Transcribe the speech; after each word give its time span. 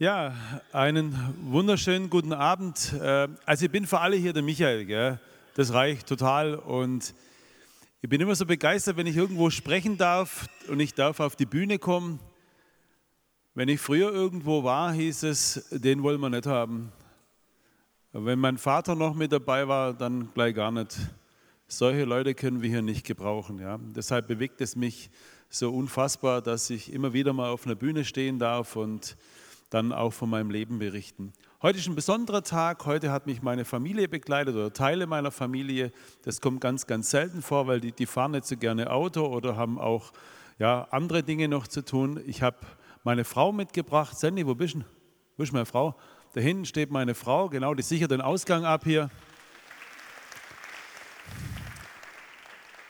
Ja, 0.00 0.34
einen 0.72 1.14
wunderschönen 1.42 2.08
guten 2.08 2.32
Abend. 2.32 2.94
Äh, 2.94 3.28
also 3.44 3.66
ich 3.66 3.70
bin 3.70 3.86
für 3.86 4.00
alle 4.00 4.16
hier 4.16 4.32
der 4.32 4.42
Michael, 4.42 4.86
gell? 4.86 5.20
das 5.56 5.74
reicht 5.74 6.06
total 6.06 6.54
und 6.54 7.12
ich 8.00 8.08
bin 8.08 8.18
immer 8.18 8.34
so 8.34 8.46
begeistert, 8.46 8.96
wenn 8.96 9.06
ich 9.06 9.14
irgendwo 9.14 9.50
sprechen 9.50 9.98
darf 9.98 10.46
und 10.68 10.80
ich 10.80 10.94
darf 10.94 11.20
auf 11.20 11.36
die 11.36 11.44
Bühne 11.44 11.78
kommen. 11.78 12.18
Wenn 13.52 13.68
ich 13.68 13.78
früher 13.78 14.10
irgendwo 14.10 14.64
war, 14.64 14.90
hieß 14.94 15.24
es, 15.24 15.68
den 15.70 16.02
wollen 16.02 16.22
wir 16.22 16.30
nicht 16.30 16.46
haben. 16.46 16.92
Wenn 18.12 18.38
mein 18.38 18.56
Vater 18.56 18.94
noch 18.94 19.12
mit 19.12 19.32
dabei 19.32 19.68
war, 19.68 19.92
dann 19.92 20.32
gleich 20.32 20.54
gar 20.54 20.70
nicht. 20.70 20.96
Solche 21.68 22.04
Leute 22.04 22.34
können 22.34 22.62
wir 22.62 22.70
hier 22.70 22.80
nicht 22.80 23.04
gebrauchen. 23.04 23.58
Ja? 23.58 23.78
Deshalb 23.78 24.28
bewegt 24.28 24.62
es 24.62 24.76
mich 24.76 25.10
so 25.50 25.70
unfassbar, 25.70 26.40
dass 26.40 26.70
ich 26.70 26.90
immer 26.90 27.12
wieder 27.12 27.34
mal 27.34 27.50
auf 27.50 27.66
einer 27.66 27.74
Bühne 27.74 28.06
stehen 28.06 28.38
darf 28.38 28.76
und 28.76 29.18
dann 29.70 29.92
auch 29.92 30.12
von 30.12 30.28
meinem 30.28 30.50
Leben 30.50 30.78
berichten. 30.80 31.32
Heute 31.62 31.78
ist 31.78 31.86
ein 31.86 31.94
besonderer 31.94 32.42
Tag. 32.42 32.84
Heute 32.86 33.12
hat 33.12 33.26
mich 33.26 33.40
meine 33.40 33.64
Familie 33.64 34.08
begleitet 34.08 34.54
oder 34.54 34.72
Teile 34.72 35.06
meiner 35.06 35.30
Familie. 35.30 35.92
Das 36.22 36.40
kommt 36.40 36.60
ganz, 36.60 36.86
ganz 36.86 37.10
selten 37.10 37.40
vor, 37.40 37.66
weil 37.68 37.80
die, 37.80 37.92
die 37.92 38.06
fahren 38.06 38.32
nicht 38.32 38.46
so 38.46 38.56
gerne 38.56 38.90
Auto 38.90 39.24
oder 39.26 39.56
haben 39.56 39.78
auch 39.78 40.12
ja, 40.58 40.88
andere 40.90 41.22
Dinge 41.22 41.48
noch 41.48 41.68
zu 41.68 41.84
tun. 41.84 42.20
Ich 42.26 42.42
habe 42.42 42.58
meine 43.04 43.24
Frau 43.24 43.52
mitgebracht. 43.52 44.18
Sandy, 44.18 44.46
wo 44.46 44.54
bist 44.54 44.74
du? 44.74 44.84
Wo 45.36 45.44
ist 45.44 45.52
meine 45.52 45.66
Frau? 45.66 45.94
Da 46.32 46.40
hinten 46.40 46.64
steht 46.64 46.90
meine 46.90 47.14
Frau, 47.14 47.48
genau, 47.48 47.74
die 47.74 47.82
sichert 47.82 48.10
den 48.10 48.20
Ausgang 48.20 48.64
ab 48.64 48.82
hier. 48.84 49.10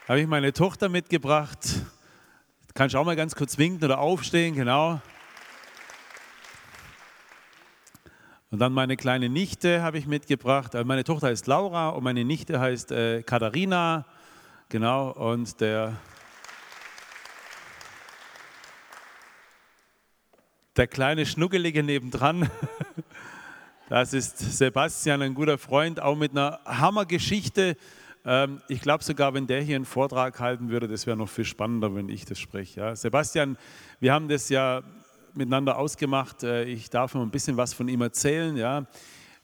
Habe 0.07 0.19
ich 0.19 0.27
meine 0.27 0.51
Tochter 0.51 0.89
mitgebracht. 0.89 1.59
Kannst 2.73 2.95
du 2.95 2.99
auch 2.99 3.05
mal 3.05 3.15
ganz 3.15 3.35
kurz 3.35 3.57
winken 3.57 3.83
oder 3.83 3.99
aufstehen, 3.99 4.55
genau. 4.55 5.01
Und 8.51 8.59
dann 8.59 8.73
meine 8.73 8.97
kleine 8.97 9.29
Nichte 9.29 9.81
habe 9.81 9.97
ich 9.97 10.07
mitgebracht. 10.07 10.75
Äh, 10.75 10.83
meine 10.83 11.05
Tochter 11.05 11.27
heißt 11.27 11.47
Laura 11.47 11.89
und 11.89 12.03
meine 12.03 12.25
Nichte 12.25 12.59
heißt 12.59 12.91
äh, 12.91 13.23
Katharina. 13.23 14.05
Genau, 14.67 15.11
und 15.11 15.61
der, 15.61 15.95
der 20.75 20.87
kleine 20.87 21.25
Schnuckelige 21.25 21.81
nebendran, 21.81 22.49
das 23.89 24.13
ist 24.13 24.37
Sebastian, 24.37 25.21
ein 25.21 25.33
guter 25.33 25.57
Freund, 25.57 26.01
auch 26.01 26.17
mit 26.17 26.31
einer 26.31 26.59
Hammergeschichte. 26.65 27.77
Ähm, 28.25 28.61
ich 28.67 28.81
glaube 28.81 29.05
sogar, 29.05 29.33
wenn 29.33 29.47
der 29.47 29.61
hier 29.61 29.77
einen 29.77 29.85
Vortrag 29.85 30.41
halten 30.41 30.69
würde, 30.69 30.89
das 30.89 31.07
wäre 31.07 31.15
noch 31.15 31.29
viel 31.29 31.45
spannender, 31.45 31.95
wenn 31.95 32.09
ich 32.09 32.25
das 32.25 32.37
spreche. 32.37 32.97
Sebastian, 32.97 33.57
wir 34.01 34.13
haben 34.13 34.27
das 34.27 34.49
ja 34.49 34.83
miteinander 35.35 35.77
ausgemacht. 35.77 36.43
Äh, 36.43 36.65
ich 36.65 36.89
darf 36.89 37.13
noch 37.13 37.21
ein 37.21 37.31
bisschen 37.31 37.57
was 37.57 37.73
von 37.73 37.87
ihm 37.87 38.01
erzählen. 38.01 38.55
Ja. 38.57 38.85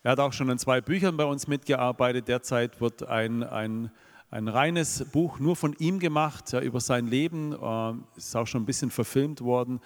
Er 0.03 0.11
hat 0.11 0.19
auch 0.19 0.33
schon 0.33 0.49
an 0.49 0.59
zwei 0.59 0.81
Büchern 0.81 1.17
bei 1.17 1.25
uns 1.25 1.47
mitgearbeitet. 1.47 2.27
Derzeit 2.27 2.79
wird 2.81 3.07
ein, 3.07 3.43
ein, 3.43 3.91
ein 4.31 4.47
reines 4.47 5.05
Buch 5.11 5.39
nur 5.39 5.55
von 5.55 5.73
ihm 5.79 5.99
gemacht, 5.99 6.51
ja, 6.51 6.61
über 6.61 6.79
sein 6.79 7.07
Leben. 7.07 7.53
Äh, 7.53 8.17
ist 8.17 8.35
auch 8.35 8.47
schon 8.47 8.63
ein 8.63 8.65
bisschen 8.65 8.91
verfilmt 8.91 9.41
worden. 9.41 9.79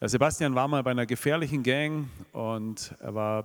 Sebastian 0.00 0.54
war 0.54 0.68
mal 0.68 0.84
bei 0.84 0.92
einer 0.92 1.06
gefährlichen 1.06 1.64
Gang 1.64 2.06
und 2.32 2.94
er 3.00 3.16
war 3.16 3.44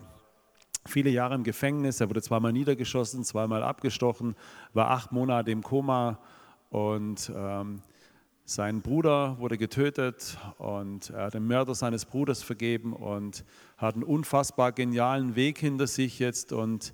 viele 0.86 1.10
Jahre 1.10 1.36
im 1.36 1.44
Gefängnis. 1.44 2.00
Er 2.00 2.10
wurde 2.10 2.22
zweimal 2.22 2.54
niedergeschossen, 2.54 3.24
zweimal 3.24 3.64
abgestochen, 3.64 4.36
war 4.74 4.92
acht 4.92 5.12
Monate 5.12 5.50
im 5.50 5.64
Koma 5.64 6.20
und 6.70 7.32
ähm, 7.36 7.82
sein 8.46 8.82
Bruder 8.82 9.38
wurde 9.40 9.58
getötet 9.58 10.38
und 10.58 11.12
er 11.12 11.26
hat 11.26 11.34
den 11.34 11.48
Mörder 11.48 11.76
seines 11.76 12.04
Bruders 12.06 12.44
vergeben 12.44 12.92
und 12.92 13.46
hat 13.78 13.96
einen 13.96 14.04
unfassbar 14.04 14.74
genialen 14.74 15.36
Weg 15.36 15.60
hinter 15.60 15.88
sich 15.88 16.20
jetzt. 16.20 16.52
Und 16.52 16.94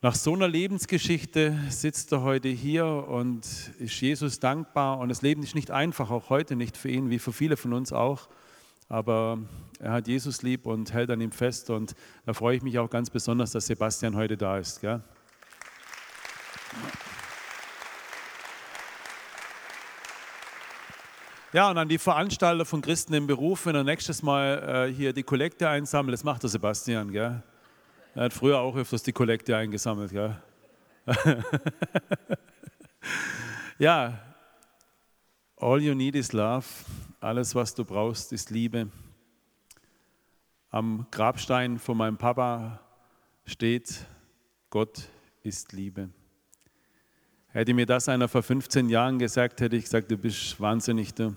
nach 0.00 0.14
so 0.14 0.34
einer 0.34 0.46
Lebensgeschichte 0.46 1.58
sitzt 1.70 2.12
er 2.12 2.22
heute 2.22 2.48
hier 2.48 2.86
und 2.86 3.46
ist 3.80 4.00
Jesus 4.00 4.38
dankbar. 4.38 5.00
Und 5.00 5.08
das 5.08 5.22
Leben 5.22 5.42
ist 5.42 5.56
nicht 5.56 5.72
einfach, 5.72 6.12
auch 6.12 6.30
heute 6.30 6.54
nicht 6.54 6.76
für 6.76 6.88
ihn, 6.88 7.10
wie 7.10 7.18
für 7.18 7.32
viele 7.32 7.56
von 7.56 7.72
uns 7.72 7.92
auch. 7.92 8.28
Aber 8.88 9.38
er 9.80 9.90
hat 9.90 10.06
Jesus 10.06 10.42
lieb 10.42 10.66
und 10.66 10.92
hält 10.92 11.10
an 11.10 11.20
ihm 11.20 11.32
fest. 11.32 11.68
Und 11.68 11.96
da 12.26 12.32
freue 12.32 12.56
ich 12.56 12.62
mich 12.62 12.78
auch 12.78 12.90
ganz 12.90 13.10
besonders, 13.10 13.50
dass 13.50 13.66
Sebastian 13.66 14.14
heute 14.14 14.36
da 14.36 14.58
ist. 14.58 14.80
Gell? 14.80 15.02
Ja, 21.54 21.70
und 21.70 21.78
an 21.78 21.88
die 21.88 21.96
Veranstalter 21.96 22.66
von 22.66 22.82
Christen 22.82 23.14
im 23.14 23.26
Beruf, 23.26 23.64
wenn 23.64 23.74
er 23.74 23.82
nächstes 23.82 24.22
Mal 24.22 24.88
äh, 24.88 24.92
hier 24.92 25.14
die 25.14 25.22
Kollekte 25.22 25.66
einsammelt, 25.66 26.12
das 26.12 26.22
macht 26.22 26.42
der 26.42 26.50
Sebastian, 26.50 27.10
gell? 27.10 27.42
Er 28.14 28.24
hat 28.24 28.34
früher 28.34 28.58
auch 28.58 28.76
öfters 28.76 29.02
die 29.02 29.12
Kollekte 29.12 29.56
eingesammelt, 29.56 30.12
gell? 30.12 30.36
ja, 33.78 34.18
all 35.56 35.80
you 35.80 35.94
need 35.94 36.16
is 36.16 36.34
love. 36.34 36.66
Alles, 37.18 37.54
was 37.54 37.74
du 37.74 37.82
brauchst, 37.82 38.30
ist 38.34 38.50
Liebe. 38.50 38.90
Am 40.68 41.06
Grabstein 41.10 41.78
von 41.78 41.96
meinem 41.96 42.18
Papa 42.18 42.78
steht, 43.46 44.04
Gott 44.68 45.08
ist 45.42 45.72
Liebe. 45.72 46.10
Hätte 47.58 47.74
mir 47.74 47.86
das 47.86 48.08
einer 48.08 48.28
vor 48.28 48.44
15 48.44 48.88
Jahren 48.88 49.18
gesagt, 49.18 49.60
hätte 49.60 49.74
ich 49.74 49.82
gesagt, 49.82 50.12
du 50.12 50.16
bist 50.16 50.60
wahnsinnig. 50.60 51.12
Du. 51.12 51.34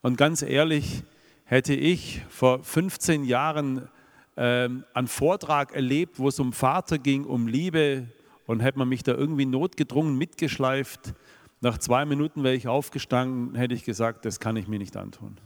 Und 0.00 0.16
ganz 0.16 0.42
ehrlich, 0.42 1.04
hätte 1.44 1.74
ich 1.74 2.22
vor 2.28 2.64
15 2.64 3.22
Jahren 3.22 3.88
ähm, 4.36 4.82
einen 4.94 5.06
Vortrag 5.06 5.76
erlebt, 5.76 6.18
wo 6.18 6.26
es 6.26 6.40
um 6.40 6.52
Vater 6.52 6.98
ging, 6.98 7.24
um 7.24 7.46
Liebe, 7.46 8.08
und 8.46 8.58
hätte 8.58 8.80
man 8.80 8.88
mich 8.88 9.04
da 9.04 9.12
irgendwie 9.12 9.46
notgedrungen 9.46 10.18
mitgeschleift, 10.18 11.14
nach 11.60 11.78
zwei 11.78 12.04
Minuten 12.04 12.42
wäre 12.42 12.56
ich 12.56 12.66
aufgestanden, 12.66 13.54
hätte 13.54 13.74
ich 13.74 13.84
gesagt, 13.84 14.24
das 14.24 14.40
kann 14.40 14.56
ich 14.56 14.66
mir 14.66 14.80
nicht 14.80 14.96
antun. 14.96 15.38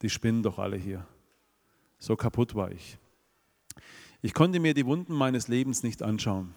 Die 0.00 0.08
spinnen 0.08 0.42
doch 0.42 0.58
alle 0.58 0.78
hier. 0.78 1.06
So 1.98 2.16
kaputt 2.16 2.54
war 2.54 2.72
ich. 2.72 2.96
Ich 4.22 4.32
konnte 4.32 4.58
mir 4.58 4.72
die 4.72 4.86
Wunden 4.86 5.12
meines 5.12 5.48
Lebens 5.48 5.82
nicht 5.82 6.02
anschauen. 6.02 6.54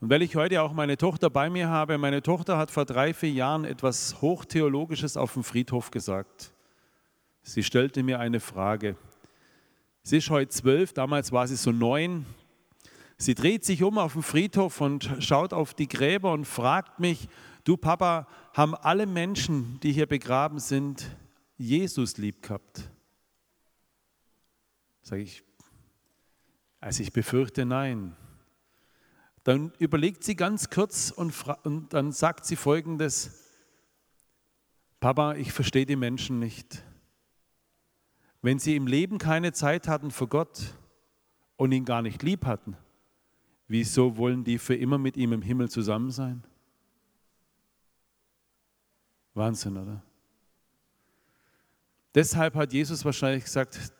Und 0.00 0.08
weil 0.08 0.22
ich 0.22 0.34
heute 0.34 0.62
auch 0.62 0.72
meine 0.72 0.96
Tochter 0.96 1.28
bei 1.28 1.50
mir 1.50 1.68
habe, 1.68 1.98
meine 1.98 2.22
Tochter 2.22 2.56
hat 2.56 2.70
vor 2.70 2.86
drei, 2.86 3.12
vier 3.12 3.32
Jahren 3.32 3.66
etwas 3.66 4.22
Hochtheologisches 4.22 5.18
auf 5.18 5.34
dem 5.34 5.44
Friedhof 5.44 5.90
gesagt. 5.90 6.52
Sie 7.42 7.62
stellte 7.62 8.02
mir 8.02 8.18
eine 8.18 8.40
Frage. 8.40 8.96
Sie 10.02 10.16
ist 10.16 10.30
heute 10.30 10.48
zwölf, 10.48 10.94
damals 10.94 11.32
war 11.32 11.46
sie 11.46 11.56
so 11.56 11.70
neun. 11.70 12.24
Sie 13.18 13.34
dreht 13.34 13.66
sich 13.66 13.82
um 13.82 13.98
auf 13.98 14.14
dem 14.14 14.22
Friedhof 14.22 14.80
und 14.80 15.10
schaut 15.18 15.52
auf 15.52 15.74
die 15.74 15.88
Gräber 15.88 16.32
und 16.32 16.46
fragt 16.46 16.98
mich, 16.98 17.28
du 17.64 17.76
Papa, 17.76 18.26
haben 18.54 18.74
alle 18.74 19.04
Menschen, 19.04 19.78
die 19.82 19.92
hier 19.92 20.06
begraben 20.06 20.60
sind, 20.60 21.14
Jesus 21.58 22.16
lieb 22.16 22.42
gehabt? 22.42 22.90
Sage 25.02 25.22
ich, 25.22 25.42
also 26.80 27.02
ich 27.02 27.12
befürchte 27.12 27.66
nein. 27.66 28.16
Dann 29.50 29.72
überlegt 29.80 30.22
sie 30.22 30.36
ganz 30.36 30.70
kurz 30.70 31.10
und, 31.10 31.34
und 31.64 31.92
dann 31.92 32.12
sagt 32.12 32.44
sie 32.44 32.54
folgendes, 32.54 33.48
Papa, 35.00 35.34
ich 35.34 35.52
verstehe 35.52 35.84
die 35.84 35.96
Menschen 35.96 36.38
nicht. 36.38 36.84
Wenn 38.42 38.60
sie 38.60 38.76
im 38.76 38.86
Leben 38.86 39.18
keine 39.18 39.52
Zeit 39.52 39.88
hatten 39.88 40.12
für 40.12 40.28
Gott 40.28 40.72
und 41.56 41.72
ihn 41.72 41.84
gar 41.84 42.00
nicht 42.00 42.22
lieb 42.22 42.46
hatten, 42.46 42.76
wieso 43.66 44.16
wollen 44.16 44.44
die 44.44 44.56
für 44.56 44.76
immer 44.76 44.98
mit 44.98 45.16
ihm 45.16 45.32
im 45.32 45.42
Himmel 45.42 45.68
zusammen 45.68 46.12
sein? 46.12 46.44
Wahnsinn, 49.34 49.76
oder? 49.78 50.00
Deshalb 52.14 52.54
hat 52.54 52.72
Jesus 52.72 53.04
wahrscheinlich 53.04 53.42
gesagt, 53.42 53.92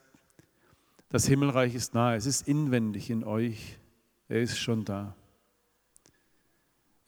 das 1.09 1.27
Himmelreich 1.27 1.75
ist 1.75 1.93
nahe, 1.93 2.15
es 2.15 2.27
ist 2.27 2.47
inwendig 2.47 3.11
in 3.11 3.25
euch, 3.25 3.81
er 4.29 4.43
ist 4.43 4.57
schon 4.57 4.85
da. 4.85 5.17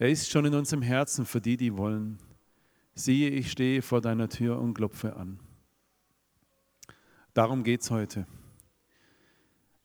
Er 0.02 0.08
ist 0.08 0.32
schon 0.32 0.44
in 0.44 0.54
unserem 0.54 0.82
Herzen 0.82 1.24
für 1.24 1.40
die, 1.40 1.56
die 1.56 1.76
wollen. 1.76 2.18
Siehe, 2.92 3.30
ich 3.30 3.52
stehe 3.52 3.82
vor 3.82 4.00
deiner 4.00 4.28
Tür 4.28 4.58
und 4.58 4.74
klopfe 4.74 5.14
an. 5.14 5.38
Darum 7.34 7.62
geht 7.62 7.82
es 7.82 7.90
heute. 7.92 8.26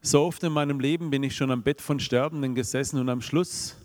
So 0.02 0.24
oft 0.24 0.42
in 0.42 0.52
meinem 0.52 0.80
Leben 0.80 1.12
bin 1.12 1.22
ich 1.22 1.36
schon 1.36 1.52
am 1.52 1.62
Bett 1.62 1.81
von 1.81 2.00
Sterbenden 2.00 2.56
gesessen 2.56 3.00
und 3.00 3.10
am 3.10 3.22
Schluss 3.22 3.78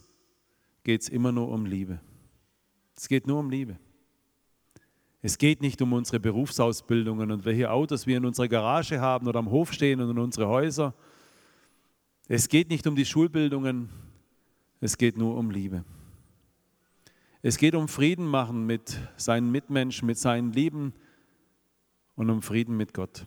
geht 0.84 1.02
es 1.02 1.10
immer 1.10 1.32
nur 1.32 1.50
um 1.50 1.66
Liebe. 1.66 2.00
Es 2.96 3.08
geht 3.08 3.26
nur 3.26 3.38
um 3.38 3.50
Liebe. 3.50 3.78
Es 5.20 5.36
geht 5.36 5.60
nicht 5.60 5.82
um 5.82 5.92
unsere 5.92 6.18
Berufsausbildungen 6.18 7.30
und 7.30 7.44
welche 7.44 7.70
Autos 7.70 8.06
wir 8.06 8.16
in 8.16 8.24
unserer 8.24 8.48
Garage 8.48 9.02
haben 9.02 9.28
oder 9.28 9.38
am 9.38 9.50
Hof 9.50 9.74
stehen 9.74 10.00
und 10.00 10.08
in 10.08 10.18
unsere 10.18 10.48
Häuser. 10.48 10.94
Es 12.26 12.48
geht 12.48 12.70
nicht 12.70 12.86
um 12.86 12.96
die 12.96 13.04
Schulbildungen. 13.04 13.90
Es 14.80 14.96
geht 14.96 15.18
nur 15.18 15.36
um 15.36 15.50
Liebe. 15.50 15.84
Es 17.42 17.58
geht 17.58 17.74
um 17.74 17.88
Frieden 17.88 18.24
machen 18.24 18.66
mit 18.66 18.98
seinen 19.16 19.50
Mitmenschen, 19.50 20.06
mit 20.06 20.16
seinen 20.16 20.52
Lieben 20.52 20.94
und 22.14 22.30
um 22.30 22.40
Frieden 22.40 22.76
mit 22.76 22.94
Gott. 22.94 23.26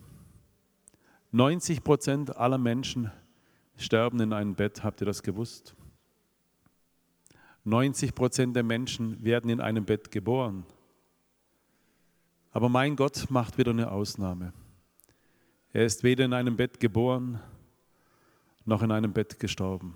90 1.32 1.84
Prozent 1.84 2.38
aller 2.38 2.58
Menschen 2.58 3.12
sterben 3.76 4.22
in 4.22 4.32
einem 4.32 4.56
Bett. 4.56 4.86
Habt 4.86 5.02
ihr 5.02 5.06
das 5.06 5.22
gewusst? 5.22 5.76
90 7.66 8.16
Prozent 8.16 8.56
der 8.56 8.64
Menschen 8.64 9.22
werden 9.22 9.50
in 9.50 9.60
einem 9.60 9.84
Bett 9.84 10.12
geboren. 10.12 10.66
Aber 12.52 12.70
mein 12.70 12.96
Gott 12.96 13.30
macht 13.30 13.58
wieder 13.58 13.72
eine 13.72 13.92
Ausnahme. 13.92 14.54
Er 15.74 15.86
ist 15.86 16.04
weder 16.04 16.24
in 16.24 16.34
einem 16.34 16.56
Bett 16.56 16.80
geboren 16.80 17.42
noch 18.66 18.82
in 18.82 18.92
einem 18.92 19.14
Bett 19.14 19.40
gestorben. 19.40 19.96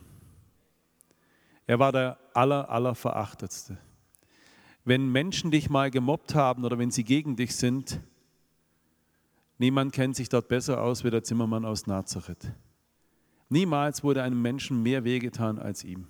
Er 1.66 1.80
war 1.80 1.92
der 1.92 2.20
aller, 2.34 2.70
aller 2.70 2.96
verachtetste. 2.96 3.78
Wenn 4.90 5.12
Menschen 5.12 5.52
dich 5.52 5.70
mal 5.70 5.92
gemobbt 5.92 6.34
haben 6.34 6.66
oder 6.66 6.80
wenn 6.80 6.90
sie 6.90 7.04
gegen 7.04 7.36
dich 7.36 7.56
sind, 7.56 8.00
niemand 9.60 9.94
kennt 9.94 10.16
sich 10.16 10.30
dort 10.30 10.48
besser 10.48 10.82
aus 10.82 11.04
wie 11.04 11.12
der 11.12 11.24
Zimmermann 11.24 11.64
aus 11.64 11.86
Nazareth. 11.86 12.52
Niemals 13.50 14.04
wurde 14.04 14.24
einem 14.24 14.42
Menschen 14.42 14.82
mehr 14.82 15.04
wehgetan 15.04 15.60
als 15.60 15.84
ihm. 15.84 16.08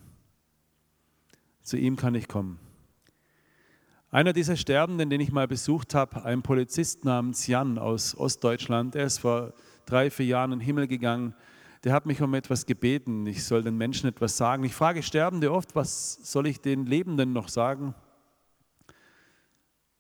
Zu 1.62 1.76
ihm 1.76 1.98
kann 1.98 2.16
ich 2.16 2.30
kommen. 2.30 2.58
Einer 4.12 4.32
dieser 4.32 4.56
Sterbenden, 4.56 5.10
den 5.10 5.20
ich 5.20 5.34
mal 5.34 5.50
besucht 5.50 5.94
habe, 5.94 6.24
ein 6.24 6.42
Polizist 6.42 7.04
namens 7.04 7.48
Jan 7.48 7.78
aus 7.80 8.16
Ostdeutschland, 8.16 8.96
er 8.96 9.08
ist 9.08 9.18
vor 9.18 9.52
drei, 9.88 10.10
vier 10.10 10.28
Jahren 10.28 10.54
in 10.54 10.60
den 10.60 10.66
Himmel 10.66 10.88
gegangen, 10.88 11.36
der 11.84 11.92
hat 11.92 12.06
mich 12.06 12.22
um 12.22 12.34
etwas 12.34 12.66
gebeten, 12.66 13.26
ich 13.26 13.44
soll 13.44 13.62
den 13.62 13.76
Menschen 13.76 14.08
etwas 14.08 14.38
sagen. 14.38 14.64
Ich 14.64 14.74
frage 14.74 15.04
Sterbende 15.04 15.52
oft, 15.52 15.76
was 15.76 16.14
soll 16.24 16.48
ich 16.48 16.62
den 16.62 16.86
Lebenden 16.86 17.34
noch 17.34 17.50
sagen? 17.50 17.94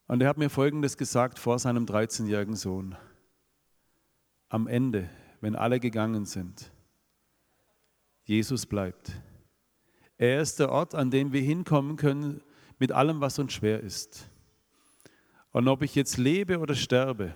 Und 0.10 0.24
er 0.24 0.30
hat 0.30 0.40
mir 0.40 0.50
Folgendes 0.50 0.98
gesagt 0.98 1.38
vor 1.38 1.60
seinem 1.60 1.86
13-jährigen 1.86 2.56
Sohn. 2.56 2.96
Am 4.48 4.66
Ende, 4.66 5.08
wenn 5.40 5.56
alle 5.56 5.80
gegangen 5.80 6.26
sind, 6.26 6.72
Jesus 8.24 8.66
bleibt. 8.66 9.12
Er 10.18 10.42
ist 10.42 10.60
der 10.60 10.72
Ort, 10.72 10.96
an 10.96 11.12
den 11.12 11.32
wir 11.32 11.42
hinkommen 11.42 11.96
können 11.96 12.42
mit 12.80 12.92
allem, 12.92 13.22
was 13.22 13.38
uns 13.38 13.54
schwer 13.54 13.82
ist. 13.82 14.28
Und 15.52 15.68
ob 15.68 15.84
ich 15.84 15.94
jetzt 15.94 16.18
lebe 16.18 16.58
oder 16.58 16.74
sterbe, 16.74 17.36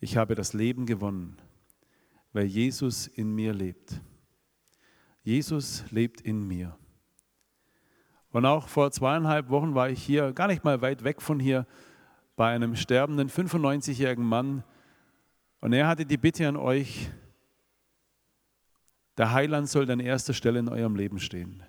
ich 0.00 0.16
habe 0.16 0.34
das 0.34 0.54
Leben 0.54 0.86
gewonnen, 0.86 1.36
weil 2.32 2.46
Jesus 2.46 3.06
in 3.06 3.34
mir 3.34 3.52
lebt. 3.52 4.00
Jesus 5.22 5.84
lebt 5.90 6.22
in 6.22 6.48
mir. 6.48 6.74
Und 8.34 8.46
auch 8.46 8.66
vor 8.66 8.90
zweieinhalb 8.90 9.48
Wochen 9.48 9.76
war 9.76 9.90
ich 9.90 10.02
hier, 10.02 10.32
gar 10.32 10.48
nicht 10.48 10.64
mal 10.64 10.82
weit 10.82 11.04
weg 11.04 11.22
von 11.22 11.38
hier, 11.38 11.68
bei 12.34 12.52
einem 12.52 12.74
sterbenden 12.74 13.30
95-jährigen 13.30 14.24
Mann. 14.24 14.64
Und 15.60 15.72
er 15.72 15.86
hatte 15.86 16.04
die 16.04 16.16
Bitte 16.16 16.48
an 16.48 16.56
euch, 16.56 17.12
der 19.16 19.30
Heiland 19.30 19.68
soll 19.68 19.88
an 19.88 20.00
erster 20.00 20.34
Stelle 20.34 20.58
in 20.58 20.68
eurem 20.68 20.96
Leben 20.96 21.20
stehen. 21.20 21.62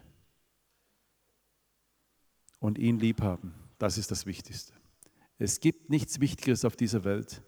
Und 2.58 2.80
ihn 2.80 2.98
lieb 2.98 3.22
haben, 3.22 3.54
das 3.78 4.00
ist 4.00 4.10
das 4.10 4.26
Wichtigste. 4.26 4.74
Es 5.38 5.60
gibt 5.60 5.92
nichts 5.92 6.20
Wichtigeres 6.20 6.66
auf 6.66 6.76
dieser 6.76 7.04
Welt, 7.04 7.44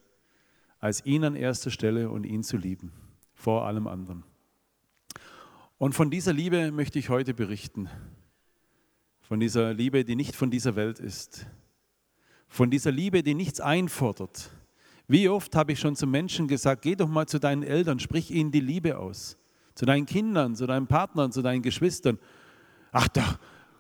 als 0.78 1.04
ihn 1.08 1.24
an 1.24 1.36
erster 1.36 1.72
Stelle 1.72 2.12
und 2.12 2.24
ihn 2.24 2.44
zu 2.44 2.56
lieben, 2.56 2.92
vor 3.34 3.66
allem 3.66 3.88
anderen. 3.88 4.24
Und 5.80 5.96
von 5.96 6.12
dieser 6.12 6.34
Liebe 6.34 6.72
möchte 6.72 7.00
ich 7.00 7.10
heute 7.10 7.34
berichten. 7.34 7.90
Von 9.28 9.42
dieser 9.42 9.74
Liebe, 9.74 10.06
die 10.06 10.16
nicht 10.16 10.36
von 10.36 10.50
dieser 10.50 10.78
Welt 10.78 11.00
ist. 11.00 11.46
Von 12.48 12.72
dieser 12.72 12.92
Liebe, 12.92 13.24
die 13.24 13.34
nichts 13.34 13.60
einfordert. 13.60 14.52
Wie 15.10 15.28
oft 15.28 15.54
habe 15.54 15.74
ich 15.74 15.80
schon 15.80 15.98
zu 15.98 16.08
Menschen 16.08 16.48
gesagt, 16.48 16.82
geh 16.82 16.96
doch 16.96 17.10
mal 17.10 17.28
zu 17.28 17.38
deinen 17.38 17.64
Eltern, 17.64 18.00
sprich 18.00 18.32
ihnen 18.32 18.52
die 18.52 18.62
Liebe 18.62 18.98
aus 18.98 19.38
zu 19.76 19.86
deinen 19.86 20.06
Kindern, 20.06 20.56
zu 20.56 20.66
deinen 20.66 20.88
Partnern, 20.88 21.32
zu 21.32 21.42
deinen 21.42 21.62
Geschwistern. 21.62 22.18
Ach, 22.92 23.08
da, 23.10 23.38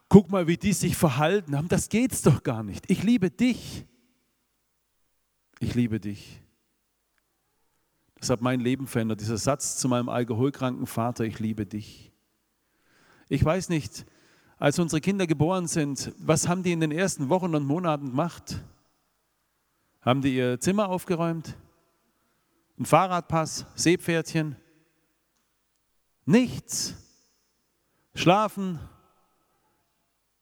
guck 0.10 0.30
mal, 0.30 0.48
wie 0.48 0.58
die 0.58 0.74
sich 0.74 0.96
verhalten 0.96 1.58
haben. 1.58 1.70
Das 1.70 1.90
geht's 1.90 2.22
doch 2.22 2.44
gar 2.44 2.62
nicht. 2.62 2.92
Ich 2.92 3.02
liebe 3.02 3.32
dich. 3.32 3.86
Ich 5.60 5.74
liebe 5.74 6.00
dich. 6.00 6.44
Das 8.20 8.30
hat 8.30 8.42
mein 8.42 8.60
Leben 8.60 8.86
verändert. 8.86 9.22
Dieser 9.22 9.38
Satz 9.38 9.78
zu 9.78 9.88
meinem 9.88 10.10
alkoholkranken 10.10 10.86
Vater, 10.86 11.24
ich 11.24 11.40
liebe 11.40 11.66
dich. 11.66 12.12
Ich 13.30 13.44
weiß 13.44 13.70
nicht, 13.70 14.06
als 14.58 14.80
unsere 14.80 15.02
Kinder 15.02 15.28
geboren 15.28 15.68
sind, 15.68 16.14
was 16.18 16.48
haben 16.48 16.64
die 16.64 16.72
in 16.72 16.80
den 16.80 16.92
ersten 16.92 17.30
Wochen 17.30 17.54
und 17.54 17.66
Monaten 17.66 18.10
gemacht? 18.10 18.64
Haben 20.02 20.22
die 20.22 20.36
ihr 20.36 20.60
Zimmer 20.60 20.90
aufgeräumt? 20.90 21.56
Ein 22.80 22.86
Fahrradpass, 22.86 23.66
Seepferdchen? 23.76 24.56
Nichts. 26.26 26.96
Schlafen, 28.16 28.80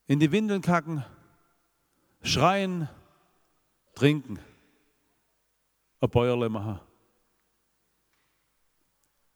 in 0.07 0.19
die 0.19 0.31
Windeln 0.31 0.61
kacken, 0.61 1.03
schreien, 2.21 2.87
trinken, 3.95 4.39
ein 5.99 6.09
Bäuerle 6.09 6.47
machen. 6.47 6.79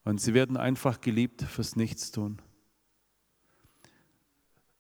Und 0.06 0.22
sie 0.22 0.34
werden 0.34 0.56
einfach 0.56 1.02
geliebt 1.02 1.42
fürs 1.42 1.76
Nichtstun. 1.76 2.42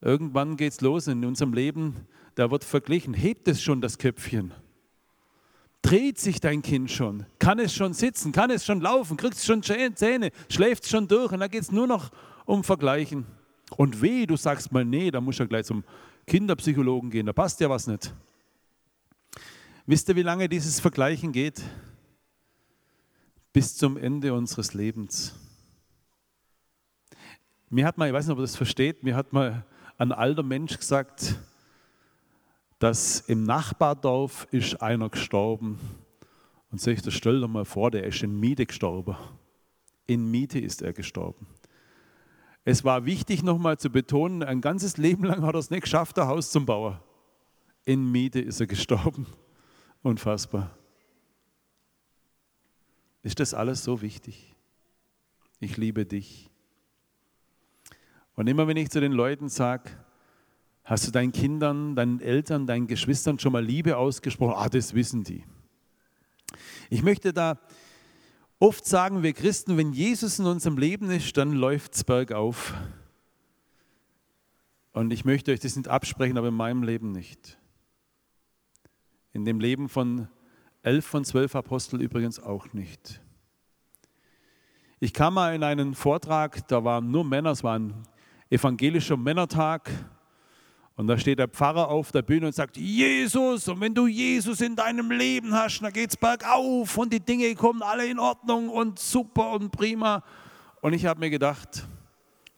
Irgendwann 0.02 0.56
geht 0.56 0.74
es 0.74 0.82
los 0.82 1.08
in 1.08 1.26
unserem 1.26 1.54
Leben, 1.54 2.08
da 2.36 2.52
wird 2.52 2.64
verglichen, 2.64 3.14
hebt 3.14 3.48
es 3.48 3.62
schon 3.62 3.82
das 3.82 3.98
Köpfchen? 3.98 4.54
Dreht 5.82 6.20
sich 6.20 6.40
dein 6.40 6.62
Kind 6.62 6.92
schon? 6.92 7.26
Kann 7.38 7.60
es 7.60 7.74
schon 7.74 7.94
sitzen? 7.94 8.32
Kann 8.32 8.50
es 8.50 8.66
schon 8.66 8.82
laufen? 8.82 9.18
Kriegt 9.18 9.36
es 9.36 9.46
schon 9.46 9.64
Zähne? 9.64 10.32
Schläft 10.50 10.84
es 10.84 10.90
schon 10.90 11.08
durch? 11.08 11.32
Und 11.32 11.40
da 11.40 11.48
geht 11.48 11.62
es 11.62 11.72
nur 11.72 11.88
noch 11.88 12.12
um 12.46 12.64
Vergleichen. 12.64 13.26
Und 13.78 14.02
weh, 14.02 14.26
du 14.26 14.36
sagst 14.36 14.72
mal, 14.72 14.84
nee, 14.84 15.12
da 15.12 15.22
muss 15.22 15.38
ja 15.38 15.46
gleich 15.46 15.66
zum 15.66 15.84
Kinderpsychologen 16.28 17.10
gehen, 17.10 17.26
da 17.26 17.34
passt 17.34 17.60
ja 17.60 17.70
was 17.70 17.88
nicht. 17.88 18.14
Wisst 19.86 20.08
ihr, 20.10 20.16
wie 20.16 20.22
lange 20.22 20.48
dieses 20.48 20.80
Vergleichen 20.80 21.32
geht? 21.32 21.62
Bis 23.52 23.76
zum 23.76 23.98
Ende 23.98 24.34
unseres 24.34 24.74
Lebens. 24.74 25.34
Mir 27.70 27.86
hat 27.86 27.98
mal, 27.98 28.08
ich 28.08 28.14
weiß 28.14 28.28
nicht, 28.28 28.34
ob 28.34 28.40
ihr 28.40 28.44
das 28.44 28.56
versteht, 28.56 29.04
mir 29.04 29.16
hat 29.16 29.34
mal 29.34 29.66
ein 30.00 30.14
alter 30.14 30.44
Mensch 30.44 30.78
gesagt, 30.78 31.36
dass 32.80 33.20
im 33.20 33.44
Nachbardorf 33.44 34.48
ist 34.50 34.82
einer 34.82 35.10
gestorben. 35.10 35.78
Und 36.72 36.86
das 36.88 37.14
stell 37.14 37.42
dir 37.42 37.48
mal 37.50 37.66
vor, 37.66 37.92
der 37.92 38.06
ist 38.06 38.24
in 38.24 38.40
Miete 38.40 38.66
gestorben. 38.66 39.18
In 40.08 40.32
Miete 40.32 40.58
ist 40.58 40.82
er 40.82 40.94
gestorben. 40.94 41.48
Es 42.64 42.86
war 42.86 43.06
wichtig 43.06 43.44
nochmal 43.44 43.78
zu 43.78 43.90
betonen, 43.90 44.42
ein 44.42 44.62
ganzes 44.62 44.98
Leben 44.98 45.26
lang 45.26 45.44
hat 45.44 45.56
er 45.56 45.60
es 45.60 45.70
nicht 45.70 45.84
geschafft, 45.84 46.18
ein 46.18 46.28
Haus 46.28 46.50
zu 46.52 46.66
bauen. 46.66 46.98
In 47.84 48.10
Miete 48.10 48.40
ist 48.40 48.60
er 48.62 48.68
gestorben. 48.68 49.26
Unfassbar. 50.02 50.78
Ist 53.22 53.42
das 53.42 53.54
alles 53.54 53.84
so 53.84 54.02
wichtig? 54.02 54.56
Ich 55.60 55.76
liebe 55.76 56.06
dich. 56.06 56.49
Und 58.40 58.48
immer 58.48 58.68
wenn 58.68 58.78
ich 58.78 58.90
zu 58.90 59.02
den 59.02 59.12
Leuten 59.12 59.50
sage, 59.50 59.92
Hast 60.90 61.06
du 61.06 61.12
deinen 61.12 61.32
Kindern, 61.32 61.96
deinen 61.96 62.20
Eltern, 62.20 62.66
deinen 62.66 62.88
Geschwistern 62.88 63.38
schon 63.38 63.52
mal 63.52 63.64
Liebe 63.64 63.96
ausgesprochen? 63.96 64.56
Ah, 64.58 64.70
das 64.70 64.96
wissen 64.96 65.24
die. 65.24 65.44
Ich 66.90 67.04
möchte 67.04 67.32
da 67.32 67.60
oft 68.58 68.88
sagen, 68.88 69.22
wir 69.22 69.34
Christen, 69.34 69.78
wenn 69.78 69.94
Jesus 69.94 70.40
in 70.40 70.48
unserem 70.48 70.80
Leben 70.80 71.12
ist, 71.12 71.38
dann 71.38 71.52
läuft 71.52 71.94
es 71.94 72.04
bergauf. 72.04 72.74
Und 74.92 75.14
ich 75.14 75.26
möchte 75.26 75.52
euch 75.52 75.60
das 75.60 75.76
nicht 75.76 75.88
absprechen, 75.88 76.40
aber 76.40 76.48
in 76.48 76.56
meinem 76.56 76.82
Leben 76.82 77.12
nicht. 77.12 77.60
In 79.32 79.46
dem 79.46 79.60
Leben 79.60 79.90
von 79.90 80.28
elf 80.82 81.06
von 81.06 81.24
zwölf 81.24 81.56
Aposteln 81.56 82.02
übrigens 82.02 82.40
auch 82.40 82.74
nicht. 82.74 83.22
Ich 85.00 85.14
kam 85.14 85.36
mal 85.36 85.54
in 85.54 85.62
einen 85.62 85.94
Vortrag, 85.94 86.68
da 86.68 86.84
waren 86.84 87.12
nur 87.12 87.24
Männer, 87.24 87.52
es 87.52 87.64
war 87.64 87.78
ein 87.78 87.94
evangelischer 88.50 89.18
Männertag 89.18 89.90
und 91.00 91.08
da 91.08 91.18
steht 91.18 91.40
der 91.40 91.48
Pfarrer 91.48 91.88
auf 91.88 92.12
der 92.12 92.24
Bühne 92.24 92.48
und 92.48 92.54
sagt, 92.54 92.76
Jesus, 92.76 93.70
und 93.70 93.80
wenn 93.80 93.94
du 93.94 94.08
Jesus 94.08 94.60
in 94.60 94.76
deinem 94.76 95.12
Leben 95.12 95.54
hast, 95.54 95.80
dann 95.80 95.94
geht 95.94 96.10
es 96.10 96.18
bergauf 96.18 96.98
und 96.98 97.14
die 97.14 97.22
Dinge 97.22 97.56
kommen 97.56 97.82
alle 97.82 98.06
in 98.06 98.20
Ordnung 98.20 98.68
und 98.68 99.00
super 99.00 99.52
und 99.52 99.72
prima. 99.72 100.26
Und 100.82 100.92
ich 100.92 101.06
habe 101.06 101.22
mir 101.22 101.30
gedacht, 101.30 101.88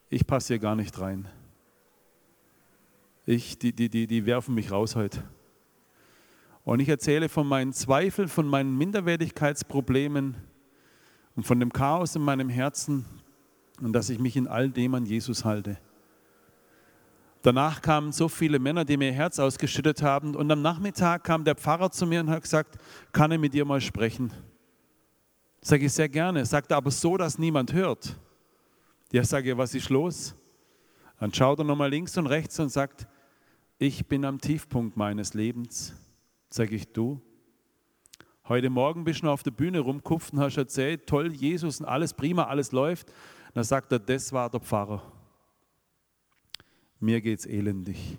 ich 0.10 0.26
passe 0.26 0.54
hier 0.56 0.60
gar 0.60 0.76
nicht 0.76 1.00
rein. 1.00 1.28
Ich, 3.28 3.60
die, 3.60 3.74
die, 3.74 3.90
die, 3.90 4.08
die 4.08 4.26
werfen 4.26 4.56
mich 4.56 4.72
raus 4.72 4.96
heute. 4.96 5.24
Und 6.64 6.80
ich 6.80 6.90
erzähle 6.90 7.30
von 7.30 7.46
meinen 7.46 7.74
Zweifeln, 7.74 8.28
von 8.28 8.48
meinen 8.48 8.76
Minderwertigkeitsproblemen 8.76 10.36
und 11.36 11.44
von 11.46 11.60
dem 11.60 11.72
Chaos 11.72 12.16
in 12.16 12.24
meinem 12.24 12.50
Herzen 12.50 13.06
und 13.82 13.94
dass 13.94 14.10
ich 14.10 14.20
mich 14.20 14.36
in 14.36 14.48
all 14.48 14.70
dem 14.70 14.96
an 14.96 15.06
Jesus 15.06 15.46
halte. 15.46 15.78
Danach 17.42 17.82
kamen 17.82 18.12
so 18.12 18.28
viele 18.28 18.60
Männer, 18.60 18.86
die 18.86 18.98
mir 18.98 19.08
ihr 19.08 19.14
Herz 19.14 19.40
ausgeschüttet 19.40 20.04
haben. 20.04 20.36
Und 20.36 20.52
am 20.52 20.62
Nachmittag 20.62 21.24
kam 21.24 21.44
der 21.44 21.56
Pfarrer 21.56 21.90
zu 21.90 22.06
mir 22.06 22.20
und 22.20 22.30
hat 22.30 22.44
gesagt, 22.44 22.78
kann 23.12 23.32
er 23.32 23.40
mit 23.40 23.54
dir 23.54 23.66
mal 23.66 23.82
sprechen? 23.82 24.32
Sage 25.62 25.86
ich 25.86 25.94
sehr 25.94 26.10
gerne. 26.10 26.46
Sagt 26.46 26.72
er 26.72 26.78
aber 26.78 26.92
so, 26.92 27.18
dass 27.18 27.40
niemand 27.40 27.74
hört. 27.74 28.16
Ja, 29.12 29.24
sage 29.24 29.52
ich, 29.52 29.58
was 29.58 29.74
ist 29.74 29.90
los? 29.90 30.36
Dann 31.20 31.34
schaut 31.34 31.60
er 31.60 31.66
nochmal 31.66 31.90
links 31.90 32.16
und 32.18 32.28
rechts 32.28 32.60
und 32.60 32.70
sagt, 32.70 33.08
ich 33.80 34.06
bin 34.06 34.24
am 34.26 34.40
Tiefpunkt 34.40 34.96
meines 34.96 35.34
Lebens. 35.34 35.96
Sage 36.50 36.76
ich, 36.76 36.92
du? 36.92 37.20
Heute 38.48 38.70
Morgen 38.70 39.04
bist 39.04 39.22
du 39.22 39.26
noch 39.26 39.34
auf 39.34 39.44
der 39.44 39.52
Bühne 39.52 39.80
rumkupft 39.80 40.34
und 40.34 40.40
hast 40.40 40.58
erzählt, 40.58 41.08
toll, 41.08 41.32
Jesus 41.32 41.80
und 41.80 41.86
alles 41.88 42.14
prima, 42.14 42.44
alles 42.44 42.72
läuft. 42.72 43.12
Dann 43.54 43.64
sagt 43.64 43.92
er, 43.92 44.00
das 44.00 44.32
war 44.32 44.50
der 44.50 44.60
Pfarrer. 44.60 45.02
Mir 47.00 47.22
geht's 47.22 47.46
elendig. 47.46 48.18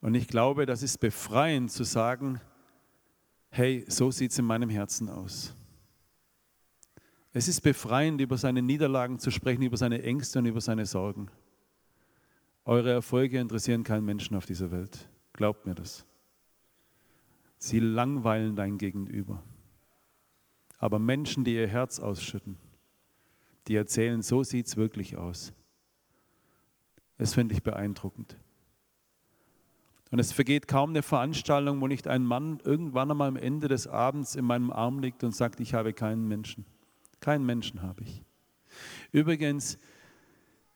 Und 0.00 0.14
ich 0.14 0.28
glaube, 0.28 0.66
das 0.66 0.82
ist 0.82 0.98
befreiend 0.98 1.72
zu 1.72 1.82
sagen, 1.82 2.40
hey, 3.50 3.84
so 3.88 4.10
sieht 4.10 4.30
es 4.30 4.38
in 4.38 4.44
meinem 4.44 4.68
Herzen 4.68 5.08
aus. 5.08 5.54
Es 7.32 7.48
ist 7.48 7.60
befreiend, 7.60 8.20
über 8.20 8.38
seine 8.38 8.62
Niederlagen 8.62 9.18
zu 9.18 9.30
sprechen, 9.30 9.62
über 9.62 9.76
seine 9.76 10.02
Ängste 10.02 10.38
und 10.38 10.46
über 10.46 10.60
seine 10.60 10.86
Sorgen. 10.86 11.28
Eure 12.64 12.92
Erfolge 12.92 13.38
interessieren 13.38 13.84
keinen 13.84 14.04
Menschen 14.04 14.36
auf 14.36 14.46
dieser 14.46 14.70
Welt. 14.70 15.08
Glaubt 15.32 15.66
mir 15.66 15.74
das. 15.74 16.06
Sie 17.58 17.80
langweilen 17.80 18.56
dein 18.56 18.78
Gegenüber. 18.78 19.42
Aber 20.78 20.98
Menschen, 20.98 21.44
die 21.44 21.54
ihr 21.54 21.68
Herz 21.68 21.98
ausschütten, 21.98 22.58
die 23.66 23.76
erzählen, 23.76 24.22
so 24.22 24.42
sieht 24.42 24.66
es 24.66 24.76
wirklich 24.76 25.16
aus. 25.16 25.52
Das 27.18 27.34
finde 27.34 27.54
ich 27.54 27.62
beeindruckend. 27.62 28.36
Und 30.10 30.18
es 30.18 30.32
vergeht 30.32 30.68
kaum 30.68 30.90
eine 30.90 31.02
Veranstaltung, 31.02 31.80
wo 31.80 31.86
nicht 31.86 32.06
ein 32.06 32.24
Mann 32.24 32.60
irgendwann 32.62 33.10
einmal 33.10 33.28
am 33.28 33.36
Ende 33.36 33.68
des 33.68 33.86
Abends 33.86 34.36
in 34.36 34.44
meinem 34.44 34.70
Arm 34.70 35.00
liegt 35.00 35.24
und 35.24 35.34
sagt, 35.34 35.60
ich 35.60 35.74
habe 35.74 35.92
keinen 35.92 36.28
Menschen. 36.28 36.64
Keinen 37.20 37.44
Menschen 37.44 37.82
habe 37.82 38.02
ich. 38.02 38.22
Übrigens, 39.10 39.78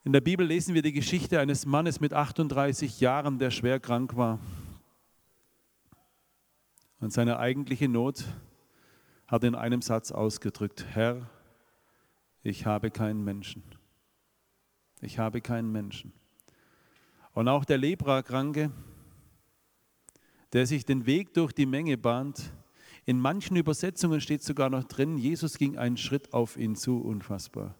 in 0.02 0.12
der 0.12 0.20
Bibel 0.20 0.46
lesen 0.46 0.74
wir 0.74 0.82
die 0.82 0.92
Geschichte 0.92 1.38
eines 1.38 1.66
Mannes 1.66 2.00
mit 2.00 2.12
38 2.12 3.00
Jahren, 3.00 3.38
der 3.38 3.50
schwer 3.50 3.78
krank 3.78 4.16
war. 4.16 4.40
Und 6.98 7.12
seine 7.12 7.38
eigentliche 7.38 7.88
Not 7.88 8.24
hat 9.30 9.44
in 9.44 9.54
einem 9.54 9.80
Satz 9.80 10.10
ausgedrückt, 10.10 10.84
Herr, 10.90 11.30
ich 12.42 12.66
habe 12.66 12.90
keinen 12.90 13.22
Menschen. 13.22 13.62
Ich 15.00 15.20
habe 15.20 15.40
keinen 15.40 15.70
Menschen. 15.70 16.12
Und 17.32 17.46
auch 17.46 17.64
der 17.64 17.78
Leprakranke, 17.78 18.72
der 20.52 20.66
sich 20.66 20.84
den 20.84 21.06
Weg 21.06 21.32
durch 21.34 21.52
die 21.52 21.64
Menge 21.64 21.96
bahnt, 21.96 22.52
in 23.06 23.20
manchen 23.20 23.56
Übersetzungen 23.56 24.20
steht 24.20 24.42
sogar 24.42 24.68
noch 24.68 24.82
drin, 24.82 25.16
Jesus 25.16 25.58
ging 25.58 25.78
einen 25.78 25.96
Schritt 25.96 26.32
auf 26.32 26.56
ihn 26.56 26.74
zu, 26.74 27.00
unfassbar. 27.00 27.76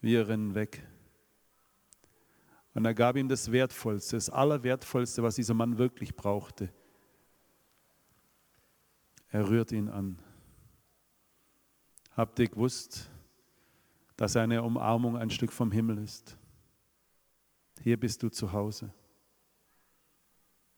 Wir 0.00 0.26
rennen 0.26 0.56
weg. 0.56 0.84
Und 2.74 2.84
er 2.84 2.94
gab 2.94 3.16
ihm 3.16 3.28
das 3.28 3.52
Wertvollste, 3.52 4.16
das 4.16 4.30
Allerwertvollste, 4.30 5.22
was 5.22 5.36
dieser 5.36 5.54
Mann 5.54 5.78
wirklich 5.78 6.16
brauchte. 6.16 6.72
Er 9.32 9.48
rührt 9.48 9.72
ihn 9.72 9.88
an. 9.88 10.18
Habt 12.14 12.38
ihr 12.38 12.48
gewusst, 12.48 13.10
dass 14.16 14.36
eine 14.36 14.62
Umarmung 14.62 15.16
ein 15.16 15.30
Stück 15.30 15.50
vom 15.50 15.72
Himmel 15.72 15.98
ist? 15.98 16.36
Hier 17.80 17.98
bist 17.98 18.22
du 18.22 18.28
zu 18.28 18.52
Hause. 18.52 18.92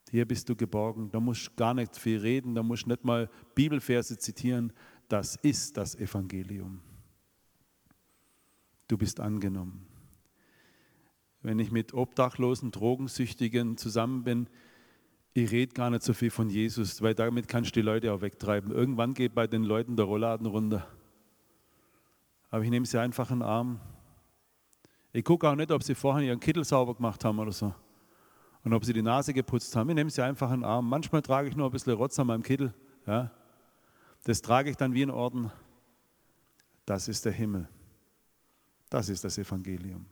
Hier 0.08 0.24
bist 0.24 0.48
du 0.48 0.54
geborgen. 0.54 1.10
Da 1.10 1.18
musst 1.18 1.48
du 1.48 1.50
gar 1.56 1.74
nicht 1.74 1.96
viel 1.96 2.18
reden, 2.18 2.54
da 2.54 2.62
musst 2.62 2.84
du 2.84 2.90
nicht 2.90 3.04
mal 3.04 3.28
Bibelverse 3.56 4.16
zitieren. 4.18 4.72
Das 5.08 5.34
ist 5.34 5.76
das 5.76 5.96
Evangelium. 5.96 6.80
Du 8.86 8.96
bist 8.96 9.18
angenommen. 9.18 9.84
Wenn 11.42 11.58
ich 11.58 11.72
mit 11.72 11.92
Obdachlosen, 11.92 12.70
Drogensüchtigen 12.70 13.76
zusammen 13.76 14.22
bin, 14.22 14.48
ich 15.36 15.50
rede 15.50 15.74
gar 15.74 15.90
nicht 15.90 16.04
so 16.04 16.12
viel 16.12 16.30
von 16.30 16.48
Jesus, 16.48 17.02
weil 17.02 17.14
damit 17.14 17.48
kannst 17.48 17.70
du 17.70 17.80
die 17.80 17.84
Leute 17.84 18.12
auch 18.12 18.20
wegtreiben. 18.20 18.70
Irgendwann 18.70 19.14
geht 19.14 19.34
bei 19.34 19.48
den 19.48 19.64
Leuten 19.64 19.96
der 19.96 20.04
Rollladen 20.04 20.46
runter. 20.46 20.86
Aber 22.50 22.62
ich 22.62 22.70
nehme 22.70 22.86
sie 22.86 23.00
einfach 23.00 23.32
in 23.32 23.40
den 23.40 23.42
Arm. 23.42 23.80
Ich 25.12 25.24
gucke 25.24 25.48
auch 25.48 25.56
nicht, 25.56 25.72
ob 25.72 25.82
sie 25.82 25.96
vorher 25.96 26.24
ihren 26.24 26.38
Kittel 26.38 26.64
sauber 26.64 26.94
gemacht 26.94 27.24
haben 27.24 27.40
oder 27.40 27.50
so. 27.50 27.74
Und 28.62 28.72
ob 28.72 28.84
sie 28.84 28.92
die 28.92 29.02
Nase 29.02 29.34
geputzt 29.34 29.74
haben. 29.74 29.88
Ich 29.90 29.96
nehme 29.96 30.08
sie 30.08 30.22
einfach 30.22 30.52
in 30.52 30.60
den 30.60 30.64
Arm. 30.64 30.88
Manchmal 30.88 31.20
trage 31.20 31.48
ich 31.48 31.56
nur 31.56 31.68
ein 31.68 31.72
bisschen 31.72 31.94
Rotz 31.94 32.16
an 32.20 32.28
meinem 32.28 32.44
Kittel. 32.44 32.72
Ja. 33.04 33.32
Das 34.22 34.40
trage 34.40 34.70
ich 34.70 34.76
dann 34.76 34.94
wie 34.94 35.02
ein 35.02 35.10
Orden. 35.10 35.50
Das 36.86 37.08
ist 37.08 37.24
der 37.24 37.32
Himmel. 37.32 37.68
Das 38.88 39.08
ist 39.08 39.24
das 39.24 39.36
Evangelium. 39.36 40.06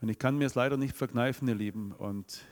Und 0.00 0.08
ich 0.08 0.18
kann 0.18 0.36
mir 0.36 0.46
es 0.46 0.56
leider 0.56 0.76
nicht 0.76 0.96
verkneifen, 0.96 1.46
ihr 1.46 1.54
Lieben. 1.54 1.92
Und 1.92 2.42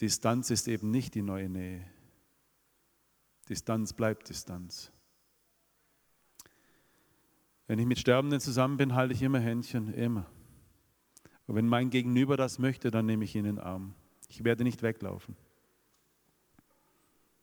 Distanz 0.00 0.50
ist 0.50 0.68
eben 0.68 0.90
nicht 0.90 1.14
die 1.14 1.22
neue 1.22 1.48
Nähe. 1.48 1.84
Distanz 3.48 3.92
bleibt 3.92 4.28
Distanz. 4.28 4.92
Wenn 7.66 7.78
ich 7.78 7.86
mit 7.86 7.98
Sterbenden 7.98 8.40
zusammen 8.40 8.76
bin, 8.76 8.94
halte 8.94 9.14
ich 9.14 9.22
immer 9.22 9.40
Händchen, 9.40 9.92
immer. 9.92 10.26
Und 11.46 11.56
wenn 11.56 11.66
mein 11.66 11.90
Gegenüber 11.90 12.36
das 12.36 12.58
möchte, 12.58 12.90
dann 12.90 13.06
nehme 13.06 13.24
ich 13.24 13.34
ihn 13.34 13.44
in 13.44 13.56
den 13.56 13.58
Arm. 13.58 13.94
Ich 14.28 14.44
werde 14.44 14.64
nicht 14.64 14.82
weglaufen. 14.82 15.36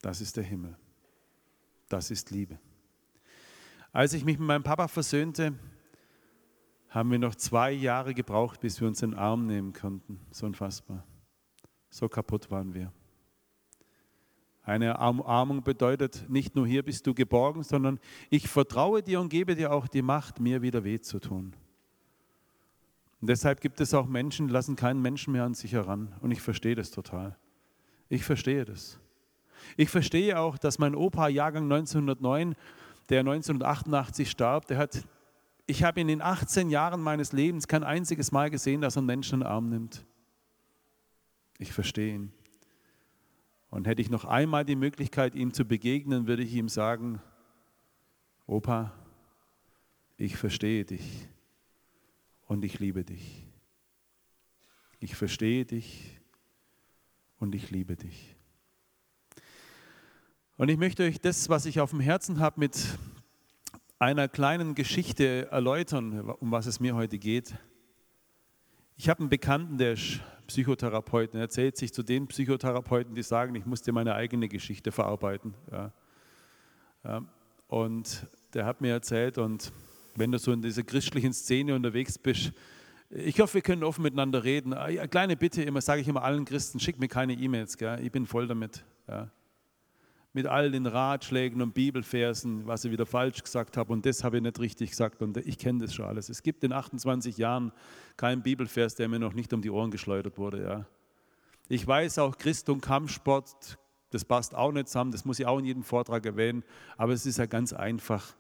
Das 0.02 0.22
ist 0.22 0.38
der 0.38 0.44
Himmel. 0.44 0.78
Das 1.90 2.12
ist 2.12 2.32
Liebe. 2.32 2.60
Als 3.92 4.14
ich 4.14 4.26
mich 4.26 4.38
mit 4.38 4.48
meinem 4.48 4.64
Papa 4.64 4.88
versöhnte, 4.88 5.54
haben 6.90 7.12
wir 7.12 7.20
noch 7.20 7.36
zwei 7.36 7.72
Jahre 7.72 8.14
gebraucht, 8.14 8.60
bis 8.60 8.80
wir 8.80 8.88
uns 8.88 9.02
in 9.02 9.12
den 9.12 9.20
Arm 9.20 9.46
nehmen 9.46 9.74
konnten. 9.74 10.20
So 10.32 10.46
unfassbar. 10.46 11.06
So 11.96 12.10
kaputt 12.10 12.52
waren 12.52 12.74
wir. 12.74 12.92
Eine 14.64 14.98
Umarmung 14.98 15.64
bedeutet 15.64 16.26
nicht 16.28 16.54
nur 16.54 16.68
hier 16.68 16.84
bist 16.84 17.08
du 17.08 17.14
geborgen, 17.14 17.64
sondern 17.64 18.02
ich 18.30 18.50
vertraue 18.50 19.02
dir 19.02 19.22
und 19.22 19.30
gebe 19.30 19.56
dir 19.56 19.72
auch 19.72 19.88
die 19.88 20.02
Macht, 20.02 20.42
mir 20.42 20.62
wieder 20.62 20.84
weh 20.84 21.00
zu 21.00 21.20
tun. 21.20 21.54
Und 23.22 23.30
deshalb 23.30 23.62
gibt 23.62 23.80
es 23.80 23.94
auch 23.94 24.08
Menschen, 24.08 24.48
die 24.48 24.54
lassen 24.54 24.76
keinen 24.76 25.02
Menschen 25.02 25.32
mehr 25.32 25.46
an 25.46 25.54
sich 25.54 25.72
heran. 25.72 26.14
Und 26.20 26.32
ich 26.32 26.42
verstehe 26.42 26.76
das 26.76 26.92
total. 26.92 27.38
Ich 28.10 28.26
verstehe 28.26 28.66
das. 28.66 29.00
Ich 29.78 29.90
verstehe 29.90 30.38
auch, 30.38 30.58
dass 30.58 30.80
mein 30.80 30.96
Opa, 30.96 31.30
Jahrgang 31.30 31.72
1909, 31.72 32.56
der 33.08 33.22
1988 33.22 34.30
starb, 34.30 34.68
der 34.68 34.80
hat, 34.80 35.02
ich 35.66 35.86
habe 35.86 36.02
ihn 36.02 36.10
in 36.10 36.22
18 36.22 36.70
Jahren 36.70 37.00
meines 37.00 37.32
Lebens 37.32 37.70
kein 37.70 37.86
einziges 37.86 38.34
Mal 38.34 38.50
gesehen, 38.50 38.82
dass 38.82 38.98
er 38.98 39.00
einen 39.00 39.08
Menschen 39.08 39.36
in 39.36 39.40
den 39.40 39.48
Arm 39.48 39.70
nimmt. 39.70 40.06
Ich 41.58 41.72
verstehe 41.72 42.16
ihn. 42.16 42.34
Und 43.70 43.88
hätte 43.88 44.02
ich 44.02 44.10
noch 44.10 44.26
einmal 44.26 44.66
die 44.66 44.76
Möglichkeit, 44.76 45.36
ihm 45.36 45.54
zu 45.54 45.66
begegnen, 45.66 46.28
würde 46.28 46.44
ich 46.44 46.54
ihm 46.54 46.70
sagen, 46.70 47.22
Opa, 48.48 48.94
ich 50.18 50.38
verstehe 50.38 50.86
dich 50.86 51.28
und 52.46 52.64
ich 52.64 52.80
liebe 52.80 53.04
dich. 53.04 53.48
Ich 55.00 55.16
verstehe 55.16 55.66
dich 55.66 56.20
und 57.38 57.56
ich 57.56 57.72
liebe 57.72 57.96
dich. 57.96 58.36
Und 60.58 60.70
ich 60.70 60.78
möchte 60.78 61.04
euch 61.04 61.20
das, 61.20 61.50
was 61.50 61.66
ich 61.66 61.80
auf 61.80 61.90
dem 61.90 62.00
Herzen 62.00 62.40
habe, 62.40 62.60
mit 62.60 62.98
einer 64.00 64.28
kleinen 64.28 64.76
Geschichte 64.76 65.50
erläutern, 65.52 66.20
um 66.20 66.52
was 66.52 66.66
es 66.66 66.80
mir 66.80 66.96
heute 66.96 67.18
geht. 67.18 67.56
Ich 68.96 69.10
habe 69.10 69.22
einen 69.22 69.30
Bekannten, 69.30 69.78
der 69.78 69.94
ist 69.94 70.22
Psychotherapeuten. 70.48 71.40
Er 71.40 71.44
erzählt 71.44 71.78
sich 71.78 71.94
zu 71.94 72.04
den 72.04 72.28
Psychotherapeuten, 72.28 73.16
die 73.16 73.24
sagen, 73.24 73.56
ich 73.56 73.66
muss 73.66 73.82
dir 73.82 73.94
meine 73.94 74.16
eigene 74.16 74.48
Geschichte 74.48 74.92
verarbeiten. 74.92 75.54
Ja. 75.72 75.92
Ja. 77.04 77.22
Und 77.68 78.28
der 78.54 78.66
hat 78.66 78.82
mir 78.82 78.92
erzählt, 78.92 79.38
und 79.38 79.72
wenn 80.16 80.32
du 80.32 80.40
so 80.40 80.52
in 80.52 80.62
dieser 80.62 80.84
christlichen 80.84 81.34
Szene 81.34 81.76
unterwegs 81.76 82.18
bist, 82.18 82.54
ich 83.10 83.40
hoffe, 83.40 83.56
wir 83.56 83.62
können 83.62 83.84
offen 83.84 84.02
miteinander 84.02 84.44
reden. 84.44 84.74
Eine 84.74 85.02
ah, 85.02 85.08
kleine 85.08 85.38
Bitte 85.38 85.62
immer, 85.62 85.82
sage 85.82 86.02
ich 86.02 86.08
immer 86.08 86.24
allen 86.24 86.46
Christen, 86.46 86.80
schick 86.80 87.00
mir 87.00 87.08
keine 87.08 87.34
E-Mails, 87.34 87.78
ich 88.02 88.12
bin 88.12 88.26
voll 88.26 88.48
damit. 88.48 88.84
Ja 89.08 89.30
mit 90.36 90.48
all 90.48 90.70
den 90.70 90.86
Ratschlägen 90.86 91.62
und 91.62 91.74
Bibelversen, 91.74 92.68
was 92.68 92.84
ich 92.84 92.92
wieder 92.92 93.06
falsch 93.06 93.42
gesagt 93.42 93.78
habe 93.78 93.94
und 93.94 94.06
das 94.06 94.22
habe 94.22 94.36
ich 94.36 94.44
nicht 94.44 94.60
richtig 94.60 94.90
gesagt 94.90 95.22
und 95.22 95.38
ich 95.38 95.58
kenne 95.58 95.80
das 95.80 95.96
schon 95.96 96.06
alles. 96.06 96.28
Es 96.28 96.44
gibt 96.44 96.66
in 96.66 96.74
28 96.74 97.38
Jahren 97.38 97.72
keinen 98.18 98.44
Bibelvers, 98.44 98.96
der 98.96 99.08
mir 99.08 99.18
noch 99.18 99.34
nicht 99.34 99.54
um 99.54 99.62
die 99.62 99.72
Ohren 99.72 99.92
geschleudert 99.92 100.38
wurde. 100.38 100.62
Ja. 100.62 100.86
Ich 101.70 101.88
weiß 101.88 102.20
auch, 102.20 102.38
Christ 102.38 102.68
und 102.70 102.82
Kampfsport, 102.82 103.78
das 104.10 104.26
passt 104.26 104.54
auch 104.54 104.74
nicht 104.74 104.90
zusammen, 104.90 105.14
das 105.14 105.24
muss 105.24 105.40
ich 105.40 105.46
auch 105.46 105.58
in 105.58 105.66
jedem 105.66 105.84
Vortrag 105.84 106.26
erwähnen, 106.26 106.66
aber 106.98 107.14
es 107.14 107.26
ist 107.26 107.38
ja 107.38 107.46
ganz 107.46 107.72
einfach. 107.72 108.36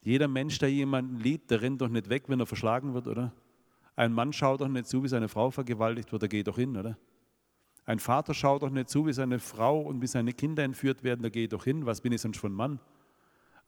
Jeder 0.00 0.28
Mensch, 0.28 0.58
der 0.58 0.70
jemanden 0.70 1.18
liebt, 1.18 1.50
der 1.50 1.60
rennt 1.60 1.82
doch 1.82 1.88
nicht 1.88 2.08
weg, 2.08 2.24
wenn 2.28 2.40
er 2.40 2.46
verschlagen 2.46 2.94
wird, 2.94 3.08
oder? 3.08 3.30
Ein 3.94 4.14
Mann 4.14 4.32
schaut 4.32 4.62
doch 4.62 4.68
nicht 4.68 4.86
zu, 4.86 5.02
wie 5.02 5.08
seine 5.08 5.28
Frau 5.28 5.50
vergewaltigt 5.50 6.10
wird, 6.12 6.22
er 6.22 6.28
geht 6.28 6.48
doch 6.48 6.56
hin, 6.56 6.78
oder? 6.78 6.96
Ein 7.86 8.00
Vater 8.00 8.34
schaut 8.34 8.62
doch 8.62 8.70
nicht 8.70 8.90
zu, 8.90 9.06
wie 9.06 9.12
seine 9.12 9.38
Frau 9.38 9.80
und 9.80 10.02
wie 10.02 10.08
seine 10.08 10.32
Kinder 10.32 10.64
entführt 10.64 11.04
werden, 11.04 11.22
da 11.22 11.28
geht 11.28 11.52
doch 11.52 11.64
hin, 11.64 11.86
was 11.86 12.00
bin 12.00 12.12
ich 12.12 12.20
sonst 12.20 12.38
von 12.38 12.52
Mann? 12.52 12.80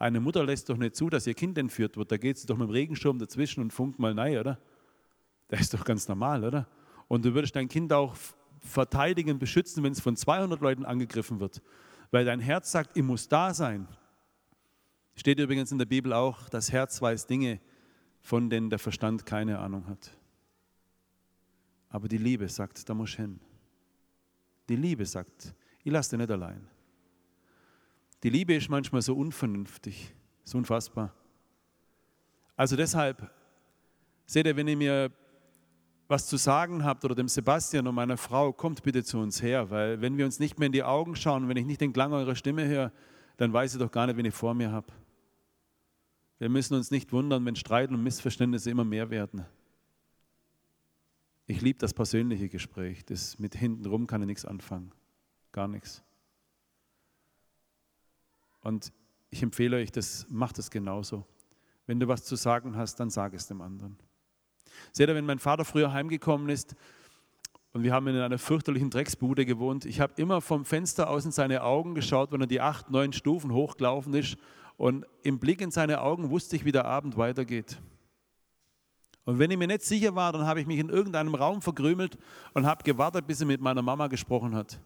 Eine 0.01 0.21
Mutter 0.21 0.45
lässt 0.45 0.69
doch 0.69 0.77
nicht 0.77 0.97
zu, 0.97 1.09
dass 1.09 1.27
ihr 1.27 1.35
Kind 1.35 1.57
entführt 1.57 1.97
wird, 1.97 2.11
da 2.11 2.17
geht 2.17 2.37
sie 2.37 2.47
doch 2.47 2.57
mit 2.57 2.69
dem 2.69 2.73
Regenschirm 2.73 3.19
dazwischen 3.19 3.61
und 3.61 3.73
funkt 3.73 4.01
mal 4.01 4.15
nein, 4.15 4.37
oder? 4.39 4.59
Das 5.47 5.61
ist 5.61 5.73
doch 5.73 5.85
ganz 5.85 6.09
normal, 6.09 6.45
oder? 6.45 6.67
Und 7.07 7.25
du 7.25 7.35
würdest 7.35 7.55
dein 7.55 7.69
Kind 7.69 7.93
auch 7.93 8.17
verteidigen, 8.61 9.39
beschützen, 9.39 9.85
wenn 9.85 9.93
es 9.93 10.01
von 10.01 10.17
200 10.17 10.61
Leuten 10.61 10.85
angegriffen 10.85 11.39
wird, 11.39 11.63
weil 12.11 12.25
dein 12.25 12.41
Herz 12.41 12.73
sagt, 12.73 12.97
ich 12.97 13.05
muss 13.05 13.29
da 13.29 13.55
sein. 13.55 13.87
Steht 15.15 15.39
übrigens 15.39 15.71
in 15.71 15.79
der 15.79 15.87
Bibel 15.87 16.13
auch, 16.13 16.49
das 16.49 16.73
Herz 16.73 17.01
weiß 17.01 17.27
Dinge, 17.27 17.61
von 18.21 18.51
denen 18.51 18.69
der 18.69 18.79
Verstand 18.81 19.27
keine 19.27 19.61
Ahnung 19.61 19.87
hat. 19.87 20.11
Aber 21.89 22.09
die 22.09 22.19
Liebe 22.19 22.49
sagt, 22.49 22.89
da 22.89 22.95
muss 22.95 23.11
ich 23.11 23.17
hin. 23.17 23.41
Die 24.69 24.77
Liebe 24.77 25.07
sagt, 25.07 25.55
ich 25.83 25.93
lasse 25.93 26.11
dich 26.11 26.19
nicht 26.19 26.31
allein. 26.31 26.67
Die 28.23 28.31
Liebe 28.31 28.55
ist 28.55 28.69
manchmal 28.69 29.03
so 29.03 29.15
unvernünftig, 29.15 30.15
so 30.45 30.59
unfassbar. 30.59 31.15
Also 32.57 32.77
deshalb, 32.77 33.31
seht 34.27 34.47
ihr, 34.47 34.57
wenn 34.57 34.69
ihr 34.69 34.77
mir 34.77 35.13
was 36.09 36.27
zu 36.27 36.37
sagen 36.37 36.85
habt 36.85 37.05
oder 37.05 37.15
dem 37.15 37.29
Sebastian 37.29 37.87
und 37.87 37.95
meiner 37.95 38.17
Frau, 38.17 38.53
kommt 38.53 38.83
bitte 38.83 39.05
zu 39.05 39.19
uns 39.19 39.43
her, 39.43 39.71
weil 39.71 40.01
wenn 40.01 40.17
wir 40.17 40.25
uns 40.25 40.41
nicht 40.41 40.59
mehr 40.59 40.67
in 40.67 40.73
die 40.73 40.83
Augen 40.83 41.15
schauen, 41.15 41.49
wenn 41.49 41.57
ich 41.57 41.67
nicht 41.67 41.81
den 41.81 41.93
Klang 41.93 42.13
eurer 42.13 42.35
Stimme 42.35 42.67
höre, 42.67 42.93
dann 43.37 43.53
weiß 43.53 43.75
ich 43.75 43.79
doch 43.79 43.91
gar 43.91 44.07
nicht, 44.07 44.17
wen 44.17 44.25
ich 44.25 44.35
vor 44.35 44.55
mir 44.55 44.73
habe. 44.73 44.93
Wir 46.39 46.49
müssen 46.49 46.75
uns 46.75 46.91
nicht 46.91 47.13
wundern, 47.13 47.45
wenn 47.45 47.57
Streit 47.57 47.91
und 47.91 48.03
Missverständnisse 48.03 48.71
immer 48.71 48.85
mehr 48.85 49.11
werden. 49.11 49.45
Ich 51.51 51.63
liebe 51.63 51.79
das 51.79 51.95
persönliche 51.95 52.51
Gespräch. 52.51 53.07
Das 53.07 53.39
mit 53.39 53.57
hintenrum 53.57 54.07
kann 54.07 54.21
ich 54.21 54.27
nichts 54.27 54.45
anfangen. 54.45 54.93
Gar 55.51 55.67
nichts. 55.67 56.05
Und 58.61 58.93
ich 59.31 59.43
empfehle 59.43 59.79
euch, 59.79 59.91
das 59.91 60.27
macht 60.29 60.59
es 60.59 60.71
genauso. 60.71 61.25
Wenn 61.87 62.01
du 62.01 62.07
was 62.07 62.23
zu 62.25 62.37
sagen 62.37 62.77
hast, 62.77 63.01
dann 63.01 63.09
sag 63.09 63.33
es 63.33 63.47
dem 63.47 63.63
anderen. 63.63 63.97
Seht 64.93 65.09
ihr, 65.09 65.15
wenn 65.15 65.25
mein 65.25 65.39
Vater 65.39 65.65
früher 65.65 65.91
heimgekommen 65.91 66.51
ist 66.51 66.77
und 67.73 67.83
wir 67.83 67.95
haben 67.95 68.09
in 68.09 68.17
einer 68.17 68.39
fürchterlichen 68.39 68.91
Drecksbude 68.91 69.47
gewohnt, 69.47 69.87
ich 69.87 70.01
habe 70.01 70.13
immer 70.17 70.43
vom 70.43 70.67
Fenster 70.67 71.09
aus 71.09 71.25
in 71.25 71.33
seine 71.33 71.63
Augen 71.63 71.95
geschaut, 71.95 72.31
wenn 72.31 72.43
er 72.43 72.47
die 72.47 72.61
acht, 72.61 72.91
neun 72.91 73.15
Stufen 73.15 73.55
hochgelaufen 73.55 74.13
ist 74.13 74.37
und 74.77 75.07
im 75.23 75.39
Blick 75.39 75.63
in 75.63 75.71
seine 75.71 76.03
Augen 76.03 76.29
wusste 76.29 76.57
ich, 76.57 76.67
wie 76.67 76.73
der 76.73 76.85
Abend 76.85 77.17
weitergeht. 77.17 77.81
Und 79.29 79.39
wenn 79.39 79.51
ich 79.51 79.59
mir 79.59 79.67
nicht 79.67 79.83
sicher 79.83 80.15
war, 80.15 80.33
dann 80.33 80.47
habe 80.47 80.63
ich 80.63 80.67
mich 80.67 80.79
in 80.79 80.89
irgendeinem 80.89 81.35
Raum 81.35 81.61
verkrümelt 81.61 82.17
und 82.55 82.65
habe 82.65 82.83
gewartet, 82.83 83.27
bis 83.27 83.41
er 83.43 83.47
mit 83.47 83.61
meiner 83.61 83.83
Mama 83.83 84.07
gesprochen 84.07 84.55
hat. 84.55 84.81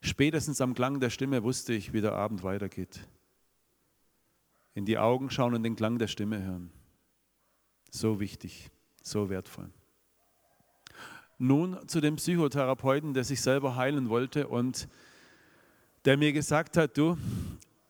Spätestens 0.00 0.62
am 0.62 0.72
Klang 0.72 1.00
der 1.00 1.10
Stimme 1.10 1.42
wusste 1.42 1.74
ich, 1.74 1.92
wie 1.92 2.00
der 2.00 2.14
Abend 2.14 2.42
weitergeht. 2.42 3.06
In 4.72 4.86
die 4.86 4.96
Augen 4.96 5.28
schauen 5.28 5.52
und 5.52 5.64
den 5.64 5.76
Klang 5.76 5.98
der 5.98 6.06
Stimme 6.06 6.42
hören. 6.42 6.70
So 7.90 8.20
wichtig, 8.20 8.70
so 9.02 9.28
wertvoll. 9.28 9.68
Nun 11.36 11.76
zu 11.86 12.00
dem 12.00 12.16
Psychotherapeuten, 12.16 13.12
der 13.12 13.24
sich 13.24 13.42
selber 13.42 13.76
heilen 13.76 14.08
wollte 14.08 14.48
und 14.48 14.88
der 16.06 16.16
mir 16.16 16.32
gesagt 16.32 16.78
hat, 16.78 16.96
du, 16.96 17.18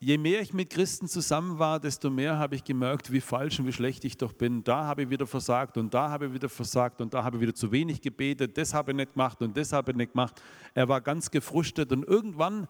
je 0.04 0.18
mehr 0.18 0.42
ich 0.42 0.52
mit 0.52 0.68
Christen 0.68 1.08
zusammen 1.08 1.58
war, 1.58 1.80
desto 1.80 2.10
mehr 2.10 2.38
habe 2.38 2.56
ich 2.56 2.64
gemerkt, 2.64 3.10
wie 3.10 3.22
falsch 3.22 3.58
und 3.58 3.66
wie 3.66 3.72
schlecht 3.72 4.04
ich 4.04 4.18
doch 4.18 4.34
bin. 4.34 4.62
Da 4.62 4.84
habe 4.84 5.04
ich 5.04 5.10
wieder 5.10 5.26
versagt 5.26 5.78
und 5.78 5.94
da 5.94 6.10
habe 6.10 6.26
ich 6.26 6.34
wieder 6.34 6.50
versagt 6.50 7.00
und 7.00 7.14
da 7.14 7.24
habe 7.24 7.38
ich 7.38 7.42
wieder 7.42 7.54
zu 7.54 7.72
wenig 7.72 8.02
gebetet, 8.02 8.58
das 8.58 8.74
habe 8.74 8.92
ich 8.92 8.96
nicht 8.96 9.14
gemacht 9.14 9.40
und 9.40 9.56
das 9.56 9.72
habe 9.72 9.92
ich 9.92 9.96
nicht 9.96 10.12
gemacht. 10.12 10.42
Er 10.74 10.88
war 10.88 11.00
ganz 11.00 11.30
gefrustet 11.30 11.90
und 11.90 12.04
irgendwann 12.04 12.68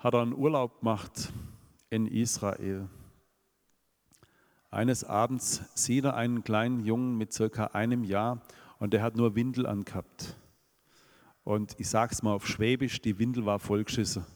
hat 0.00 0.14
er 0.14 0.22
einen 0.22 0.34
Urlaub 0.34 0.80
gemacht 0.80 1.32
in 1.88 2.08
Israel. 2.08 2.88
Eines 4.70 5.04
Abends 5.04 5.62
sieht 5.74 6.04
er 6.04 6.16
einen 6.16 6.42
kleinen 6.42 6.80
Jungen 6.80 7.16
mit 7.16 7.32
circa 7.32 7.66
einem 7.66 8.02
Jahr 8.02 8.42
und 8.80 8.92
der 8.92 9.02
hat 9.02 9.16
nur 9.16 9.36
Windel 9.36 9.66
angehabt. 9.66 10.36
Und 11.44 11.76
ich 11.78 11.88
sage 11.88 12.12
es 12.12 12.22
mal 12.24 12.32
auf 12.32 12.46
Schwäbisch, 12.46 13.00
die 13.00 13.20
Windel 13.20 13.46
war 13.46 13.60
vollgeschissen. 13.60 14.26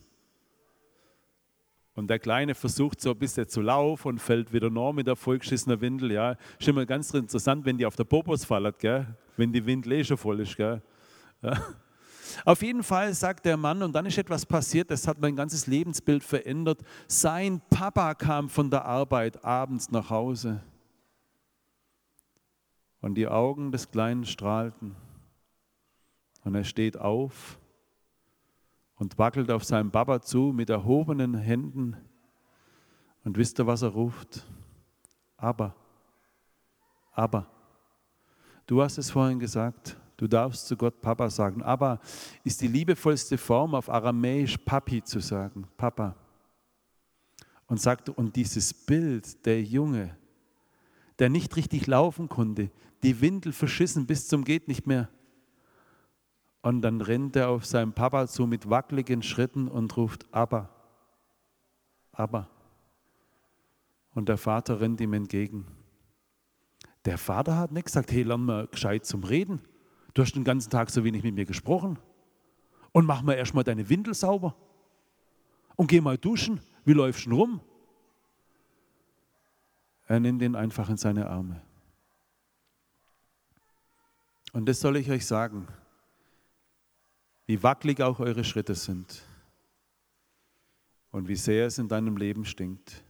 Und 1.95 2.09
der 2.09 2.19
Kleine 2.19 2.55
versucht 2.55 3.01
so 3.01 3.11
ein 3.11 3.19
bisschen 3.19 3.47
zu 3.49 3.61
laufen 3.61 4.09
und 4.09 4.19
fällt 4.19 4.53
wieder 4.53 4.71
noch 4.71 4.93
mit 4.93 5.07
der 5.07 5.17
vollgeschissenen 5.17 5.81
Windel. 5.81 6.13
Ja, 6.13 6.37
ist 6.59 6.67
immer 6.67 6.87
ganz 6.87 7.13
interessant, 7.13 7.65
wenn 7.67 7.77
die 7.77 7.85
auf 7.85 7.97
der 7.97 8.05
Popos 8.05 8.45
fallen, 8.45 8.73
gell? 8.79 9.07
wenn 9.37 9.53
die 9.53 9.65
Windel 9.65 9.93
eh 9.93 10.05
schon 10.05 10.17
voll 10.17 10.41
ist. 10.41 10.57
Gell? 10.57 10.81
Ja. 11.43 11.61
Auf 12.45 12.63
jeden 12.63 12.83
Fall 12.83 13.13
sagt 13.13 13.45
der 13.45 13.59
Mann, 13.59 13.83
und 13.83 13.93
dann 13.93 14.07
ist 14.07 14.17
etwas 14.17 14.47
passiert, 14.47 14.91
das 14.91 15.07
hat 15.07 15.21
mein 15.21 15.37
ganzes 15.37 15.67
Lebensbild 15.67 16.25
verändert. 16.25 16.81
Sein 17.07 17.61
Papa 17.69 18.15
kam 18.15 18.49
von 18.49 18.71
der 18.71 18.85
Arbeit 18.87 19.45
abends 19.45 19.91
nach 19.91 20.09
Hause. 20.09 20.63
Und 23.01 23.17
die 23.17 23.29
Augen 23.29 23.73
des 23.73 23.91
Kleinen 23.91 24.25
strahlten. 24.25 24.95
Und 26.45 26.55
er 26.55 26.65
steht 26.65 26.97
auf 26.97 27.59
und 29.03 29.19
wackelt 29.19 29.51
auf 29.51 29.65
seinen 29.65 29.91
Papa 29.91 30.23
zu 30.23 30.53
mit 30.55 30.71
erhobenen 30.71 31.35
Händen. 31.35 31.97
Und 33.25 33.37
wisst 33.37 33.59
ihr, 33.59 33.67
was 33.67 33.83
er 33.83 33.89
ruft? 33.89 34.47
Aber, 35.37 35.75
aber. 37.11 37.49
Du 38.65 38.81
hast 38.81 38.99
es 38.99 39.11
vorhin 39.11 39.41
gesagt, 39.41 39.97
du 40.17 40.29
darfst 40.29 40.69
zu 40.69 40.77
Gott 40.77 41.01
Papa 41.01 41.29
sagen. 41.31 41.65
Aber 41.65 41.99
ist 42.45 42.61
die 42.61 42.69
liebevollste 42.69 43.39
Form 43.39 43.75
auf 43.75 43.89
Aramäisch 43.89 44.57
Papi 44.59 45.03
zu 45.03 45.19
sagen, 45.19 45.67
Papa. 45.77 46.15
Und 47.67 47.81
sagt, 47.81 48.09
und 48.09 48.37
dieses 48.37 48.73
Bild, 48.73 49.45
der 49.45 49.65
Junge, 49.65 50.17
der 51.19 51.29
nicht 51.29 51.57
richtig 51.57 51.89
laufen 51.89 52.29
konnte, 52.29 52.71
die 53.03 53.21
Windel 53.21 53.53
verschissen 53.53 54.07
bis 54.07 54.29
zum 54.29 54.45
geht 54.45 54.69
nicht 54.69 54.87
mehr, 54.87 55.09
und 56.63 56.81
dann 56.83 57.01
rennt 57.01 57.35
er 57.35 57.49
auf 57.49 57.67
seinen 57.67 57.93
Papa 57.93 58.29
zu 58.29 58.47
mit 58.47 58.71
wackeligen 58.71 59.23
Schritten 59.23 59.67
und 59.69 59.97
ruft, 59.97 60.33
Abba, 60.33 60.71
Abba. 62.13 62.49
Und 64.15 64.29
der 64.29 64.39
Vater 64.39 64.81
rennt 64.81 65.01
ihm 65.01 65.13
entgegen. 65.13 65.67
Der 67.05 67.19
Vater 67.19 67.57
hat 67.57 67.73
nicht 67.73 67.87
gesagt, 67.87 68.13
hey, 68.13 68.23
lern 68.23 68.45
mal 68.45 68.69
gescheit 68.69 69.05
zum 69.05 69.25
Reden. 69.25 69.61
Du 70.15 70.23
hast 70.23 70.35
den 70.35 70.45
ganzen 70.45 70.71
Tag 70.71 70.91
so 70.91 71.03
wenig 71.03 71.25
mit 71.25 71.35
mir 71.35 71.47
gesprochen. 71.47 71.99
Und 72.93 73.07
mach 73.07 73.23
mal 73.23 73.33
erstmal 73.33 73.65
deine 73.65 73.89
Windel 73.89 74.15
sauber. 74.15 74.55
Und 75.75 75.89
geh 75.89 76.01
mal 76.01 76.19
duschen. 76.19 76.61
Wie 76.85 76.93
läufst 76.93 77.27
du 77.27 77.31
denn 77.31 77.39
rum? 77.39 77.61
Er 80.07 80.21
nimmt 80.21 80.43
ihn 80.43 80.55
einfach 80.55 80.89
in 80.91 80.97
seine 80.97 81.29
Arme. 81.29 81.61
Und 84.53 84.69
das 84.69 84.79
soll 84.79 84.99
ich 84.99 85.11
euch 85.11 85.27
sagen 85.27 85.67
wie 87.53 87.63
wackelig 87.63 88.01
auch 88.01 88.19
eure 88.19 88.45
Schritte 88.45 88.75
sind 88.75 89.23
und 91.11 91.29
wie 91.29 91.37
sehr 91.37 91.67
es 91.67 91.77
in 91.77 91.87
deinem 91.87 92.17
Leben 92.17 92.47
stinkt. 92.47 93.05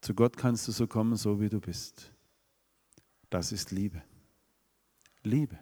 Zu 0.00 0.12
Gott 0.12 0.36
kannst 0.36 0.66
du 0.66 0.72
so 0.72 0.88
kommen, 0.88 1.14
so 1.14 1.40
wie 1.40 1.48
du 1.48 1.60
bist. 1.60 2.10
Das 3.30 3.52
ist 3.52 3.70
Liebe. 3.70 4.02
Liebe. 5.22 5.56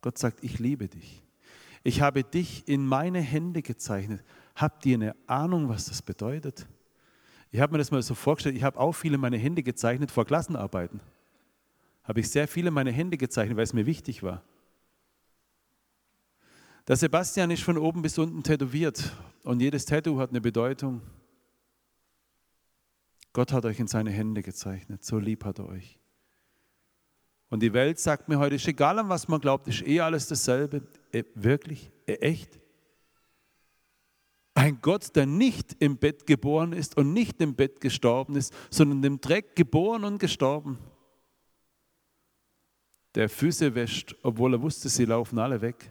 Gott 0.00 0.18
sagt, 0.18 0.42
ich 0.42 0.58
liebe 0.58 0.88
dich. 0.88 1.22
Ich 1.84 2.00
habe 2.00 2.24
dich 2.24 2.66
in 2.66 2.84
meine 2.84 3.20
Hände 3.20 3.62
gezeichnet. 3.62 4.24
Habt 4.56 4.84
ihr 4.86 4.96
eine 4.96 5.14
Ahnung, 5.28 5.68
was 5.68 5.84
das 5.84 6.02
bedeutet? 6.02 6.66
Ich 7.52 7.60
habe 7.60 7.70
mir 7.70 7.78
das 7.78 7.92
mal 7.92 8.02
so 8.02 8.16
vorgestellt, 8.16 8.56
ich 8.56 8.64
habe 8.64 8.80
auch 8.80 8.90
viele 8.92 9.18
meine 9.18 9.38
Hände 9.38 9.62
gezeichnet 9.62 10.10
vor 10.10 10.24
Klassenarbeiten. 10.24 10.98
Habe 12.02 12.18
ich 12.18 12.28
sehr 12.28 12.48
viele 12.48 12.72
meine 12.72 12.90
Hände 12.90 13.16
gezeichnet, 13.16 13.56
weil 13.56 13.62
es 13.62 13.72
mir 13.72 13.86
wichtig 13.86 14.24
war. 14.24 14.42
Der 16.88 16.96
Sebastian 16.96 17.50
ist 17.50 17.64
von 17.64 17.78
oben 17.78 18.02
bis 18.02 18.16
unten 18.16 18.44
tätowiert 18.44 19.12
und 19.42 19.60
jedes 19.60 19.86
Tattoo 19.86 20.18
hat 20.18 20.30
eine 20.30 20.40
Bedeutung. 20.40 21.02
Gott 23.32 23.52
hat 23.52 23.64
euch 23.64 23.80
in 23.80 23.88
seine 23.88 24.10
Hände 24.10 24.42
gezeichnet, 24.42 25.04
so 25.04 25.18
lieb 25.18 25.44
hat 25.44 25.58
er 25.58 25.66
euch. 25.66 25.98
Und 27.48 27.60
die 27.60 27.72
Welt 27.72 27.98
sagt 27.98 28.28
mir 28.28 28.38
heute, 28.38 28.54
ist 28.54 28.68
egal 28.68 28.98
an 28.98 29.08
was 29.08 29.28
man 29.28 29.40
glaubt, 29.40 29.66
ist 29.68 29.86
eh 29.86 30.00
alles 30.00 30.28
dasselbe. 30.28 30.82
Äh, 31.12 31.24
wirklich? 31.34 31.90
Äh, 32.06 32.14
echt? 32.14 32.60
Ein 34.54 34.80
Gott, 34.80 35.14
der 35.14 35.26
nicht 35.26 35.76
im 35.80 35.98
Bett 35.98 36.26
geboren 36.26 36.72
ist 36.72 36.96
und 36.96 37.12
nicht 37.12 37.40
im 37.40 37.54
Bett 37.54 37.80
gestorben 37.80 38.36
ist, 38.36 38.54
sondern 38.70 39.02
im 39.04 39.20
Dreck 39.20 39.54
geboren 39.54 40.04
und 40.04 40.18
gestorben. 40.18 40.78
Der 43.14 43.28
Füße 43.28 43.74
wäscht, 43.74 44.16
obwohl 44.22 44.54
er 44.54 44.62
wusste, 44.62 44.88
sie 44.88 45.04
laufen 45.04 45.38
alle 45.38 45.60
weg. 45.60 45.90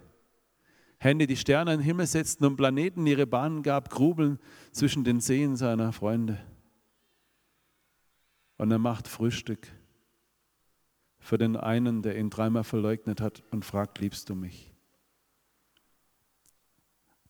Hände 0.97 1.27
die 1.27 1.37
Sterne 1.37 1.73
in 1.73 1.79
den 1.79 1.85
Himmel 1.85 2.07
setzten 2.07 2.45
und 2.45 2.55
Planeten 2.55 3.05
ihre 3.05 3.27
Bahnen 3.27 3.63
gab, 3.63 3.89
grubeln 3.89 4.39
zwischen 4.71 5.03
den 5.03 5.19
Seen 5.19 5.55
seiner 5.55 5.91
Freunde. 5.91 6.39
Und 8.57 8.71
er 8.71 8.79
macht 8.79 9.07
Frühstück 9.07 9.67
für 11.19 11.37
den 11.37 11.57
einen, 11.57 12.01
der 12.01 12.17
ihn 12.17 12.29
dreimal 12.29 12.63
verleugnet 12.63 13.19
hat 13.19 13.43
und 13.51 13.65
fragt, 13.65 13.99
liebst 13.99 14.29
du 14.29 14.35
mich? 14.35 14.71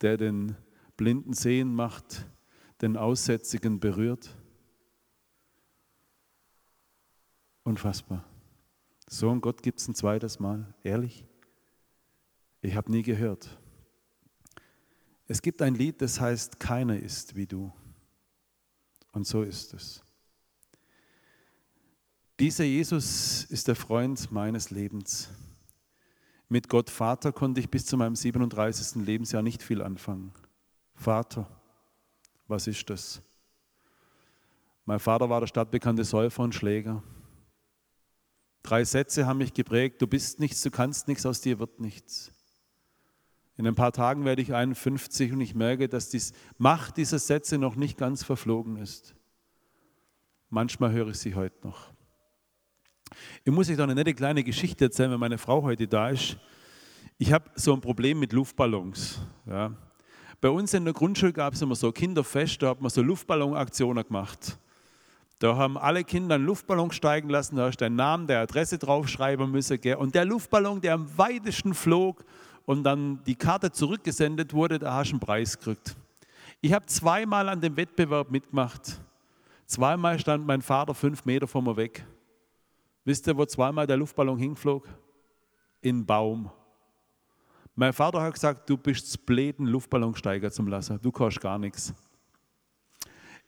Der 0.02 0.18
den 0.18 0.56
Blinden 0.98 1.34
sehen 1.34 1.74
macht, 1.74 2.26
den 2.82 2.98
Aussätzigen 2.98 3.80
berührt. 3.80 4.36
Unfassbar. 7.64 8.24
So 9.08 9.30
ein 9.30 9.42
Gott 9.42 9.64
gibt 9.64 9.80
es 9.80 9.88
ein 9.88 9.96
zweites 9.96 10.40
Mal. 10.40 10.74
Ehrlich? 10.84 11.26
Ich 12.66 12.76
habe 12.76 12.92
nie 12.92 13.04
gehört. 13.04 13.48
Es 15.28 15.44
gibt 15.44 15.62
ein 15.62 15.76
Lied, 15.76 16.02
das 16.02 16.20
heißt, 16.20 16.60
keiner 16.60 16.98
ist 16.98 17.36
wie 17.36 17.46
du. 17.46 17.72
Und 19.12 19.28
so 19.28 19.44
ist 19.44 19.76
es. 19.76 20.04
Dieser 22.40 22.64
Jesus 22.64 23.44
ist 23.46 23.68
der 23.68 23.76
Freund 23.76 24.32
meines 24.32 24.72
Lebens. 24.72 25.30
Mit 26.50 26.68
Gott 26.68 26.90
Vater 26.90 27.32
konnte 27.32 27.60
ich 27.60 27.70
bis 27.70 27.86
zu 27.86 27.98
meinem 27.98 28.16
37. 28.16 29.06
Lebensjahr 29.06 29.44
nicht 29.44 29.62
viel 29.62 29.84
anfangen. 29.84 30.34
Vater, 30.96 31.48
was 32.48 32.66
ist 32.66 32.90
das? 32.90 33.22
Mein 34.86 35.00
Vater 35.00 35.30
war 35.30 35.40
der 35.40 35.48
stadtbekannte 35.48 36.04
Säufer 36.04 36.42
und 36.42 36.56
Schläger. 36.56 37.04
Drei 38.64 38.84
Sätze 38.84 39.28
haben 39.28 39.38
mich 39.38 39.54
geprägt. 39.54 40.02
Du 40.02 40.08
bist 40.08 40.40
nichts, 40.40 40.64
du 40.64 40.72
kannst 40.72 41.08
nichts, 41.08 41.28
aus 41.28 41.42
dir 41.42 41.60
wird 41.60 41.80
nichts. 41.80 42.32
In 43.58 43.66
ein 43.68 43.76
paar 43.76 43.94
Tagen 43.94 44.26
werde 44.26 44.42
ich 44.42 44.54
51 44.54 45.32
und 45.32 45.42
ich 45.42 45.56
merke, 45.56 45.88
dass 45.88 46.10
die 46.10 46.22
Macht 46.58 46.98
dieser 46.98 47.20
Sätze 47.20 47.58
noch 47.58 47.76
nicht 47.76 47.98
ganz 47.98 48.24
verflogen 48.24 48.78
ist. 48.78 49.16
Manchmal 50.50 50.92
höre 50.92 51.10
ich 51.10 51.18
sie 51.18 51.36
heute 51.36 51.66
noch. 51.66 51.92
Ich 53.44 53.52
muss 53.52 53.70
euch 53.70 53.78
da 53.78 53.84
eine 53.84 53.96
nette 53.96 54.14
kleine 54.14 54.44
Geschichte 54.44 54.86
erzählen, 54.86 55.12
wenn 55.12 55.20
meine 55.20 55.38
Frau 55.38 55.64
heute 55.64 55.88
da 55.88 56.10
ist. 56.10 56.38
Ich 57.18 57.32
habe 57.32 57.50
so 57.56 57.74
ein 57.74 57.80
Problem 57.80 58.20
mit 58.20 58.34
Luftballons. 58.34 59.22
Ja. 59.46 59.72
Bei 60.42 60.50
uns 60.50 60.74
in 60.74 60.84
der 60.84 60.94
Grundschule 60.94 61.32
gab 61.32 61.54
es 61.54 61.62
immer 61.62 61.76
so 61.76 61.92
Kinderfest, 61.92 62.62
da 62.62 62.70
hat 62.70 62.82
man 62.82 62.90
so 62.90 63.02
Luftballonaktionen 63.02 64.06
gemacht. 64.06 64.60
Da 65.40 65.56
haben 65.56 65.78
alle 65.78 66.04
Kinder 66.04 66.36
einen 66.36 66.46
Luftballon 66.46 66.92
steigen 66.92 67.30
lassen, 67.30 67.56
da 67.56 67.68
hast 67.68 67.78
du 67.78 67.86
deinen 67.86 67.96
Namen, 67.96 68.28
der 68.28 68.42
Adresse 68.42 68.78
draufschreiben 68.78 69.50
müssen. 69.50 69.80
Und 69.96 70.16
der 70.16 70.26
Luftballon, 70.26 70.82
der 70.82 70.94
am 70.94 71.18
weitesten 71.18 71.74
flog, 71.74 72.26
und 72.66 72.84
dann 72.84 73.24
die 73.26 73.36
Karte 73.36 73.72
zurückgesendet 73.72 74.54
wurde, 74.54 74.80
da 74.80 74.96
hast 74.96 75.10
du 75.10 75.14
einen 75.14 75.20
Preis 75.20 75.58
gekriegt. 75.58 75.96
Ich 76.62 76.74
habe 76.74 76.86
zweimal 76.88 77.48
an 77.50 77.62
dem 77.62 77.78
Wettbewerb 77.78 78.32
mitgemacht. 78.32 79.00
Zweimal 79.66 80.20
stand 80.20 80.46
mein 80.46 80.62
Vater 80.62 80.94
fünf 80.94 81.26
Meter 81.26 81.48
von 81.48 81.64
mir 81.64 81.78
weg. 81.78 82.06
Wisst 83.04 83.28
ihr, 83.28 83.38
wo 83.38 83.46
zweimal 83.46 83.86
der 83.86 83.98
Luftballon 83.98 84.38
hingflog? 84.38 84.88
In 85.82 85.98
einen 85.98 86.06
Baum. 86.06 86.52
Mein 87.76 87.94
Vater 87.94 88.22
hat 88.22 88.34
gesagt, 88.34 88.70
du 88.70 88.78
bist 88.78 89.12
zu 89.12 89.20
blöd, 89.20 89.60
einen 89.60 89.68
Luftballon 89.68 90.16
steigen 90.16 90.50
zu 90.50 90.64
lassen. 90.64 91.00
Du 91.02 91.12
kannst 91.12 91.40
gar 91.42 91.60
nichts. 91.60 91.94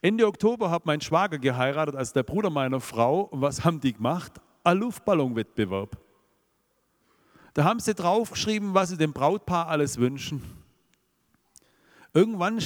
Ende 0.01 0.27
Oktober 0.27 0.69
hat 0.69 0.85
mein 0.85 1.01
Schwager 1.01 1.39
geheiratet, 1.39 1.95
als 1.95 2.13
der 2.13 2.23
Bruder 2.23 2.49
meiner 2.49 2.79
Frau. 2.79 3.21
Und 3.21 3.41
was 3.41 3.63
haben 3.63 3.79
die 3.79 3.93
gemacht? 3.93 4.33
Ein 4.63 4.77
Luftballonwettbewerb. 4.77 5.97
Da 7.57 7.63
haben 7.63 7.79
sie 7.79 7.95
draufgeschrieben, 7.95 8.75
was 8.75 8.89
sie 8.89 8.97
dem 8.97 9.13
Brautpaar 9.13 9.67
alles 9.67 9.97
wünschen. 9.97 10.43
Irgendwann 12.13 12.59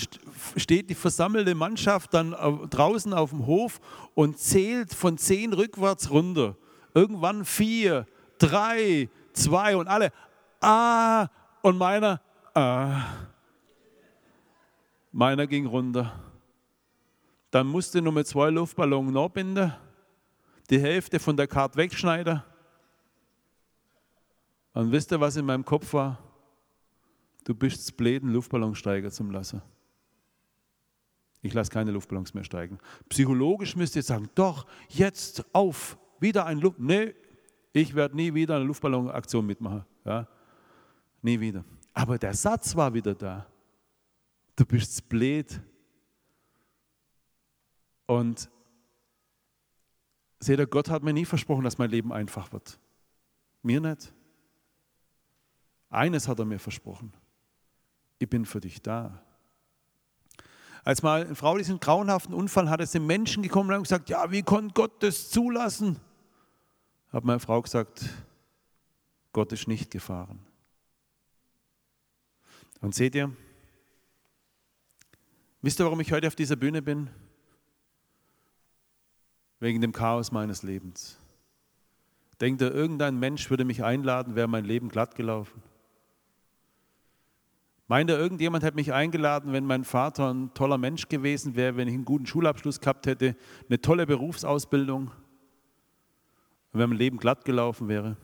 steht 0.58 0.90
die 0.90 0.96
versammelte 0.96 1.56
Mannschaft 1.56 2.14
dann 2.14 2.32
draußen 2.70 3.14
auf 3.14 3.30
dem 3.30 3.46
Hof 3.46 3.80
und 4.16 4.38
zählt 4.38 4.94
von 4.94 5.18
zehn 5.18 5.54
rückwärts 5.54 6.12
runter. 6.12 6.58
Irgendwann 6.94 7.46
vier, 7.46 8.06
drei, 8.38 9.08
zwei 9.32 9.78
und 9.78 9.88
alle, 9.88 10.12
ah, 10.60 11.30
und 11.62 11.78
meiner, 11.78 12.20
ah. 12.54 13.04
Meiner 15.14 15.48
ging 15.48 15.68
runter. 15.68 16.20
Dann 17.50 17.68
musste 17.68 18.02
nur 18.02 18.12
mit 18.12 18.28
zwei 18.28 18.50
Luftballons 18.50 19.14
nachbinden, 19.14 19.74
die 20.70 20.82
Hälfte 20.82 21.18
von 21.18 21.38
der 21.38 21.48
Karte 21.48 21.78
wegschneiden 21.78 22.44
und 24.74 24.92
wisst 24.92 25.12
ihr, 25.12 25.20
was 25.20 25.36
in 25.36 25.46
meinem 25.46 25.66
Kopf 25.66 25.94
war? 25.94 26.20
Du 27.44 27.56
bist 27.56 27.98
blöd, 27.98 28.24
einen 28.24 28.34
Luftballon 28.34 28.76
steigen 28.76 29.12
zu 29.12 29.24
lassen. 29.24 29.62
Ich 31.42 31.54
lasse 31.54 31.72
keine 31.72 31.92
Luftballons 31.92 32.34
mehr 32.34 32.44
steigen. 32.44 32.78
Psychologisch 33.10 33.76
müsst 33.76 33.96
ihr 33.96 34.04
sagen, 34.04 34.30
doch, 34.36 34.68
jetzt 34.90 35.44
auf, 35.54 35.98
wieder 36.20 36.46
ein 36.46 36.60
Luft. 36.60 36.80
Nee, 36.80 37.16
ich 37.74 37.96
werde 37.96 38.16
nie 38.16 38.34
wieder 38.34 38.56
eine 38.58 38.66
Luftballonaktion 38.66 39.46
mitmachen. 39.46 39.84
Ja? 40.06 40.28
Nie 41.22 41.40
wieder. 41.40 41.66
Aber 41.94 42.18
der 42.18 42.34
Satz 42.34 42.76
war 42.76 42.94
wieder 42.94 43.16
da. 43.16 43.48
Du 44.56 44.66
bist 44.66 45.10
blöd. 45.10 45.62
Und 48.06 48.50
seht 50.40 50.60
ihr, 50.60 50.68
Gott 50.68 50.90
hat 50.90 51.02
mir 51.02 51.14
nie 51.14 51.26
versprochen, 51.26 51.64
dass 51.64 51.78
mein 51.78 51.90
Leben 51.90 52.14
einfach 52.14 52.52
wird. 52.54 52.80
Mir 53.64 53.82
nicht. 53.82 54.14
Eines 55.92 56.28
hat 56.30 56.40
er 56.40 56.46
mir 56.46 56.58
versprochen. 56.58 57.14
Ich 58.18 58.30
bin 58.30 58.46
für 58.46 58.62
dich 58.62 58.82
da. 58.82 59.22
Als 60.84 61.04
mal 61.04 61.26
eine 61.26 61.36
Frau 61.36 61.58
diesen 61.58 61.80
grauenhaften 61.80 62.34
Unfall 62.34 62.70
hatte, 62.70 62.88
sind 62.88 63.06
Menschen 63.06 63.44
gekommen 63.44 63.72
und 63.76 63.84
gesagt, 63.84 64.10
ja, 64.10 64.32
wie 64.32 64.42
konnte 64.42 64.74
Gott 64.74 65.04
das 65.04 65.30
zulassen? 65.30 66.00
Hat 67.12 67.26
meine 67.26 67.42
Frau 67.42 67.62
gesagt, 67.62 68.10
Gott 69.34 69.52
ist 69.52 69.68
nicht 69.68 69.92
gefahren. 69.92 70.40
Und 72.80 72.96
seht 72.96 73.14
ihr, 73.14 73.32
wisst 75.62 75.80
ihr, 75.80 75.86
warum 75.86 76.00
ich 76.00 76.12
heute 76.12 76.28
auf 76.28 76.36
dieser 76.36 76.56
Bühne 76.56 76.82
bin? 76.82 77.10
Wegen 79.60 79.82
dem 79.82 79.92
Chaos 79.92 80.32
meines 80.32 80.64
Lebens. 80.64 81.18
Denkt 82.40 82.62
ihr, 82.62 82.74
irgendein 82.74 83.20
Mensch 83.20 83.50
würde 83.52 83.66
mich 83.66 83.84
einladen, 83.84 84.36
wäre 84.36 84.48
mein 84.48 84.66
Leben 84.66 84.90
glatt 84.90 85.16
gelaufen? 85.16 85.62
Meint 87.92 88.10
er, 88.10 88.18
irgendjemand 88.18 88.64
hätte 88.64 88.78
mich 88.78 88.94
eingeladen, 88.94 89.52
wenn 89.52 89.66
mein 89.66 89.84
Vater 89.84 90.34
ein 90.34 90.54
toller 90.54 90.78
Mensch 90.78 91.10
gewesen 91.10 91.58
wäre, 91.58 91.76
wenn 91.76 91.90
ich 91.90 91.94
einen 91.94 92.06
guten 92.06 92.26
Schulabschluss 92.26 92.80
gehabt 92.80 93.06
hätte, 93.06 93.36
eine 93.68 93.82
tolle 93.82 94.08
Berufsausbildung, 94.08 95.12
wenn 96.72 96.88
mein 96.88 96.98
Leben 96.98 97.18
glatt 97.18 97.44
gelaufen 97.44 97.90
wäre? 97.90 98.16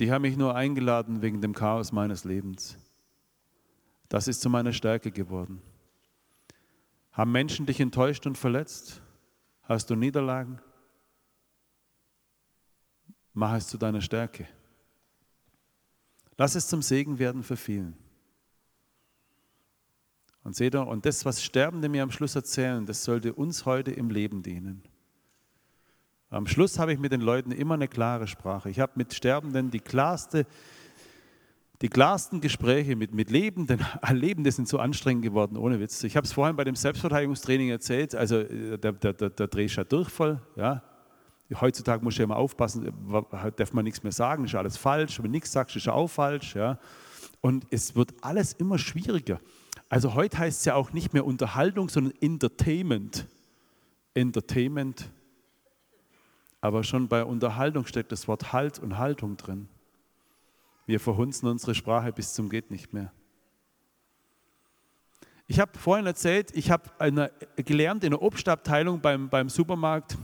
Die 0.00 0.10
haben 0.10 0.22
mich 0.22 0.36
nur 0.36 0.56
eingeladen 0.56 1.22
wegen 1.22 1.40
dem 1.40 1.54
Chaos 1.54 1.92
meines 1.92 2.24
Lebens. 2.24 2.76
Das 4.08 4.26
ist 4.26 4.40
zu 4.40 4.50
meiner 4.50 4.72
Stärke 4.72 5.12
geworden. 5.12 5.62
Haben 7.12 7.30
Menschen 7.30 7.64
dich 7.64 7.78
enttäuscht 7.78 8.26
und 8.26 8.36
verletzt? 8.36 9.00
Hast 9.62 9.88
du 9.88 9.94
Niederlagen? 9.94 10.60
Mach 13.34 13.54
es 13.54 13.68
zu 13.68 13.78
deiner 13.78 14.00
Stärke. 14.00 14.48
Lass 16.38 16.54
es 16.54 16.68
zum 16.68 16.82
Segen 16.82 17.18
werden 17.18 17.42
für 17.42 17.56
vielen. 17.56 17.96
Und 20.44 20.54
seht 20.54 20.74
ihr, 20.74 20.86
und 20.86 21.04
das, 21.04 21.24
was 21.24 21.42
Sterbende 21.42 21.88
mir 21.88 22.04
am 22.04 22.12
Schluss 22.12 22.36
erzählen, 22.36 22.86
das 22.86 23.02
sollte 23.04 23.34
uns 23.34 23.66
heute 23.66 23.90
im 23.90 24.08
Leben 24.08 24.42
dienen. 24.42 24.82
Am 26.30 26.46
Schluss 26.46 26.78
habe 26.78 26.92
ich 26.92 27.00
mit 27.00 27.10
den 27.10 27.22
Leuten 27.22 27.50
immer 27.50 27.74
eine 27.74 27.88
klare 27.88 28.28
Sprache. 28.28 28.70
Ich 28.70 28.78
habe 28.78 28.92
mit 28.94 29.12
Sterbenden 29.14 29.70
die 29.70 29.80
klarste, 29.80 30.46
die 31.82 31.88
klarsten 31.88 32.40
Gespräche 32.40 32.94
mit, 32.94 33.12
mit 33.12 33.30
Lebenden. 33.30 33.84
Lebende 34.10 34.52
sind 34.52 34.68
so 34.68 34.78
anstrengend 34.78 35.24
geworden, 35.24 35.56
ohne 35.56 35.80
Witz. 35.80 36.04
Ich 36.04 36.16
habe 36.16 36.24
es 36.24 36.32
vorhin 36.32 36.54
bei 36.54 36.64
dem 36.64 36.76
Selbstverteidigungstraining 36.76 37.70
erzählt. 37.70 38.14
Also 38.14 38.38
äh, 38.38 38.78
der, 38.78 38.92
der, 38.92 39.12
der, 39.12 39.30
der 39.30 39.46
Dreh 39.48 39.64
ist 39.64 39.76
ja 39.76 39.84
Durchfall. 39.84 40.40
Ja. 40.54 40.82
Heutzutage 41.54 42.04
muss 42.04 42.14
ich 42.14 42.18
ja 42.18 42.24
immer 42.24 42.36
aufpassen, 42.36 42.92
darf 43.56 43.72
man 43.72 43.84
nichts 43.84 44.02
mehr 44.02 44.12
sagen, 44.12 44.44
ist 44.44 44.54
alles 44.54 44.76
falsch. 44.76 45.18
Wenn 45.18 45.26
du 45.26 45.30
nichts 45.30 45.50
sagst, 45.50 45.76
ist 45.76 45.88
auch 45.88 46.08
falsch. 46.08 46.54
Ja. 46.54 46.78
Und 47.40 47.66
es 47.70 47.96
wird 47.96 48.12
alles 48.20 48.52
immer 48.52 48.78
schwieriger. 48.78 49.40
Also 49.88 50.14
heute 50.14 50.38
heißt 50.38 50.58
es 50.58 50.64
ja 50.66 50.74
auch 50.74 50.92
nicht 50.92 51.14
mehr 51.14 51.24
Unterhaltung, 51.24 51.88
sondern 51.88 52.12
Entertainment. 52.20 53.26
Entertainment. 54.12 55.10
Aber 56.60 56.84
schon 56.84 57.08
bei 57.08 57.24
Unterhaltung 57.24 57.86
steckt 57.86 58.12
das 58.12 58.28
Wort 58.28 58.52
Halt 58.52 58.78
und 58.78 58.98
Haltung 58.98 59.36
drin. 59.36 59.68
Wir 60.86 61.00
verhunzen 61.00 61.48
unsere 61.48 61.74
Sprache 61.74 62.12
bis 62.12 62.34
zum 62.34 62.50
geht 62.50 62.70
nicht 62.70 62.92
mehr. 62.92 63.12
Ich 65.46 65.60
habe 65.60 65.78
vorhin 65.78 66.04
erzählt, 66.04 66.54
ich 66.54 66.70
habe 66.70 67.30
gelernt 67.56 68.04
in 68.04 68.10
der 68.10 68.20
Obstabteilung 68.20 69.00
beim, 69.00 69.30
beim 69.30 69.48
Supermarkt, 69.48 70.18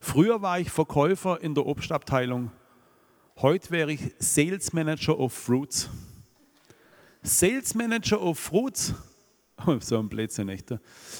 Früher 0.00 0.42
war 0.42 0.58
ich 0.58 0.70
Verkäufer 0.70 1.40
in 1.40 1.54
der 1.54 1.66
Obstabteilung. 1.66 2.50
Heute 3.36 3.70
wäre 3.70 3.92
ich 3.92 4.00
Sales 4.18 4.72
Manager 4.72 5.18
of 5.18 5.32
Fruits. 5.32 5.88
Sales 7.22 7.74
Manager 7.74 8.20
of 8.20 8.38
Fruits. 8.38 8.94
so 9.80 9.98
ein 9.98 10.08
Blödsinn, 10.08 10.48
echt. 10.48 10.74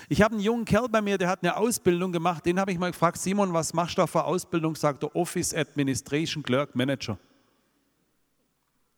Ich 0.08 0.22
habe 0.22 0.34
einen 0.34 0.42
jungen 0.42 0.64
Kerl 0.64 0.88
bei 0.88 1.00
mir, 1.00 1.18
der 1.18 1.28
hat 1.28 1.42
eine 1.42 1.56
Ausbildung 1.56 2.12
gemacht. 2.12 2.44
Den 2.44 2.58
habe 2.58 2.72
ich 2.72 2.78
mal 2.78 2.90
gefragt, 2.90 3.18
Simon, 3.18 3.52
was 3.52 3.72
machst 3.72 3.96
du 3.96 4.02
da 4.02 4.06
für 4.06 4.24
Ausbildung? 4.24 4.74
Sagt 4.74 5.02
er, 5.02 5.14
Office 5.14 5.54
Administration 5.54 6.42
Clerk 6.42 6.74
Manager. 6.74 7.18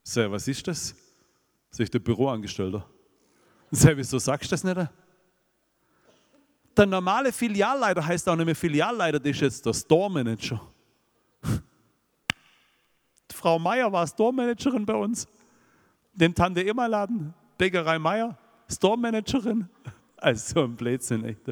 Sag, 0.02 0.30
was 0.30 0.48
ist 0.48 0.66
das? 0.66 0.94
Sag 1.70 1.84
ich, 1.84 1.90
der 1.90 1.98
Büroangestellter. 1.98 2.86
Sag, 3.70 3.96
wieso 3.96 4.18
sagst 4.18 4.50
du 4.50 4.54
das 4.54 4.64
nicht? 4.64 4.88
Der 6.76 6.86
normale 6.86 7.32
Filialleiter 7.32 8.04
heißt 8.04 8.28
auch 8.28 8.36
nicht 8.36 8.46
mehr 8.46 8.56
Filialleiter, 8.56 9.20
das 9.20 9.30
ist 9.30 9.40
jetzt 9.40 9.66
der 9.66 9.74
Store 9.74 10.10
Manager. 10.10 10.60
Frau 13.32 13.58
Meier 13.58 13.92
war 13.92 14.06
Store 14.06 14.32
Managerin 14.32 14.84
bei 14.84 14.94
uns. 14.94 15.26
Den 16.12 16.34
Tante 16.34 16.64
Emma 16.64 16.86
Laden, 16.86 17.32
Bäckerei 17.58 17.98
Meier, 17.98 18.36
Store 18.68 18.98
Managerin. 18.98 19.68
Also 20.16 20.54
so 20.54 20.64
ein 20.64 20.74
Blödsinn, 20.74 21.22
echt. 21.26 21.42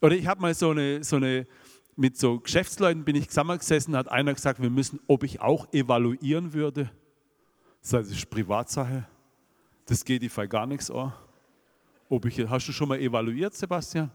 Oder 0.00 0.16
ich 0.16 0.26
habe 0.26 0.40
mal 0.40 0.52
so 0.54 0.70
eine, 0.70 1.04
so 1.04 1.16
eine, 1.16 1.46
mit 1.94 2.18
so 2.18 2.40
Geschäftsleuten 2.40 3.04
bin 3.04 3.14
ich 3.14 3.28
zusammengesessen, 3.28 3.96
hat 3.96 4.08
einer 4.08 4.34
gesagt, 4.34 4.60
wir 4.60 4.70
müssen, 4.70 4.98
ob 5.06 5.22
ich 5.22 5.40
auch 5.40 5.72
evaluieren 5.72 6.52
würde. 6.52 6.90
Das 7.88 8.08
ist 8.08 8.28
Privatsache. 8.28 9.06
Das 9.84 10.04
geht 10.04 10.22
die 10.22 10.28
Fall 10.28 10.48
gar 10.48 10.66
nichts 10.66 10.90
an. 10.90 11.12
Ob 12.08 12.24
ich, 12.26 12.48
hast 12.48 12.68
du 12.68 12.72
schon 12.72 12.88
mal 12.88 12.98
evaluiert, 13.00 13.54
Sebastian? 13.54 14.10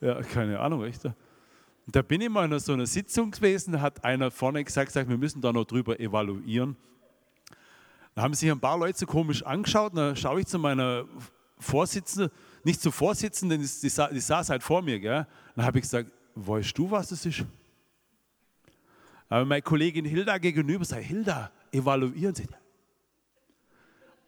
Ja, 0.00 0.22
keine 0.22 0.60
Ahnung, 0.60 0.84
echt. 0.84 1.04
Und 1.04 1.14
da 1.86 2.02
bin 2.02 2.20
ich 2.20 2.28
mal 2.28 2.50
in 2.50 2.58
so 2.58 2.72
einer 2.72 2.86
Sitzung 2.86 3.30
gewesen, 3.30 3.72
da 3.72 3.80
hat 3.80 4.04
einer 4.04 4.30
vorne 4.30 4.62
gesagt, 4.62 4.88
gesagt, 4.88 5.08
wir 5.08 5.16
müssen 5.16 5.40
da 5.40 5.52
noch 5.52 5.64
drüber 5.64 5.98
evaluieren. 5.98 6.76
Da 8.14 8.22
haben 8.22 8.34
sich 8.34 8.50
ein 8.50 8.60
paar 8.60 8.78
Leute 8.78 8.98
so 8.98 9.06
komisch 9.06 9.42
angeschaut, 9.42 9.96
da 9.96 10.14
schaue 10.14 10.40
ich 10.40 10.46
zu 10.46 10.58
meiner 10.58 11.04
Vorsitzenden, 11.58 12.30
nicht 12.62 12.80
zur 12.80 12.92
Vorsitzenden, 12.92 13.60
die, 13.60 13.66
die, 13.66 13.88
die 13.88 14.20
saß 14.20 14.50
halt 14.50 14.62
vor 14.62 14.82
mir, 14.82 15.00
gell? 15.00 15.26
Dann 15.56 15.64
habe 15.64 15.78
ich 15.78 15.82
gesagt, 15.82 16.12
weißt 16.34 16.76
du, 16.76 16.90
was 16.90 17.08
das 17.08 17.26
ist? 17.26 17.44
Aber 19.28 19.44
meine 19.44 19.62
Kollegin 19.62 20.04
Hilda 20.04 20.38
gegenüber 20.38 20.84
sagt, 20.84 21.04
Hilda, 21.04 21.50
evaluieren 21.72 22.34
Sie. 22.34 22.46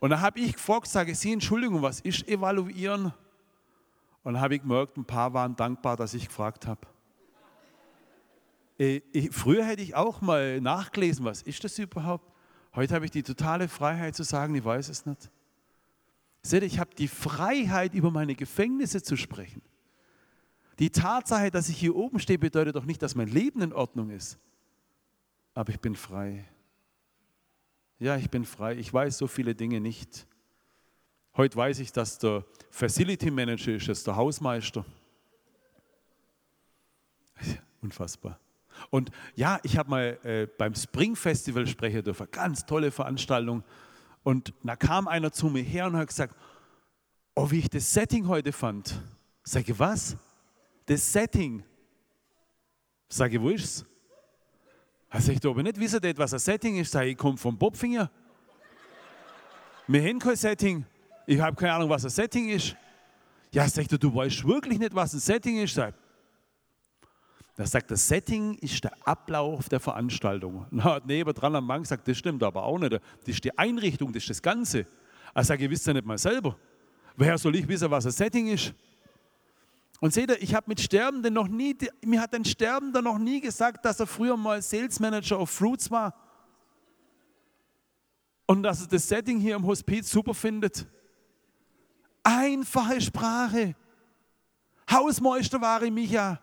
Und 0.01 0.11
dann 0.11 0.21
habe 0.21 0.41
ich 0.41 0.55
gefragt, 0.55 0.89
sage 0.89 1.15
Sie, 1.15 1.33
Entschuldigung, 1.33 1.83
was 1.83 2.01
ist 2.01 2.27
evaluieren? 2.27 3.13
Und 4.23 4.35
dann 4.35 4.41
habe 4.41 4.57
ich 4.57 4.63
gemerkt, 4.63 4.97
ein 4.97 5.05
paar 5.05 5.33
waren 5.33 5.55
dankbar, 5.55 5.97
dass 5.97 6.15
ich 6.15 6.27
gefragt 6.27 6.67
habe. 6.67 6.81
Äh, 8.79 9.01
früher 9.31 9.65
hätte 9.65 9.83
ich 9.83 9.95
auch 9.95 10.23
mal 10.23 10.61
nachgelesen, 10.61 11.25
was 11.25 11.43
ist 11.43 11.63
das 11.63 11.79
überhaupt? 11.79 12.33
Heute 12.75 12.95
habe 12.95 13.05
ich 13.05 13.11
die 13.11 13.23
totale 13.23 13.69
Freiheit 13.69 14.17
zu 14.17 14.23
sagen, 14.23 14.55
ich 14.55 14.65
weiß 14.65 14.89
es 14.89 15.05
nicht. 15.05 15.31
Seht 16.43 16.63
ich 16.63 16.79
habe 16.79 16.95
die 16.95 17.09
Freiheit, 17.09 17.93
über 17.93 18.11
meine 18.11 18.35
Gefängnisse 18.35 19.03
zu 19.03 19.17
sprechen. 19.17 19.61
Die 20.79 20.89
Tatsache, 20.89 21.51
dass 21.51 21.69
ich 21.69 21.77
hier 21.77 21.95
oben 21.95 22.19
stehe, 22.21 22.39
bedeutet 22.39 22.75
doch 22.75 22.87
nicht, 22.87 23.03
dass 23.03 23.15
mein 23.15 23.29
Leben 23.29 23.61
in 23.61 23.75
Ordnung 23.75 24.09
ist. 24.09 24.39
Aber 25.53 25.71
ich 25.71 25.81
bin 25.81 25.95
frei. 25.95 26.47
Ja, 28.01 28.17
ich 28.17 28.31
bin 28.31 28.47
frei. 28.47 28.77
Ich 28.77 28.91
weiß 28.91 29.19
so 29.19 29.27
viele 29.27 29.55
Dinge 29.55 29.79
nicht. 29.79 30.27
Heute 31.37 31.55
weiß 31.55 31.81
ich, 31.81 31.93
dass 31.93 32.19
der 32.19 32.47
Facility 32.71 33.31
Manager 33.31 33.75
ist, 33.75 33.89
ist 33.89 34.07
der 34.07 34.17
Hausmeister. 34.17 34.87
Unfassbar. 37.83 38.41
Und 38.89 39.11
ja, 39.37 39.61
ich 39.65 39.77
habe 39.77 39.91
mal 39.91 40.19
äh, 40.23 40.47
beim 40.47 40.75
Spring 40.75 41.15
Festival 41.15 41.67
sprechen 41.67 42.03
dürfen, 42.03 42.27
ganz 42.31 42.65
tolle 42.65 42.91
Veranstaltung. 42.91 43.63
Und 44.23 44.55
da 44.63 44.77
kam 44.77 45.07
einer 45.07 45.31
zu 45.31 45.51
mir 45.51 45.63
her 45.63 45.87
und 45.87 45.97
hat 45.97 46.09
gesagt, 46.09 46.35
oh, 47.35 47.51
wie 47.51 47.59
ich 47.59 47.69
das 47.69 47.93
Setting 47.93 48.27
heute 48.29 48.53
fand. 48.53 48.99
Sage, 49.43 49.79
was? 49.79 50.17
Das 50.87 51.13
Setting. 51.13 51.63
Sage, 53.11 53.43
wo 53.43 53.51
ist 53.51 53.65
es? 53.65 53.90
Er 55.11 55.21
sagt, 55.21 55.45
aber 55.45 55.63
nicht 55.63 55.79
wissen, 55.79 56.01
was 56.17 56.33
ein 56.33 56.39
Setting 56.39 56.79
ist. 56.79 56.93
Sag 56.93 57.05
ich, 57.05 57.17
komme 57.17 57.37
vom 57.37 57.59
Bobfinger. 57.59 58.11
Wir 59.89 60.03
haben 60.03 60.21
kein 60.21 60.37
Setting. 60.37 60.87
Ich 61.27 61.41
habe 61.41 61.57
keine 61.57 61.75
Ahnung, 61.75 61.91
was 61.91 62.05
ein 62.05 62.11
Setting 62.11 62.49
ist. 62.49 62.77
Ja, 63.51 63.69
sagt 63.69 63.91
er, 63.91 63.99
du 63.99 64.15
weißt 64.15 64.47
wirklich 64.47 64.79
nicht, 64.79 64.95
was 64.95 65.13
ein 65.13 65.21
Setting 65.21 65.59
ist. 65.59 65.77
Da 65.77 65.93
sagt, 67.67 67.91
das 67.91 68.07
Setting 68.07 68.55
ist 68.55 68.85
der 68.85 68.93
Ablauf 69.05 69.69
der 69.69 69.81
Veranstaltung. 69.81 70.65
Na, 70.71 70.85
hat 70.85 71.07
nebendran 71.07 71.57
am 71.57 71.67
Mann 71.67 71.83
gesagt, 71.83 72.07
das 72.07 72.17
stimmt 72.17 72.43
aber 72.45 72.63
auch 72.63 72.79
nicht. 72.79 72.93
Das 72.93 73.01
ist 73.27 73.45
die 73.45 73.57
Einrichtung, 73.59 74.13
das 74.13 74.23
ist 74.23 74.31
das 74.31 74.43
Ganze. 74.43 74.87
Er 75.35 75.45
sagt, 75.45 75.61
ihr 75.61 75.71
wisst 75.71 75.87
ja 75.89 75.93
nicht 75.93 76.07
mal 76.07 76.19
selber. 76.19 76.57
Woher 77.17 77.37
soll 77.37 77.57
ich 77.57 77.67
wissen, 77.67 77.91
was 77.91 78.07
ein 78.07 78.13
Setting 78.13 78.47
ist? 78.47 78.73
Und 80.01 80.15
seht 80.15 80.31
ihr, 80.31 80.43
ich 80.43 80.55
habe 80.55 80.65
mit 80.69 80.81
Sterbenden 80.81 81.35
noch 81.35 81.47
nie, 81.47 81.77
mir 82.05 82.21
hat 82.21 82.35
ein 82.35 82.45
Sterbender 82.45 83.03
noch 83.03 83.19
nie 83.19 83.41
gesagt, 83.41 83.85
dass 83.85 84.01
er 84.01 84.07
früher 84.07 84.37
mal 84.37 84.63
Sales 84.63 84.99
Manager 84.99 85.39
of 85.39 85.51
Fruits 85.51 85.91
war. 85.91 86.15
Und 88.47 88.63
dass 88.63 88.81
er 88.81 88.89
das 88.89 89.07
Setting 89.07 89.39
hier 89.39 89.57
im 89.57 89.67
Hospiz 89.67 90.11
super 90.11 90.35
findet. 90.35 90.87
Einfache 92.23 93.01
Sprache. 93.01 93.77
Hausmeister 94.91 95.61
war 95.61 95.83
ich 95.83 95.93
Micha. 95.93 96.41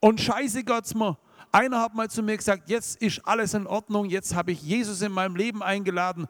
Und 0.00 0.20
scheiße 0.20 0.64
Gott's 0.64 0.94
mir. 0.94 1.16
Einer 1.52 1.80
hat 1.80 1.94
mal 1.94 2.10
zu 2.10 2.20
mir 2.20 2.36
gesagt, 2.36 2.68
jetzt 2.68 3.00
ist 3.00 3.24
alles 3.24 3.54
in 3.54 3.68
Ordnung, 3.68 4.06
jetzt 4.06 4.34
habe 4.34 4.50
ich 4.50 4.60
Jesus 4.60 5.00
in 5.02 5.12
meinem 5.12 5.36
Leben 5.36 5.62
eingeladen, 5.62 6.26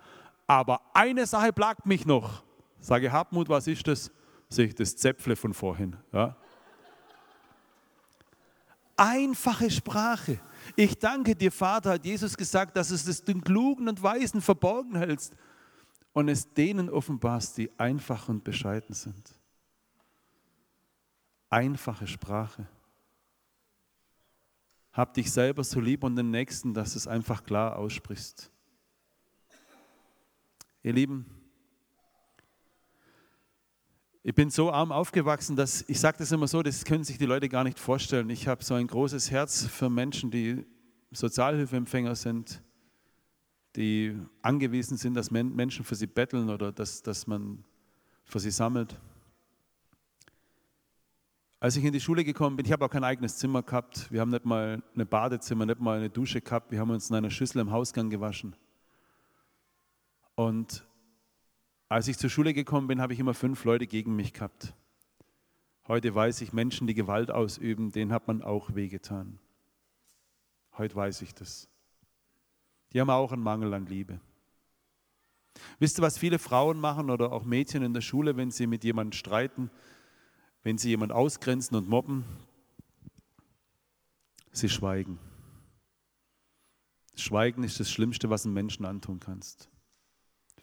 aber 0.47 0.83
eine 0.93 1.25
Sache 1.25 1.51
plagt 1.51 1.87
mich 1.87 2.05
noch. 2.05 2.45
Sage 2.79 3.11
Hartmut, 3.11 3.49
was 3.49 3.67
ist 3.67 3.89
das? 3.89 4.13
Sehe 4.49 4.67
ich 4.67 4.75
das 4.75 4.97
Zäpfle 4.97 5.37
von 5.37 5.55
vorhin. 5.55 5.97
Ja? 6.13 6.37
Einfache 8.97 9.71
Sprache. 9.71 10.39
Ich 10.77 10.99
danke 10.99 11.35
dir, 11.35 11.51
Vater, 11.51 11.91
hat 11.91 12.05
Jesus 12.05 12.37
gesagt, 12.37 12.77
dass 12.77 12.91
es 12.91 13.25
den 13.25 13.43
Klugen 13.43 13.89
und 13.89 14.03
Weisen 14.03 14.41
verborgen 14.41 14.97
hältst 14.97 15.35
und 16.13 16.29
es 16.29 16.53
denen 16.55 16.89
offenbarst, 16.89 17.59
die 17.59 17.71
einfach 17.79 18.29
und 18.29 18.45
bescheiden 18.45 18.95
sind. 18.95 19.35
Einfache 21.51 22.07
Sprache. 22.07 22.67
Hab 24.93 25.13
dich 25.15 25.31
selber 25.31 25.65
so 25.65 25.81
lieb 25.81 26.05
und 26.05 26.15
den 26.15 26.31
Nächsten, 26.31 26.73
dass 26.73 26.93
du 26.93 26.99
es 26.99 27.09
einfach 27.09 27.45
klar 27.45 27.77
aussprichst. 27.77 28.51
Ihr 30.85 30.93
Lieben, 30.93 31.27
ich 34.27 34.35
bin 34.35 34.49
so 34.49 34.73
arm 34.73 34.91
aufgewachsen, 34.91 35.55
dass 35.55 35.85
ich 35.87 36.01
sage 36.01 36.17
das 36.17 36.33
immer 36.33 36.47
so, 36.47 36.63
das 36.63 36.87
können 36.87 37.05
sich 37.05 37.19
die 37.19 37.27
Leute 37.27 37.51
gar 37.51 37.63
nicht 37.63 37.79
vorstellen. 37.79 38.31
Ich 38.31 38.49
habe 38.49 38.65
so 38.65 38.73
ein 38.73 38.87
großes 38.87 39.31
Herz 39.31 39.67
für 39.67 39.91
Menschen, 39.91 40.31
die 40.31 40.65
Sozialhilfeempfänger 41.13 42.15
sind, 42.15 42.63
die 43.77 44.19
angewiesen 44.41 44.97
sind, 44.97 45.13
dass 45.13 45.31
Menschen 45.31 45.85
für 45.85 45.95
sie 45.95 46.07
betteln 46.07 46.49
oder 46.49 46.73
dass, 46.73 47.03
dass 47.03 47.27
man 47.27 47.65
für 48.25 48.41
sie 48.41 48.51
sammelt. 48.51 48.99
Als 51.61 51.77
ich 51.77 51.85
in 51.85 51.93
die 51.93 52.01
Schule 52.01 52.25
gekommen 52.25 52.57
bin, 52.57 52.65
ich 52.65 52.73
habe 52.73 52.87
auch 52.87 52.91
kein 52.91 53.05
eigenes 53.05 53.37
Zimmer 53.37 53.63
gehabt. 53.63 54.11
Wir 54.11 54.23
haben 54.23 54.31
nicht 54.31 54.47
mal 54.47 54.83
ein 54.97 55.07
Badezimmer, 55.07 55.67
nicht 55.67 55.81
mal 55.81 55.99
eine 55.99 56.09
Dusche 56.09 56.41
gehabt. 56.41 56.71
Wir 56.71 56.81
haben 56.81 56.91
uns 56.91 57.11
in 57.11 57.17
einer 57.17 57.31
Schüssel 57.31 57.61
im 57.61 57.71
Hausgang 57.71 58.09
gewaschen. 58.09 58.57
Und 60.35 60.83
als 61.95 62.09
ich 62.09 62.19
zur 62.19 62.29
Schule 62.29 62.55
gekommen 62.55 62.89
bin, 62.89 63.01
habe 63.01 63.13
ich 63.13 63.21
immer 63.21 63.35
fünf 63.35 63.63
Leute 63.63 63.87
gegen 63.87 64.17
mich 64.17 64.33
gehabt. 64.33 64.75
Heute 65.87 66.13
weiß 66.13 66.41
ich, 66.41 66.53
Menschen, 66.53 66.89
die 66.89 66.95
Gewalt 66.95 67.31
ausüben, 67.31 67.93
denen 67.93 68.13
hat 68.13 68.27
man 68.27 68.43
auch 68.43 68.75
wehgetan. 68.75 69.39
Heute 70.77 70.97
weiß 70.97 71.23
ich 71.23 71.35
das. 71.35 71.69
Die 72.93 73.01
haben 73.01 73.11
auch 73.11 73.31
einen 73.31 73.45
Mangel 73.45 73.73
an 73.75 73.87
Liebe. 73.87 74.19
Wisst 75.79 76.01
ihr, 76.01 76.03
was 76.03 76.19
viele 76.19 76.41
Frauen 76.41 76.81
machen 76.81 77.11
oder 77.11 77.31
auch 77.31 77.45
Mädchen 77.45 77.85
in 77.85 77.95
der 77.95 78.01
Schule, 78.01 78.37
wenn 78.37 78.51
sie 78.51 78.67
mit 78.67 78.83
jemandem 78.83 79.13
streiten, 79.13 79.71
wenn 80.65 80.79
sie 80.79 80.89
jemanden 80.89 81.15
ausgrenzen 81.15 81.77
und 81.77 81.89
mobben? 81.89 82.25
Sie 84.51 84.69
schweigen. 84.69 85.21
Schweigen 87.15 87.63
ist 87.63 87.79
das 87.79 87.89
Schlimmste, 87.89 88.31
was 88.31 88.45
einem 88.45 88.55
Menschen 88.55 88.85
antun 88.85 89.21
kannst. 89.21 89.69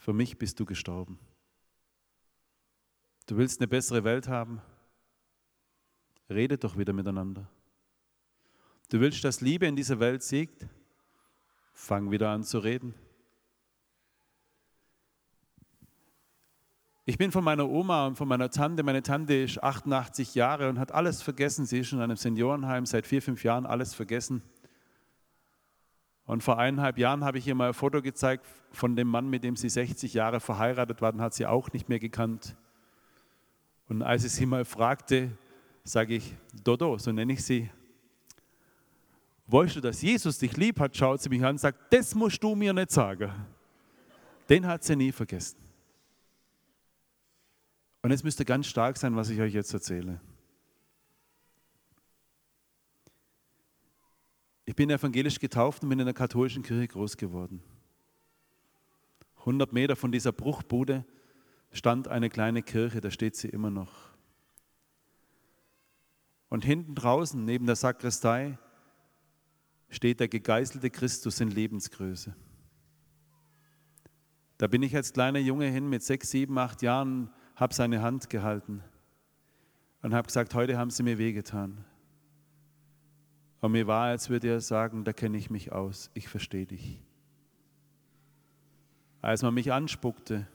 Für 0.01 0.13
mich 0.13 0.39
bist 0.39 0.59
du 0.59 0.65
gestorben. 0.65 1.19
Du 3.27 3.37
willst 3.37 3.61
eine 3.61 3.67
bessere 3.67 4.03
Welt 4.03 4.27
haben? 4.27 4.59
Redet 6.27 6.63
doch 6.63 6.75
wieder 6.75 6.91
miteinander. 6.91 7.47
Du 8.89 8.99
willst, 8.99 9.23
dass 9.23 9.41
Liebe 9.41 9.67
in 9.67 9.75
dieser 9.75 9.99
Welt 9.99 10.23
siegt? 10.23 10.65
Fang 11.71 12.09
wieder 12.09 12.31
an 12.31 12.43
zu 12.43 12.57
reden. 12.57 12.95
Ich 17.05 17.19
bin 17.19 17.31
von 17.31 17.43
meiner 17.43 17.69
Oma 17.69 18.07
und 18.07 18.15
von 18.15 18.27
meiner 18.27 18.49
Tante. 18.49 18.81
Meine 18.81 19.03
Tante 19.03 19.35
ist 19.35 19.61
88 19.61 20.33
Jahre 20.33 20.67
und 20.67 20.79
hat 20.79 20.91
alles 20.91 21.21
vergessen. 21.21 21.67
Sie 21.67 21.77
ist 21.77 21.93
in 21.93 22.01
einem 22.01 22.17
Seniorenheim 22.17 22.87
seit 22.87 23.05
vier, 23.05 23.21
fünf 23.21 23.43
Jahren 23.43 23.67
alles 23.67 23.93
vergessen. 23.93 24.41
Und 26.32 26.44
vor 26.44 26.58
eineinhalb 26.58 26.98
Jahren 26.98 27.26
habe 27.26 27.39
ich 27.39 27.48
ihr 27.48 27.56
mal 27.56 27.67
ein 27.67 27.74
Foto 27.74 28.02
gezeigt 28.02 28.46
von 28.72 28.96
dem 28.96 29.10
Mann, 29.10 29.30
mit 29.30 29.44
dem 29.44 29.58
sie 29.58 29.67
60 29.67 30.13
Jahre 30.13 30.39
verheiratet 30.39 31.02
war, 31.02 31.13
hat 31.17 31.34
sie 31.34 31.46
auch 31.46 31.74
nicht 31.74 31.89
mehr 31.89 32.00
gekannt. 32.00 32.56
Und 33.89 34.02
als 34.02 34.24
ich 34.24 34.32
sie 34.32 34.46
mal 34.46 34.63
fragte, 34.63 35.32
sage 35.84 36.15
ich, 36.15 36.34
Dodo, 36.63 36.98
so 36.98 37.12
nenne 37.12 37.34
ich 37.34 37.44
sie, 37.44 37.70
wolltest 39.46 39.76
du, 39.76 39.82
dass 39.82 40.02
Jesus 40.02 40.39
dich 40.39 40.56
lieb 40.56 40.80
hat, 40.80 40.96
schaut 40.96 41.22
sie 41.22 41.28
mich 41.28 41.44
an 41.44 41.50
und 41.50 41.58
sagt, 41.58 41.94
das 41.94 42.15
musst 42.15 42.41
du 42.41 42.56
mir 42.56 42.72
nicht 42.72 42.91
sagen. 42.91 43.30
Den 44.48 44.65
hat 44.65 44.86
sie 44.86 44.96
nie 44.96 45.12
vergessen. 45.12 45.58
Und 48.04 48.12
es 48.12 48.24
müsste 48.24 48.46
ganz 48.46 48.67
stark 48.67 48.96
sein, 48.96 49.17
was 49.17 49.30
ich 49.30 49.41
euch 49.41 49.54
jetzt 49.54 49.74
erzähle. 49.74 50.22
Ich 54.65 54.76
bin 54.76 54.89
evangelisch 54.89 55.39
getauft 55.39 55.84
und 55.84 55.89
bin 55.89 56.00
in 56.00 56.06
der 56.06 56.13
katholischen 56.13 56.63
Kirche 56.63 56.88
groß 56.88 57.17
geworden. 57.17 57.62
100 59.39 59.74
Meter 59.74 59.95
von 59.95 60.12
dieser 60.12 60.32
Bruchbude 60.32 61.04
stand 61.71 62.08
eine 62.08 62.30
kleine 62.30 62.62
Kirche, 62.62 63.02
da 63.02 63.10
steht 63.10 63.36
sie 63.36 63.50
immer 63.50 63.71
noch. 63.71 64.12
Und 66.50 66.65
hinten 66.65 66.95
draußen, 66.95 67.43
neben 67.43 67.65
der 67.65 67.76
Sakristei, 67.76 68.58
steht 69.89 70.19
der 70.19 70.28
gegeißelte 70.28 70.89
Christus 70.89 71.39
in 71.39 71.50
Lebensgröße. 71.50 72.36
Da 74.58 74.67
bin 74.67 74.84
ich 74.84 74.95
als 74.95 75.12
kleiner 75.13 75.39
Junge 75.39 75.67
hin 75.67 75.89
mit 75.89 76.04
sechs, 76.04 76.30
sieben, 76.30 76.58
acht 76.58 76.82
Jahren, 76.82 77.32
habe 77.56 77.74
seine 77.74 78.02
Hand 78.02 78.30
gehalten 78.30 78.84
und 80.02 80.13
habe 80.13 80.28
gesagt, 80.28 80.54
heute 80.54 80.78
haben 80.78 80.91
sie 80.91 81.04
mir 81.04 81.17
wehgetan. 81.17 81.84
Und 83.62 83.74
mir 83.74 83.86
war, 83.88 84.08
als 84.08 84.30
würde 84.30 84.50
er 84.50 84.60
sagen, 84.60 85.04
da 85.04 85.13
kenne 85.13 85.38
ich 85.38 85.50
mich 85.52 85.71
aus, 85.71 86.10
ich 86.15 86.28
verstehe 86.28 86.65
dich. 86.65 87.00
Als 89.21 89.43
man 89.43 89.54
mich 89.54 89.71
anspuckte, 89.71 90.47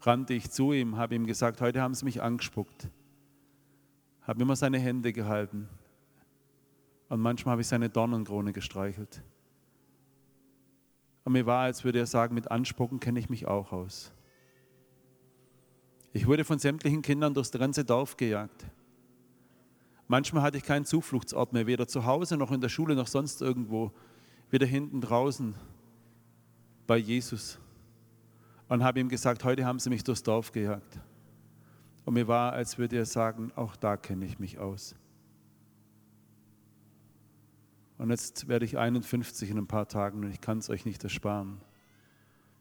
rannte 0.00 0.34
ich 0.34 0.50
zu 0.50 0.72
ihm, 0.72 0.96
habe 0.96 1.14
ihm 1.14 1.26
gesagt, 1.26 1.60
heute 1.60 1.80
haben 1.80 1.94
sie 1.94 2.04
mich 2.04 2.20
angespuckt. 2.20 2.88
Habe 4.22 4.42
immer 4.42 4.56
seine 4.56 4.80
Hände 4.80 5.12
gehalten. 5.12 5.68
Und 7.08 7.20
manchmal 7.20 7.52
habe 7.52 7.62
ich 7.62 7.68
seine 7.68 7.88
Dornenkrone 7.88 8.52
gestreichelt. 8.52 9.22
Und 11.24 11.32
mir 11.32 11.46
war, 11.46 11.62
als 11.62 11.84
würde 11.84 12.00
er 12.00 12.06
sagen, 12.06 12.34
mit 12.34 12.50
Anspucken 12.50 12.98
kenne 13.00 13.20
ich 13.20 13.30
mich 13.30 13.46
auch 13.46 13.72
aus. 13.72 14.12
Ich 16.12 16.26
wurde 16.26 16.44
von 16.44 16.58
sämtlichen 16.58 17.02
Kindern 17.02 17.34
durchs 17.34 17.52
ganze 17.52 17.84
Dorf 17.84 18.16
gejagt. 18.16 18.66
Manchmal 20.08 20.42
hatte 20.42 20.56
ich 20.56 20.64
keinen 20.64 20.86
Zufluchtsort 20.86 21.52
mehr, 21.52 21.66
weder 21.66 21.86
zu 21.86 22.06
Hause 22.06 22.38
noch 22.38 22.50
in 22.50 22.62
der 22.62 22.70
Schule 22.70 22.94
noch 22.94 23.06
sonst 23.06 23.42
irgendwo, 23.42 23.92
weder 24.50 24.64
hinten 24.64 25.02
draußen 25.02 25.54
bei 26.86 26.96
Jesus. 26.96 27.58
Und 28.68 28.82
habe 28.82 29.00
ihm 29.00 29.10
gesagt, 29.10 29.44
heute 29.44 29.66
haben 29.66 29.78
sie 29.78 29.90
mich 29.90 30.02
durchs 30.02 30.22
Dorf 30.22 30.50
gejagt. 30.50 30.98
Und 32.06 32.14
mir 32.14 32.26
war, 32.26 32.54
als 32.54 32.78
würde 32.78 32.96
er 32.96 33.04
sagen, 33.04 33.52
auch 33.54 33.76
da 33.76 33.98
kenne 33.98 34.24
ich 34.24 34.38
mich 34.38 34.58
aus. 34.58 34.94
Und 37.98 38.10
jetzt 38.10 38.48
werde 38.48 38.64
ich 38.64 38.78
51 38.78 39.50
in 39.50 39.58
ein 39.58 39.66
paar 39.66 39.88
Tagen 39.88 40.24
und 40.24 40.30
ich 40.30 40.40
kann 40.40 40.58
es 40.58 40.70
euch 40.70 40.86
nicht 40.86 41.04
ersparen. 41.04 41.60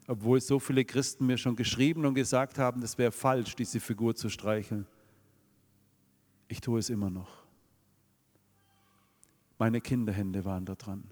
Obwohl 0.07 0.41
so 0.41 0.59
viele 0.59 0.83
Christen 0.83 1.25
mir 1.27 1.37
schon 1.37 1.55
geschrieben 1.55 2.05
und 2.05 2.15
gesagt 2.15 2.57
haben, 2.57 2.81
das 2.81 2.97
wäre 2.97 3.11
falsch, 3.11 3.55
diese 3.55 3.79
Figur 3.79 4.15
zu 4.15 4.29
streicheln. 4.29 4.85
Ich 6.47 6.61
tue 6.61 6.79
es 6.79 6.89
immer 6.89 7.09
noch. 7.09 7.43
Meine 9.57 9.81
Kinderhände 9.81 10.45
waren 10.45 10.65
da 10.65 10.75
dran. 10.75 11.03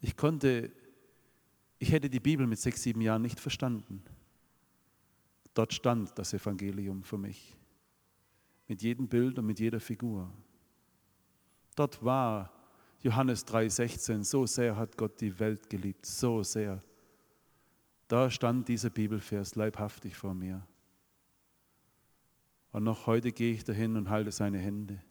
Ich 0.00 0.16
konnte, 0.16 0.72
ich 1.78 1.92
hätte 1.92 2.08
die 2.08 2.20
Bibel 2.20 2.46
mit 2.46 2.58
sechs, 2.58 2.82
sieben 2.82 3.00
Jahren 3.00 3.22
nicht 3.22 3.40
verstanden. 3.40 4.02
Dort 5.52 5.74
stand 5.74 6.16
das 6.18 6.32
Evangelium 6.32 7.02
für 7.02 7.18
mich. 7.18 7.56
Mit 8.68 8.82
jedem 8.82 9.08
Bild 9.08 9.38
und 9.38 9.46
mit 9.46 9.58
jeder 9.58 9.80
Figur. 9.80 10.32
Dort 11.74 12.02
war 12.04 12.52
Johannes 13.02 13.46
3,16, 13.46 14.24
so 14.24 14.46
sehr 14.46 14.76
hat 14.76 14.96
Gott 14.96 15.20
die 15.20 15.38
Welt 15.38 15.68
geliebt, 15.68 16.06
so 16.06 16.42
sehr. 16.42 16.82
Da 18.08 18.30
stand 18.30 18.68
dieser 18.68 18.90
Bibelvers 18.90 19.54
leibhaftig 19.54 20.16
vor 20.16 20.34
mir. 20.34 20.66
Und 22.72 22.84
noch 22.84 23.06
heute 23.06 23.32
gehe 23.32 23.54
ich 23.54 23.64
dahin 23.64 23.96
und 23.96 24.10
halte 24.10 24.32
seine 24.32 24.58
Hände 24.58 25.02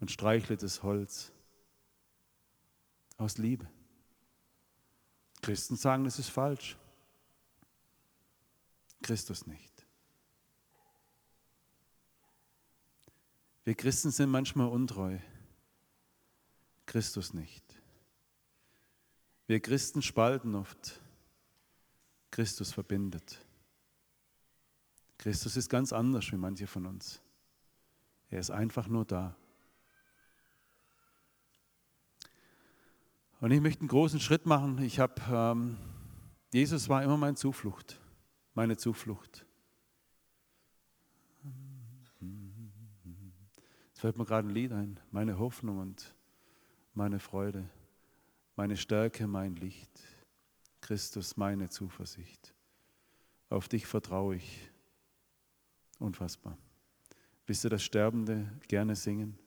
und 0.00 0.10
streichle 0.10 0.56
das 0.56 0.82
Holz 0.82 1.32
aus 3.16 3.38
Liebe. 3.38 3.68
Christen 5.42 5.76
sagen, 5.76 6.04
das 6.04 6.18
ist 6.18 6.28
falsch. 6.28 6.76
Christus 9.02 9.46
nicht. 9.46 9.86
Wir 13.64 13.74
Christen 13.74 14.10
sind 14.10 14.30
manchmal 14.30 14.68
untreu. 14.68 15.18
Christus 16.86 17.32
nicht. 17.32 17.64
Wir 19.46 19.60
Christen 19.60 20.02
spalten 20.02 20.54
oft. 20.54 21.00
Christus 22.30 22.72
verbindet. 22.72 23.38
Christus 25.20 25.58
ist 25.58 25.68
ganz 25.68 25.92
anders 25.92 26.32
wie 26.32 26.36
manche 26.36 26.66
von 26.66 26.86
uns. 26.86 27.20
Er 28.30 28.40
ist 28.40 28.50
einfach 28.50 28.88
nur 28.88 29.04
da. 29.04 29.36
Und 33.42 33.50
ich 33.50 33.60
möchte 33.60 33.80
einen 33.80 33.90
großen 33.90 34.18
Schritt 34.18 34.46
machen. 34.46 34.80
Ich 34.80 34.98
habe, 34.98 35.20
ähm, 35.30 35.76
Jesus 36.54 36.88
war 36.88 37.02
immer 37.02 37.18
meine 37.18 37.36
Zuflucht, 37.36 38.00
meine 38.54 38.78
Zuflucht. 38.78 39.44
Jetzt 43.88 44.00
fällt 44.00 44.16
mir 44.16 44.24
gerade 44.24 44.48
ein 44.48 44.54
Lied 44.54 44.72
ein, 44.72 44.98
meine 45.10 45.38
Hoffnung 45.38 45.80
und 45.80 46.14
meine 46.94 47.18
Freude, 47.18 47.68
meine 48.56 48.78
Stärke, 48.78 49.26
mein 49.26 49.54
Licht. 49.56 50.00
Christus, 50.80 51.36
meine 51.36 51.68
Zuversicht. 51.68 52.54
Auf 53.50 53.68
dich 53.68 53.84
vertraue 53.84 54.36
ich. 54.36 54.70
Unfassbar. 56.00 56.56
Wisst 57.46 57.62
ihr, 57.64 57.70
dass 57.70 57.82
Sterbende 57.82 58.50
gerne 58.66 58.96
singen? 58.96 59.38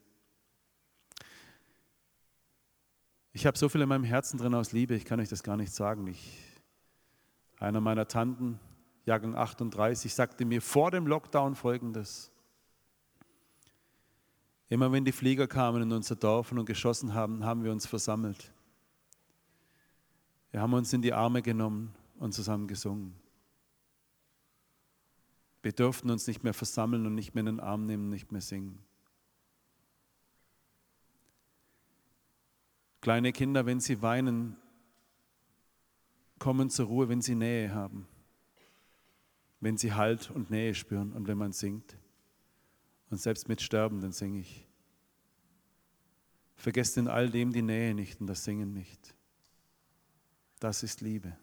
Ich 3.34 3.48
habe 3.48 3.58
so 3.58 3.68
viel 3.68 3.82
in 3.82 3.90
meinem 3.90 4.04
Herzen 4.04 4.38
drin 4.38 4.54
aus 4.54 4.72
Liebe, 4.72 4.94
ich 4.94 5.04
kann 5.04 5.20
euch 5.20 5.30
das 5.30 5.42
gar 5.42 5.58
nicht 5.58 5.74
sagen. 5.74 6.06
Ich, 6.06 6.40
einer 7.58 7.82
meiner 7.82 8.08
Tanten, 8.08 8.60
Jahrgang 9.06 9.36
38, 9.36 10.14
sagte 10.14 10.46
mir 10.46 10.62
vor 10.62 10.92
dem 10.92 11.08
Lockdown 11.08 11.56
folgendes. 11.56 12.32
Immer 14.70 14.92
wenn 14.92 15.06
die 15.06 15.12
Flieger 15.12 15.48
kamen 15.48 15.82
in 15.82 15.92
unser 15.92 16.16
Dorf 16.16 16.52
und 16.52 16.66
geschossen 16.66 17.16
haben, 17.16 17.44
haben 17.44 17.64
wir 17.64 17.72
uns 17.72 17.88
versammelt. 17.88 18.54
Wir 20.52 20.62
haben 20.62 20.74
uns 20.74 20.94
in 20.94 21.02
die 21.02 21.14
Arme 21.14 21.42
genommen 21.42 21.96
und 22.20 22.34
zusammen 22.34 22.68
gesungen. 22.68 23.23
Wir 25.64 25.72
durften 25.72 26.12
uns 26.12 26.28
nicht 26.28 26.44
mehr 26.44 26.54
versammeln 26.54 27.06
und 27.08 27.16
nicht 27.16 27.34
mehr 27.34 27.40
in 27.40 27.46
den 27.46 27.60
Arm 27.62 27.86
nehmen, 27.86 28.10
nicht 28.10 28.32
mehr 28.34 28.42
singen. 28.42 28.78
Kleine 33.00 33.32
Kinder, 33.32 33.66
wenn 33.66 33.80
sie 33.80 34.02
weinen, 34.02 34.58
kommen 36.38 36.70
zur 36.70 36.88
Ruhe, 36.88 37.08
wenn 37.08 37.22
sie 37.22 37.36
Nähe 37.36 37.74
haben, 37.74 38.08
wenn 39.62 39.78
sie 39.78 39.94
Halt 39.94 40.30
und 40.30 40.50
Nähe 40.50 40.76
spüren 40.76 41.14
und 41.14 41.28
wenn 41.28 41.38
man 41.38 41.54
singt. 41.54 41.98
Und 43.10 43.18
selbst 43.18 43.48
mit 43.48 43.62
Sterbenden 43.62 44.12
singe 44.12 44.40
ich. 44.40 44.68
Vergesst 46.56 46.98
in 46.98 47.08
all 47.08 47.30
dem 47.30 47.54
die 47.54 47.62
Nähe 47.62 47.94
nicht 47.94 48.20
und 48.20 48.28
das 48.28 48.44
Singen 48.44 48.74
nicht. 48.74 49.16
Das 50.60 50.84
ist 50.84 51.00
Liebe. 51.00 51.38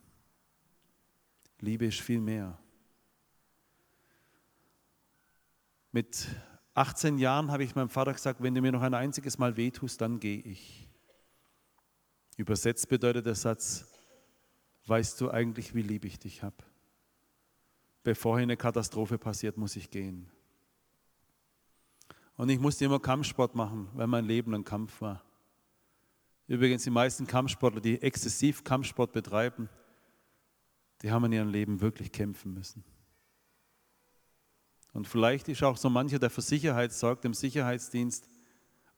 Liebe 1.61 1.87
ist 1.87 2.01
viel 2.01 2.21
mehr. 2.21 2.59
Mit 5.93 6.29
18 6.75 7.19
Jahren 7.19 7.51
habe 7.51 7.65
ich 7.65 7.75
meinem 7.75 7.89
Vater 7.89 8.13
gesagt, 8.13 8.43
wenn 8.43 8.55
du 8.55 8.61
mir 8.61 8.73
noch 8.73 8.83
ein 8.83 8.95
einziges 8.95 9.39
Mal 9.39 9.57
wehtust, 9.57 10.01
dann 10.01 10.21
gehe 10.21 10.41
ich. 10.41 10.89
Übersetzt 12.37 12.89
bedeutet 12.89 13.27
der 13.27 13.35
Satz, 13.35 13.87
weißt 14.87 15.21
du 15.21 15.31
eigentlich, 15.31 15.75
wie 15.75 15.83
lieb 15.83 16.05
ich 16.05 16.19
dich 16.19 16.43
habe? 16.43 16.57
Bevor 18.03 18.37
hier 18.37 18.45
eine 18.45 18.57
Katastrophe 18.57 19.19
passiert, 19.19 19.57
muss 19.57 19.77
ich 19.77 19.91
gehen. 19.91 20.31
Und 22.37 22.49
ich 22.49 22.59
musste 22.59 22.87
immer 22.87 23.01
Kampfsport 23.01 23.55
machen, 23.55 23.89
weil 23.93 24.07
mein 24.07 24.25
Leben 24.25 24.55
ein 24.55 24.65
Kampf 24.65 25.01
war. 25.03 25.23
Übrigens, 26.47 26.85
die 26.85 26.91
meisten 26.91 27.27
Kampfsportler, 27.27 27.81
die 27.81 28.01
exzessiv 28.01 28.65
Kampfsport 28.65 29.13
betreiben, 29.13 29.69
die 31.03 31.11
haben 31.11 31.27
in 31.27 31.33
ihrem 31.33 31.49
Leben 31.49 31.81
wirklich 31.81 32.11
kämpfen 32.11 32.55
müssen. 32.55 32.83
Und 34.93 35.07
vielleicht 35.07 35.49
ist 35.49 35.63
auch 35.63 35.77
so 35.77 35.89
mancher, 35.89 36.19
der 36.19 36.31
für 36.31 36.43
Sicherheit 36.43 36.93
sorgt, 36.93 37.25
im 37.25 37.35
Sicherheitsdienst 37.35 38.29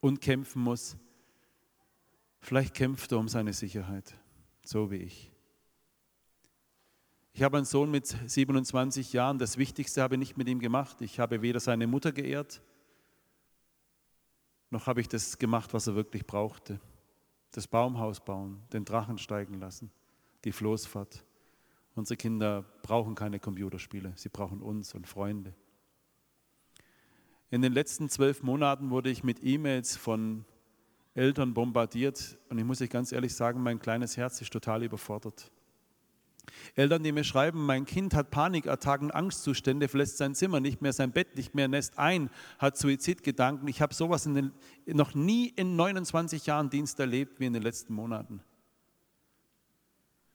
und 0.00 0.20
kämpfen 0.20 0.62
muss, 0.62 0.96
Vielleicht 2.42 2.74
kämpft 2.74 3.12
er 3.12 3.18
um 3.18 3.28
seine 3.28 3.52
Sicherheit, 3.52 4.18
so 4.64 4.90
wie 4.90 4.96
ich. 4.96 5.30
Ich 7.32 7.42
habe 7.42 7.56
einen 7.56 7.66
Sohn 7.66 7.90
mit 7.90 8.06
27 8.26 9.12
Jahren. 9.12 9.38
Das 9.38 9.56
Wichtigste 9.56 10.02
habe 10.02 10.16
ich 10.16 10.18
nicht 10.18 10.36
mit 10.36 10.48
ihm 10.48 10.58
gemacht. 10.58 11.00
Ich 11.00 11.20
habe 11.20 11.40
weder 11.40 11.60
seine 11.60 11.86
Mutter 11.86 12.12
geehrt, 12.12 12.60
noch 14.70 14.86
habe 14.86 15.00
ich 15.00 15.08
das 15.08 15.38
gemacht, 15.38 15.72
was 15.72 15.86
er 15.86 15.94
wirklich 15.94 16.26
brauchte. 16.26 16.80
Das 17.52 17.68
Baumhaus 17.68 18.20
bauen, 18.20 18.62
den 18.72 18.84
Drachen 18.84 19.18
steigen 19.18 19.60
lassen, 19.60 19.90
die 20.44 20.52
Floßfahrt. 20.52 21.24
Unsere 21.94 22.16
Kinder 22.16 22.62
brauchen 22.82 23.14
keine 23.14 23.38
Computerspiele, 23.38 24.14
sie 24.16 24.30
brauchen 24.30 24.62
uns 24.62 24.94
und 24.94 25.06
Freunde. 25.06 25.54
In 27.52 27.60
den 27.60 27.74
letzten 27.74 28.08
zwölf 28.08 28.42
Monaten 28.42 28.88
wurde 28.88 29.10
ich 29.10 29.24
mit 29.24 29.44
E-Mails 29.44 29.94
von 29.94 30.46
Eltern 31.12 31.52
bombardiert 31.52 32.38
und 32.48 32.56
ich 32.56 32.64
muss 32.64 32.80
euch 32.80 32.88
ganz 32.88 33.12
ehrlich 33.12 33.34
sagen, 33.34 33.62
mein 33.62 33.78
kleines 33.78 34.16
Herz 34.16 34.40
ist 34.40 34.50
total 34.50 34.82
überfordert. 34.82 35.52
Eltern, 36.76 37.02
die 37.02 37.12
mir 37.12 37.24
schreiben, 37.24 37.66
mein 37.66 37.84
Kind 37.84 38.14
hat 38.14 38.30
Panikattacken, 38.30 39.10
Angstzustände, 39.10 39.88
verlässt 39.88 40.16
sein 40.16 40.34
Zimmer 40.34 40.60
nicht 40.60 40.80
mehr, 40.80 40.94
sein 40.94 41.12
Bett 41.12 41.36
nicht 41.36 41.54
mehr, 41.54 41.68
nässt 41.68 41.98
ein, 41.98 42.30
hat 42.58 42.78
Suizidgedanken. 42.78 43.68
Ich 43.68 43.82
habe 43.82 43.92
sowas 43.92 44.24
den, 44.24 44.52
noch 44.86 45.14
nie 45.14 45.48
in 45.48 45.76
29 45.76 46.46
Jahren 46.46 46.70
Dienst 46.70 46.98
erlebt 47.00 47.38
wie 47.38 47.44
in 47.44 47.52
den 47.52 47.62
letzten 47.62 47.92
Monaten. 47.92 48.40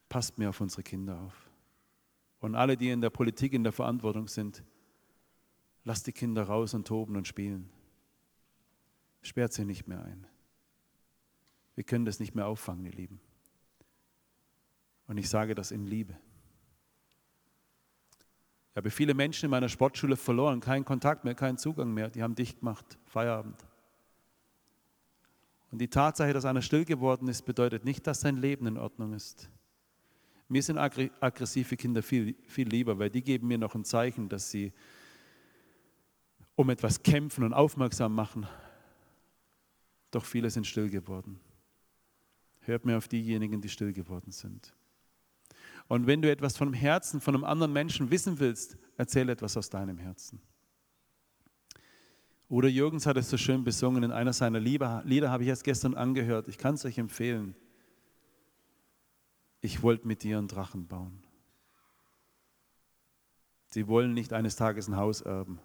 Passt 0.08 0.38
mir 0.38 0.50
auf 0.50 0.62
unsere 0.62 0.84
Kinder 0.84 1.20
auf. 1.20 1.50
Und 2.42 2.54
alle, 2.54 2.78
die 2.78 2.92
in 2.92 3.02
der 3.02 3.10
Politik 3.10 3.54
in 3.54 3.64
der 3.64 3.74
Verantwortung 3.74 4.28
sind, 4.28 4.64
lasst 5.88 6.06
die 6.06 6.12
Kinder 6.12 6.44
raus 6.44 6.74
und 6.74 6.86
toben 6.86 7.16
und 7.16 7.28
spielen. 7.28 7.70
Sperrt 9.22 9.54
sie 9.54 9.64
nicht 9.64 9.88
mehr 9.88 10.04
ein. 10.04 10.28
Wir 11.76 11.86
können 11.86 12.04
das 12.04 12.20
nicht 12.20 12.36
mehr 12.36 12.46
auffangen, 12.46 12.86
ihr 12.86 12.92
Lieben. 12.92 13.22
Und 15.08 15.18
ich 15.18 15.30
sage 15.30 15.56
das 15.56 15.72
in 15.72 15.88
Liebe. 15.88 16.18
Ich 18.72 18.78
habe 18.78 18.92
viele 18.92 19.14
Menschen 19.14 19.46
in 19.46 19.52
meiner 19.52 19.70
Sportschule 19.70 20.18
verloren, 20.18 20.60
keinen 20.60 20.84
Kontakt 20.84 21.24
mehr, 21.24 21.36
keinen 21.36 21.58
Zugang 21.58 21.94
mehr. 21.94 22.10
Die 22.10 22.22
haben 22.22 22.36
dicht 22.36 22.60
gemacht, 22.60 22.98
Feierabend. 23.06 23.66
Und 25.72 25.80
die 25.80 25.90
Tatsache, 25.90 26.34
dass 26.34 26.44
einer 26.44 26.62
still 26.62 26.84
geworden 26.84 27.30
ist, 27.30 27.44
bedeutet 27.44 27.86
nicht, 27.86 28.06
dass 28.08 28.20
sein 28.20 28.36
Leben 28.36 28.68
in 28.68 28.78
Ordnung 28.78 29.14
ist. 29.14 29.50
Mir 30.50 30.62
sind 30.62 30.78
aggressive 30.78 31.78
Kinder 31.78 32.04
viel, 32.04 32.36
viel 32.46 32.68
lieber, 32.68 33.00
weil 33.00 33.10
die 33.10 33.22
geben 33.22 33.48
mir 33.48 33.58
noch 33.58 33.74
ein 33.74 33.86
Zeichen, 33.86 34.28
dass 34.28 34.52
sie 34.52 34.74
um 36.58 36.70
etwas 36.72 37.04
kämpfen 37.04 37.44
und 37.44 37.54
aufmerksam 37.54 38.14
machen. 38.14 38.48
Doch 40.12 40.26
viele 40.26 40.50
sind 40.50 40.66
still 40.66 40.90
geworden. 40.90 41.40
Hört 42.62 42.84
mir 42.84 42.98
auf 42.98 43.08
diejenigen, 43.08 43.62
die 43.62 43.70
still 43.70 43.94
geworden 43.94 44.32
sind. 44.32 44.74
Und 45.88 46.08
wenn 46.08 46.22
du 46.22 46.30
etwas 46.30 46.58
vom 46.58 46.74
Herzen 46.74 47.22
von 47.22 47.36
einem 47.36 47.44
anderen 47.44 47.72
Menschen 47.72 48.10
wissen 48.10 48.40
willst, 48.40 48.76
erzähl 48.98 49.30
etwas 49.30 49.56
aus 49.56 49.70
deinem 49.70 50.00
Herzen. 50.00 50.42
Oder 52.50 52.70
Jürgens 52.70 53.06
hat 53.06 53.18
es 53.18 53.30
so 53.30 53.38
schön 53.38 53.64
besungen 53.64 54.02
in 54.02 54.12
einer 54.12 54.34
seiner 54.34 54.60
Lieder, 54.60 55.04
habe 55.30 55.44
ich 55.44 55.50
erst 55.50 55.64
gestern 55.64 55.94
angehört. 55.94 56.48
Ich 56.48 56.58
kann 56.58 56.74
es 56.74 56.84
euch 56.86 56.98
empfehlen. 56.98 57.56
Ich 59.62 59.84
wollte 59.84 60.08
mit 60.08 60.24
dir 60.24 60.40
einen 60.40 60.48
Drachen 60.48 60.88
bauen. 60.88 61.22
Sie 63.68 63.88
wollen 63.88 64.16
nicht 64.16 64.34
eines 64.34 64.56
Tages 64.56 64.88
ein 64.88 64.96
Haus 64.96 65.22
erben. 65.22 65.60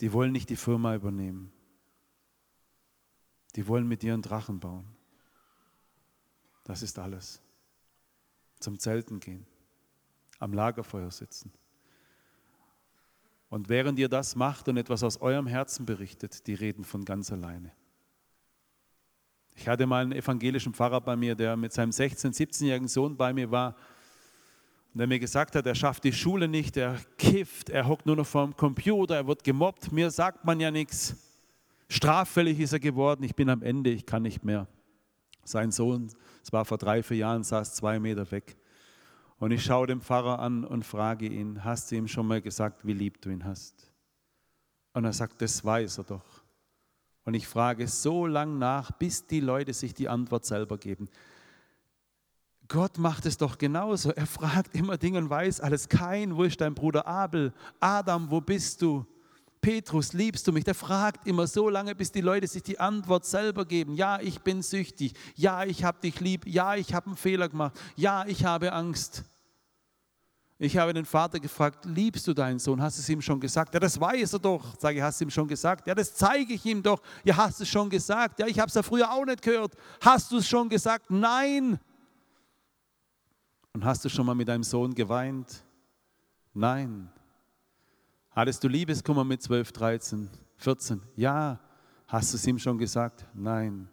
Die 0.00 0.12
wollen 0.12 0.32
nicht 0.32 0.50
die 0.50 0.56
Firma 0.56 0.94
übernehmen. 0.94 1.52
Die 3.56 3.66
wollen 3.68 3.86
mit 3.86 4.02
dir 4.02 4.14
einen 4.14 4.22
Drachen 4.22 4.58
bauen. 4.58 4.86
Das 6.64 6.82
ist 6.82 6.98
alles 6.98 7.40
zum 8.58 8.78
Zelten 8.78 9.20
gehen, 9.20 9.46
am 10.38 10.52
Lagerfeuer 10.52 11.10
sitzen. 11.10 11.52
Und 13.50 13.68
während 13.68 13.98
ihr 13.98 14.08
das 14.08 14.34
macht 14.34 14.68
und 14.68 14.78
etwas 14.78 15.02
aus 15.02 15.20
eurem 15.20 15.46
Herzen 15.46 15.86
berichtet, 15.86 16.46
die 16.46 16.54
reden 16.54 16.82
von 16.82 17.04
ganz 17.04 17.30
alleine. 17.30 17.72
Ich 19.54 19.68
hatte 19.68 19.86
mal 19.86 20.02
einen 20.02 20.12
evangelischen 20.12 20.74
Pfarrer 20.74 21.00
bei 21.00 21.14
mir, 21.14 21.36
der 21.36 21.56
mit 21.56 21.72
seinem 21.72 21.90
16-, 21.90 22.34
17-jährigen 22.34 22.88
Sohn 22.88 23.16
bei 23.16 23.32
mir 23.32 23.50
war 23.50 23.76
und 24.94 25.00
der 25.00 25.08
mir 25.08 25.18
gesagt 25.18 25.56
hat, 25.56 25.66
er 25.66 25.74
schafft 25.74 26.04
die 26.04 26.12
Schule 26.12 26.46
nicht, 26.46 26.76
er 26.76 26.96
kifft, 27.18 27.68
er 27.68 27.88
hockt 27.88 28.06
nur 28.06 28.14
noch 28.14 28.26
vor 28.26 28.44
dem 28.44 28.56
Computer, 28.56 29.16
er 29.16 29.26
wird 29.26 29.42
gemobbt, 29.42 29.90
mir 29.90 30.08
sagt 30.08 30.44
man 30.44 30.60
ja 30.60 30.70
nichts. 30.70 31.16
Straffällig 31.88 32.60
ist 32.60 32.72
er 32.72 32.78
geworden, 32.78 33.24
ich 33.24 33.34
bin 33.34 33.50
am 33.50 33.62
Ende, 33.62 33.90
ich 33.90 34.06
kann 34.06 34.22
nicht 34.22 34.44
mehr. 34.44 34.68
Sein 35.42 35.72
Sohn, 35.72 36.12
es 36.44 36.52
war 36.52 36.64
vor 36.64 36.78
drei, 36.78 37.02
vier 37.02 37.16
Jahren, 37.16 37.42
saß 37.42 37.74
zwei 37.74 37.98
Meter 37.98 38.30
weg. 38.30 38.56
Und 39.40 39.50
ich 39.50 39.64
schaue 39.64 39.88
den 39.88 40.00
Pfarrer 40.00 40.38
an 40.38 40.64
und 40.64 40.86
frage 40.86 41.26
ihn, 41.26 41.64
hast 41.64 41.90
du 41.90 41.96
ihm 41.96 42.06
schon 42.06 42.28
mal 42.28 42.40
gesagt, 42.40 42.86
wie 42.86 42.92
lieb 42.92 43.20
du 43.20 43.30
ihn 43.30 43.44
hast? 43.44 43.90
Und 44.92 45.04
er 45.04 45.12
sagt, 45.12 45.42
das 45.42 45.64
weiß 45.64 45.98
er 45.98 46.04
doch. 46.04 46.44
Und 47.24 47.34
ich 47.34 47.48
frage 47.48 47.88
so 47.88 48.28
lang 48.28 48.58
nach, 48.58 48.92
bis 48.92 49.26
die 49.26 49.40
Leute 49.40 49.72
sich 49.72 49.92
die 49.92 50.08
Antwort 50.08 50.44
selber 50.44 50.78
geben. 50.78 51.08
Gott 52.68 52.98
macht 52.98 53.26
es 53.26 53.36
doch 53.36 53.58
genauso. 53.58 54.10
Er 54.10 54.26
fragt 54.26 54.74
immer 54.74 54.96
Dinge 54.96 55.18
und 55.18 55.30
weiß 55.30 55.60
alles. 55.60 55.88
Kein, 55.88 56.36
wo 56.36 56.44
ist 56.44 56.60
dein 56.60 56.74
Bruder 56.74 57.06
Abel? 57.06 57.52
Adam, 57.80 58.30
wo 58.30 58.40
bist 58.40 58.80
du? 58.80 59.04
Petrus, 59.60 60.12
liebst 60.12 60.46
du 60.46 60.52
mich? 60.52 60.64
Der 60.64 60.74
fragt 60.74 61.26
immer 61.26 61.46
so 61.46 61.70
lange, 61.70 61.94
bis 61.94 62.12
die 62.12 62.20
Leute 62.20 62.46
sich 62.46 62.62
die 62.62 62.78
Antwort 62.78 63.24
selber 63.24 63.64
geben. 63.64 63.94
Ja, 63.94 64.20
ich 64.20 64.40
bin 64.40 64.62
süchtig. 64.62 65.14
Ja, 65.36 65.64
ich 65.64 65.84
habe 65.84 66.00
dich 66.00 66.20
lieb. 66.20 66.46
Ja, 66.46 66.74
ich 66.74 66.92
habe 66.92 67.06
einen 67.06 67.16
Fehler 67.16 67.48
gemacht. 67.48 67.78
Ja, 67.96 68.26
ich 68.26 68.44
habe 68.44 68.72
Angst. 68.72 69.24
Ich 70.58 70.76
habe 70.76 70.94
den 70.94 71.04
Vater 71.04 71.40
gefragt, 71.40 71.84
liebst 71.84 72.26
du 72.26 72.32
deinen 72.32 72.58
Sohn? 72.58 72.80
Hast 72.80 72.98
du 72.98 73.02
es 73.02 73.08
ihm 73.08 73.20
schon 73.20 73.40
gesagt? 73.40 73.74
Ja, 73.74 73.80
das 73.80 73.98
weiß 74.00 74.34
er 74.34 74.38
doch. 74.38 74.78
Sage 74.78 74.98
ich, 74.98 75.02
hast 75.02 75.20
du 75.20 75.24
ihm 75.24 75.30
schon 75.30 75.48
gesagt? 75.48 75.86
Ja, 75.86 75.94
das 75.94 76.14
zeige 76.14 76.54
ich 76.54 76.64
ihm 76.64 76.82
doch. 76.82 77.02
Ja, 77.24 77.36
hast 77.36 77.58
du 77.58 77.64
es 77.64 77.68
schon 77.68 77.90
gesagt? 77.90 78.38
Ja, 78.38 78.46
ich 78.46 78.58
habe 78.58 78.68
es 78.68 78.74
ja 78.74 78.82
früher 78.82 79.10
auch 79.10 79.24
nicht 79.24 79.42
gehört. 79.42 79.72
Hast 80.00 80.30
du 80.30 80.36
es 80.36 80.48
schon 80.48 80.68
gesagt? 80.68 81.10
Nein. 81.10 81.80
Und 83.74 83.84
hast 83.84 84.04
du 84.04 84.08
schon 84.08 84.24
mal 84.24 84.36
mit 84.36 84.46
deinem 84.46 84.62
Sohn 84.62 84.94
geweint? 84.94 85.64
Nein. 86.54 87.10
Hattest 88.30 88.62
du 88.62 88.68
Liebeskummer 88.68 89.24
mit 89.24 89.42
12, 89.42 89.72
13, 89.72 90.30
14? 90.58 91.02
Ja. 91.16 91.58
Hast 92.06 92.32
du 92.32 92.36
es 92.36 92.46
ihm 92.46 92.58
schon 92.58 92.78
gesagt? 92.78 93.26
Nein. 93.34 93.88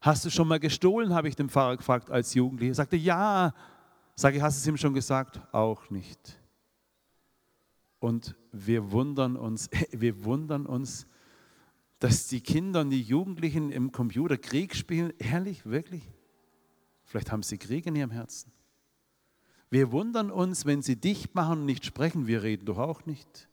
Hast 0.00 0.24
du 0.24 0.30
schon 0.30 0.46
mal 0.46 0.60
gestohlen, 0.60 1.12
habe 1.12 1.28
ich 1.28 1.34
den 1.34 1.48
Pfarrer 1.48 1.76
gefragt 1.76 2.08
als 2.08 2.34
Jugendlicher. 2.34 2.70
Er 2.70 2.74
sagte, 2.76 2.96
ja. 2.96 3.52
Sage 4.14 4.36
ich, 4.36 4.42
hast 4.42 4.58
du 4.58 4.60
es 4.60 4.66
ihm 4.68 4.76
schon 4.76 4.94
gesagt? 4.94 5.40
Auch 5.52 5.90
nicht. 5.90 6.40
Und 7.98 8.36
wir 8.52 8.92
wundern 8.92 9.36
uns, 9.36 9.68
wir 9.90 10.22
wundern 10.22 10.66
uns, 10.66 11.08
dass 11.98 12.28
die 12.28 12.40
Kinder 12.40 12.82
und 12.82 12.90
die 12.90 13.02
Jugendlichen 13.02 13.72
im 13.72 13.90
Computer 13.90 14.36
Krieg 14.36 14.76
spielen. 14.76 15.12
Ehrlich, 15.18 15.66
wirklich? 15.66 16.08
Vielleicht 17.02 17.32
haben 17.32 17.42
sie 17.42 17.58
Krieg 17.58 17.84
in 17.86 17.96
ihrem 17.96 18.12
Herzen. 18.12 18.52
Wir 19.70 19.92
wundern 19.92 20.30
uns, 20.30 20.64
wenn 20.64 20.82
sie 20.82 20.96
dicht 20.96 21.34
machen 21.34 21.60
und 21.60 21.66
nicht 21.66 21.84
sprechen, 21.84 22.26
wir 22.26 22.42
reden 22.42 22.66
doch 22.66 22.78
auch 22.78 23.04
nicht. 23.06 23.48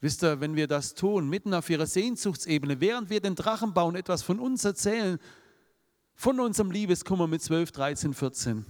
Wisst 0.00 0.24
ihr, 0.24 0.40
wenn 0.40 0.56
wir 0.56 0.66
das 0.66 0.94
tun, 0.94 1.28
mitten 1.28 1.54
auf 1.54 1.70
ihrer 1.70 1.86
Sehnsuchtsebene, 1.86 2.80
während 2.80 3.08
wir 3.08 3.20
den 3.20 3.36
Drachen 3.36 3.72
bauen, 3.72 3.94
etwas 3.94 4.22
von 4.22 4.40
uns 4.40 4.64
erzählen, 4.64 5.20
von 6.16 6.40
unserem 6.40 6.72
Liebeskummer 6.72 7.28
mit 7.28 7.40
12, 7.40 7.70
13, 7.70 8.12
14, 8.12 8.66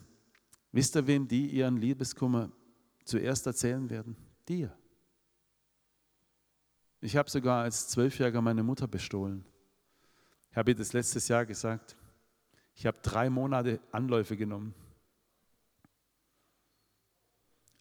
wisst 0.73 0.95
ihr, 0.95 1.07
wem 1.07 1.27
die 1.27 1.47
ihren 1.47 1.79
Liebeskummer 1.79 2.53
zuerst 3.05 3.47
erzählen 3.47 3.89
werden? 3.89 4.15
Dir. 4.47 4.77
Ich 7.01 7.17
habe 7.17 7.31
sogar 7.31 7.63
als 7.63 7.89
Zwölfjähriger 7.89 8.43
meine 8.43 8.63
Mutter 8.63 8.87
bestohlen. 8.87 9.47
Ich 10.51 10.57
habe 10.57 10.73
ihr 10.73 10.77
das 10.77 10.93
letztes 10.93 11.29
Jahr 11.29 11.47
gesagt. 11.47 11.97
Ich 12.75 12.85
habe 12.85 12.99
drei 13.03 13.31
Monate 13.31 13.81
Anläufe 13.91 14.37
genommen. 14.37 14.75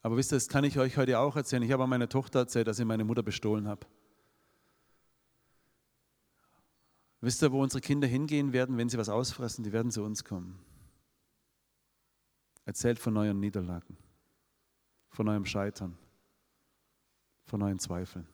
Aber 0.02 0.18
wisst 0.18 0.34
ihr, 0.34 0.38
das 0.38 0.48
kann 0.48 0.64
ich 0.64 0.80
euch 0.80 0.98
heute 0.98 1.20
auch 1.20 1.36
erzählen. 1.36 1.64
Ich 1.64 1.72
habe 1.72 1.86
meiner 1.86 2.10
Tochter 2.10 2.40
erzählt, 2.40 2.68
dass 2.68 2.80
ich 2.80 2.86
meine 2.86 3.04
Mutter 3.04 3.24
bestohlen 3.24 3.68
habe. 3.68 3.86
Wisst 7.22 7.44
ihr, 7.44 7.52
wo 7.52 7.62
unsere 7.62 7.82
Kinder 7.82 8.08
hingehen 8.08 8.52
werden, 8.52 8.78
wenn 8.78 8.90
sie 8.90 8.98
was 8.98 9.10
ausfressen? 9.10 9.64
Die 9.64 9.72
werden 9.72 9.92
zu 9.92 10.04
uns 10.04 10.24
kommen. 10.24 10.58
Erzählt 12.66 12.98
von 12.98 13.16
euren 13.16 13.40
Niederlagen, 13.40 13.96
von 15.10 15.28
eurem 15.30 15.46
Scheitern, 15.46 15.98
von 17.46 17.62
euren 17.62 17.78
Zweifeln. 17.78 18.28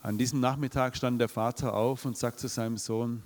An 0.00 0.18
diesem 0.18 0.40
Nachmittag 0.40 0.96
stand 0.96 1.20
der 1.20 1.28
Vater 1.28 1.74
auf 1.74 2.04
und 2.04 2.16
sagt 2.16 2.40
zu 2.40 2.48
seinem 2.48 2.76
Sohn, 2.76 3.22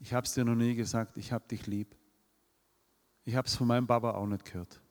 ich 0.00 0.12
habe 0.12 0.26
es 0.26 0.34
dir 0.34 0.44
noch 0.44 0.54
nie 0.54 0.74
gesagt, 0.74 1.16
ich 1.16 1.32
habe 1.32 1.48
dich 1.48 1.66
lieb. 1.66 1.96
Ich 3.24 3.36
habe 3.36 3.46
es 3.46 3.56
von 3.56 3.66
meinem 3.66 3.86
Papa 3.86 4.12
auch 4.12 4.26
nicht 4.26 4.44
gehört. 4.44 4.82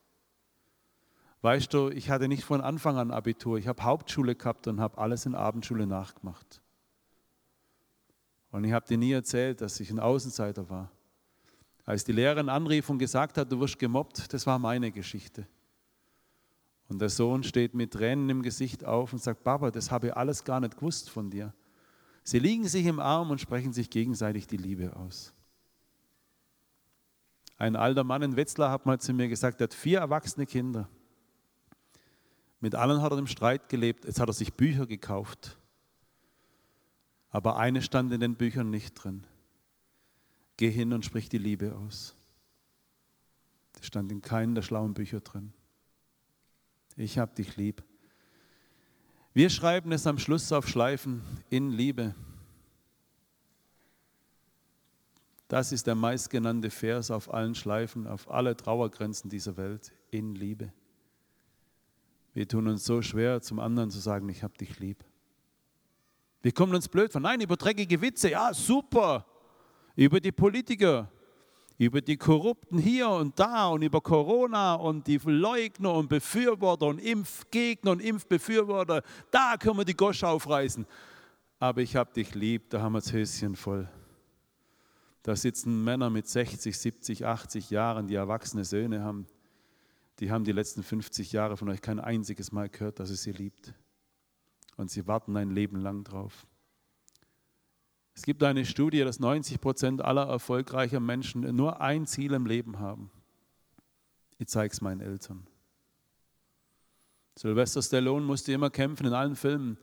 Weißt 1.42 1.74
du, 1.74 1.90
ich 1.90 2.10
hatte 2.10 2.28
nicht 2.28 2.44
von 2.44 2.62
Anfang 2.62 2.98
an 2.98 3.12
Abitur. 3.12 3.58
Ich 3.58 3.68
habe 3.68 3.84
Hauptschule 3.84 4.36
gehabt 4.36 4.68
und 4.68 4.80
habe 4.80 4.98
alles 4.98 5.26
in 5.26 5.36
Abendschule 5.36 5.86
nachgemacht. 5.86 6.62
Und 8.52 8.64
ich 8.64 8.72
habe 8.72 8.88
dir 8.88 8.98
nie 8.98 9.12
erzählt, 9.12 9.62
dass 9.62 9.80
ich 9.80 9.92
ein 9.92 10.00
Außenseiter 10.00 10.70
war. 10.70 10.92
Als 11.86 12.04
die 12.04 12.12
Lehrerin 12.12 12.50
anrief 12.50 12.90
und 12.90 12.98
gesagt 12.98 13.38
hat, 13.38 13.52
du 13.52 13.60
wirst 13.60 13.80
gemobbt, 13.80 14.34
das 14.34 14.48
war 14.48 14.60
meine 14.60 14.92
Geschichte. 14.92 15.48
Und 16.90 17.00
der 17.00 17.10
Sohn 17.10 17.44
steht 17.44 17.74
mit 17.74 17.94
Tränen 17.94 18.30
im 18.30 18.42
Gesicht 18.42 18.84
auf 18.86 19.14
und 19.14 19.20
sagt, 19.22 19.44
Papa, 19.44 19.72
das 19.72 19.92
habe 19.92 20.08
ich 20.08 20.18
alles 20.18 20.44
gar 20.44 20.60
nicht 20.60 20.78
gewusst 20.78 21.10
von 21.10 21.30
dir. 21.30 21.54
Sie 22.24 22.40
liegen 22.40 22.68
sich 22.68 22.86
im 22.86 23.00
Arm 23.00 23.30
und 23.30 23.40
sprechen 23.40 23.74
sich 23.74 23.90
gegenseitig 23.90 24.48
die 24.48 24.58
Liebe 24.58 24.96
aus. 24.96 25.34
Ein 27.58 27.76
alter 27.76 28.04
Mann 28.04 28.22
in 28.22 28.36
Wetzlar 28.36 28.72
hat 28.72 28.86
mal 28.86 29.00
zu 29.00 29.14
mir 29.14 29.28
gesagt, 29.28 29.62
er 29.62 29.66
hat 29.66 29.74
vier 29.74 30.00
erwachsene 30.00 30.46
Kinder. 30.46 30.90
Mit 32.60 32.76
allen 32.76 33.02
hat 33.02 33.12
er 33.12 33.18
im 33.18 33.28
Streit 33.28 33.70
gelebt. 33.70 34.06
Jetzt 34.06 34.20
hat 34.20 34.30
er 34.30 34.34
sich 34.34 34.54
Bücher 34.54 34.88
gekauft. 34.88 35.58
Aber 37.30 37.58
eine 37.58 37.82
stand 37.82 38.12
in 38.14 38.20
den 38.20 38.36
Büchern 38.36 38.70
nicht 38.70 38.94
drin. 38.94 39.28
Geh 40.58 40.72
hin 40.72 40.94
und 40.94 41.06
sprich 41.06 41.30
die 41.30 41.38
Liebe 41.38 41.76
aus. 41.76 42.16
Das 43.74 43.86
stand 43.86 44.12
in 44.12 44.22
keinem 44.22 44.56
der 44.56 44.64
schlauen 44.64 44.94
Bücher 44.94 45.20
drin. 45.20 45.54
Ich 46.96 47.20
hab 47.20 47.36
dich 47.36 47.58
lieb. 47.58 47.84
Wir 49.34 49.52
schreiben 49.52 49.92
es 49.92 50.08
am 50.08 50.18
Schluss 50.18 50.52
auf 50.52 50.68
Schleifen 50.68 51.22
in 51.52 51.70
Liebe. 51.70 52.16
Das 55.48 55.72
ist 55.72 55.86
der 55.86 55.94
meistgenannte 55.94 56.72
Vers 56.72 57.12
auf 57.12 57.32
allen 57.32 57.54
Schleifen, 57.54 58.08
auf 58.08 58.32
alle 58.32 58.58
Trauergrenzen 58.58 59.30
dieser 59.30 59.56
Welt, 59.56 59.94
in 60.10 60.34
Liebe. 60.34 60.74
Wir 62.38 62.48
tun 62.48 62.68
uns 62.68 62.86
so 62.86 63.02
schwer, 63.02 63.42
zum 63.42 63.60
anderen 63.60 63.90
zu 63.90 63.98
sagen, 63.98 64.30
ich 64.30 64.44
hab 64.44 64.56
dich 64.60 64.78
lieb. 64.78 65.04
Wir 66.44 66.52
kommen 66.52 66.76
uns 66.76 66.88
blöd 66.88 67.12
von, 67.12 67.24
nein, 67.24 67.42
über 67.42 67.56
dreckige 67.56 68.00
Witze, 68.00 68.30
ja, 68.30 68.54
super. 68.54 69.26
Über 69.96 70.20
die 70.20 70.32
Politiker, 70.32 71.12
über 71.80 72.00
die 72.00 72.16
Korrupten 72.16 72.78
hier 72.78 73.10
und 73.10 73.40
da 73.40 73.70
und 73.70 73.82
über 73.82 74.02
Corona 74.02 74.76
und 74.76 75.08
die 75.08 75.18
Leugner 75.18 75.96
und 75.96 76.10
Befürworter 76.10 76.86
und 76.86 77.00
Impfgegner 77.00 77.90
und 77.90 78.02
Impfbefürworter, 78.04 79.02
da 79.32 79.58
können 79.58 79.80
wir 79.80 79.86
die 79.86 79.98
Gosch 79.98 80.24
aufreißen. 80.24 80.86
Aber 81.58 81.82
ich 81.82 81.96
hab 81.96 82.14
dich 82.14 82.36
lieb, 82.36 82.70
da 82.70 82.84
haben 82.84 82.94
wir 82.94 83.00
das 83.00 83.14
Höschen 83.14 83.56
voll. 83.56 83.90
Da 85.24 85.36
sitzen 85.36 85.84
Männer 85.84 86.12
mit 86.12 86.28
60, 86.28 86.78
70, 86.78 87.26
80 87.26 87.72
Jahren, 87.72 88.06
die 88.06 88.14
erwachsene 88.14 88.64
Söhne 88.64 89.02
haben. 89.02 89.26
Die 90.20 90.32
haben 90.32 90.44
die 90.44 90.52
letzten 90.52 90.84
50 90.84 91.32
Jahre 91.32 91.58
von 91.58 91.70
euch 91.70 91.82
kein 91.82 92.00
einziges 92.00 92.52
Mal 92.52 92.70
gehört, 92.70 93.00
dass 93.00 93.10
ihr 93.10 93.18
sie 93.18 93.32
liebt. 93.32 93.74
Und 94.76 94.90
sie 94.90 95.08
warten 95.08 95.36
ein 95.38 95.52
Leben 95.52 95.80
lang 95.80 96.04
drauf. 96.04 96.48
Es 98.14 98.24
gibt 98.24 98.42
eine 98.42 98.66
Studie, 98.66 99.02
dass 99.02 99.20
90 99.20 99.62
Prozent 99.62 100.02
aller 100.02 100.28
erfolgreicher 100.28 101.00
Menschen 101.00 101.56
nur 101.56 101.82
ein 101.82 102.08
Ziel 102.08 102.34
im 102.34 102.48
Leben 102.48 102.80
haben. 102.80 103.12
Ich 104.40 104.48
zeige 104.48 104.72
es 104.72 104.82
meinen 104.82 105.02
Eltern. 105.02 105.46
Sylvester 107.38 107.84
Stallone 107.84 108.26
musste 108.26 108.52
immer 108.52 108.72
kämpfen 108.72 109.06
in 109.06 109.14
allen 109.14 109.36
Filmen. 109.36 109.78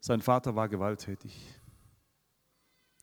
Sein 0.00 0.20
Vater 0.20 0.56
war 0.56 0.68
gewalttätig. 0.68 1.54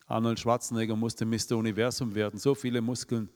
Arnold 0.08 0.40
Schwarzenegger 0.40 0.98
musste 0.98 1.26
Mr. 1.26 1.54
Universum 1.54 2.14
werden, 2.14 2.38
so 2.38 2.54
viele 2.54 2.82
Muskeln. 2.82 3.30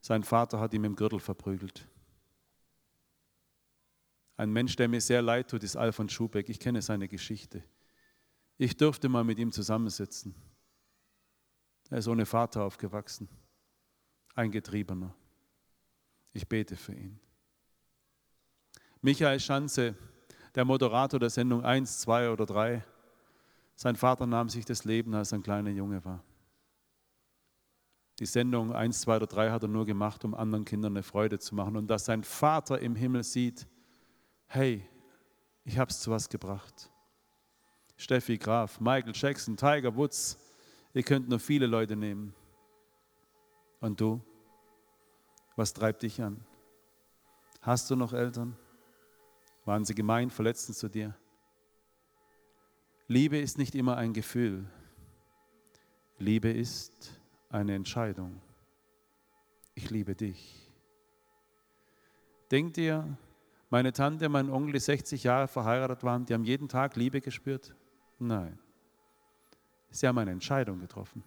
Sein 0.00 0.22
Vater 0.22 0.60
hat 0.60 0.72
ihm 0.72 0.84
im 0.84 0.94
Gürtel 0.94 1.18
verprügelt. 1.18 1.88
Ein 4.36 4.52
Mensch, 4.52 4.76
der 4.76 4.88
mir 4.88 5.00
sehr 5.00 5.22
leid 5.22 5.50
tut, 5.50 5.62
ist 5.62 5.76
Alfons 5.76 6.12
Schubeck. 6.12 6.48
Ich 6.48 6.60
kenne 6.60 6.82
seine 6.82 7.08
Geschichte. 7.08 7.64
Ich 8.58 8.76
durfte 8.76 9.08
mal 9.08 9.24
mit 9.24 9.38
ihm 9.38 9.52
zusammensitzen. 9.52 10.34
Er 11.90 11.98
ist 11.98 12.08
ohne 12.08 12.26
Vater 12.26 12.64
aufgewachsen, 12.64 13.28
ein 14.34 14.50
Getriebener. 14.50 15.14
Ich 16.32 16.48
bete 16.48 16.76
für 16.76 16.94
ihn. 16.94 17.20
Michael 19.00 19.38
Schanze, 19.40 19.94
der 20.54 20.64
Moderator 20.64 21.20
der 21.20 21.30
Sendung 21.30 21.64
1, 21.64 22.00
2 22.00 22.30
oder 22.30 22.44
3, 22.44 22.84
sein 23.76 23.94
Vater 23.94 24.26
nahm 24.26 24.48
sich 24.48 24.64
das 24.64 24.84
Leben, 24.84 25.14
als 25.14 25.32
er 25.32 25.38
ein 25.38 25.42
kleiner 25.42 25.70
Junge 25.70 26.04
war. 26.04 26.24
Die 28.18 28.26
Sendung 28.26 28.72
1, 28.72 29.02
2 29.02 29.16
oder 29.16 29.26
3 29.26 29.50
hat 29.50 29.62
er 29.62 29.68
nur 29.68 29.84
gemacht, 29.84 30.24
um 30.24 30.34
anderen 30.34 30.64
Kindern 30.64 30.94
eine 30.94 31.02
Freude 31.02 31.38
zu 31.38 31.54
machen. 31.54 31.76
Und 31.76 31.88
dass 31.88 32.06
sein 32.06 32.24
Vater 32.24 32.80
im 32.80 32.96
Himmel 32.96 33.22
sieht, 33.22 33.66
hey, 34.46 34.88
ich 35.64 35.78
habe 35.78 35.90
es 35.90 36.00
zu 36.00 36.10
was 36.10 36.28
gebracht. 36.28 36.90
Steffi 37.96 38.36
Graf, 38.36 38.80
Michael 38.80 39.12
Jackson, 39.14 39.56
Tiger 39.56 39.94
Woods, 39.96 40.38
ihr 40.92 41.02
könnt 41.02 41.28
nur 41.28 41.38
viele 41.38 41.66
Leute 41.66 41.96
nehmen. 41.96 42.34
Und 43.80 44.00
du, 44.00 44.20
was 45.56 45.72
treibt 45.72 46.02
dich 46.02 46.20
an? 46.20 46.44
Hast 47.60 47.90
du 47.90 47.96
noch 47.96 48.12
Eltern? 48.12 48.56
Waren 49.64 49.84
sie 49.84 49.94
gemein, 49.94 50.30
verletzend 50.30 50.76
zu 50.76 50.88
dir? 50.88 51.16
Liebe 53.08 53.38
ist 53.38 53.58
nicht 53.58 53.74
immer 53.74 53.96
ein 53.96 54.12
Gefühl. 54.12 54.68
Liebe 56.18 56.50
ist 56.50 57.20
eine 57.48 57.74
Entscheidung. 57.74 58.40
Ich 59.74 59.90
liebe 59.90 60.14
dich. 60.14 60.70
Denkt 62.50 62.78
ihr, 62.78 63.18
meine 63.76 63.92
Tante, 63.92 64.30
mein 64.30 64.48
Onkel, 64.48 64.72
die 64.72 64.80
60 64.80 65.24
Jahre 65.24 65.48
verheiratet 65.48 66.02
waren, 66.02 66.24
die 66.24 66.32
haben 66.32 66.44
jeden 66.44 66.66
Tag 66.66 66.96
Liebe 66.96 67.20
gespürt? 67.20 67.74
Nein. 68.18 68.58
Sie 69.90 70.08
haben 70.08 70.16
eine 70.16 70.30
Entscheidung 70.30 70.80
getroffen. 70.80 71.22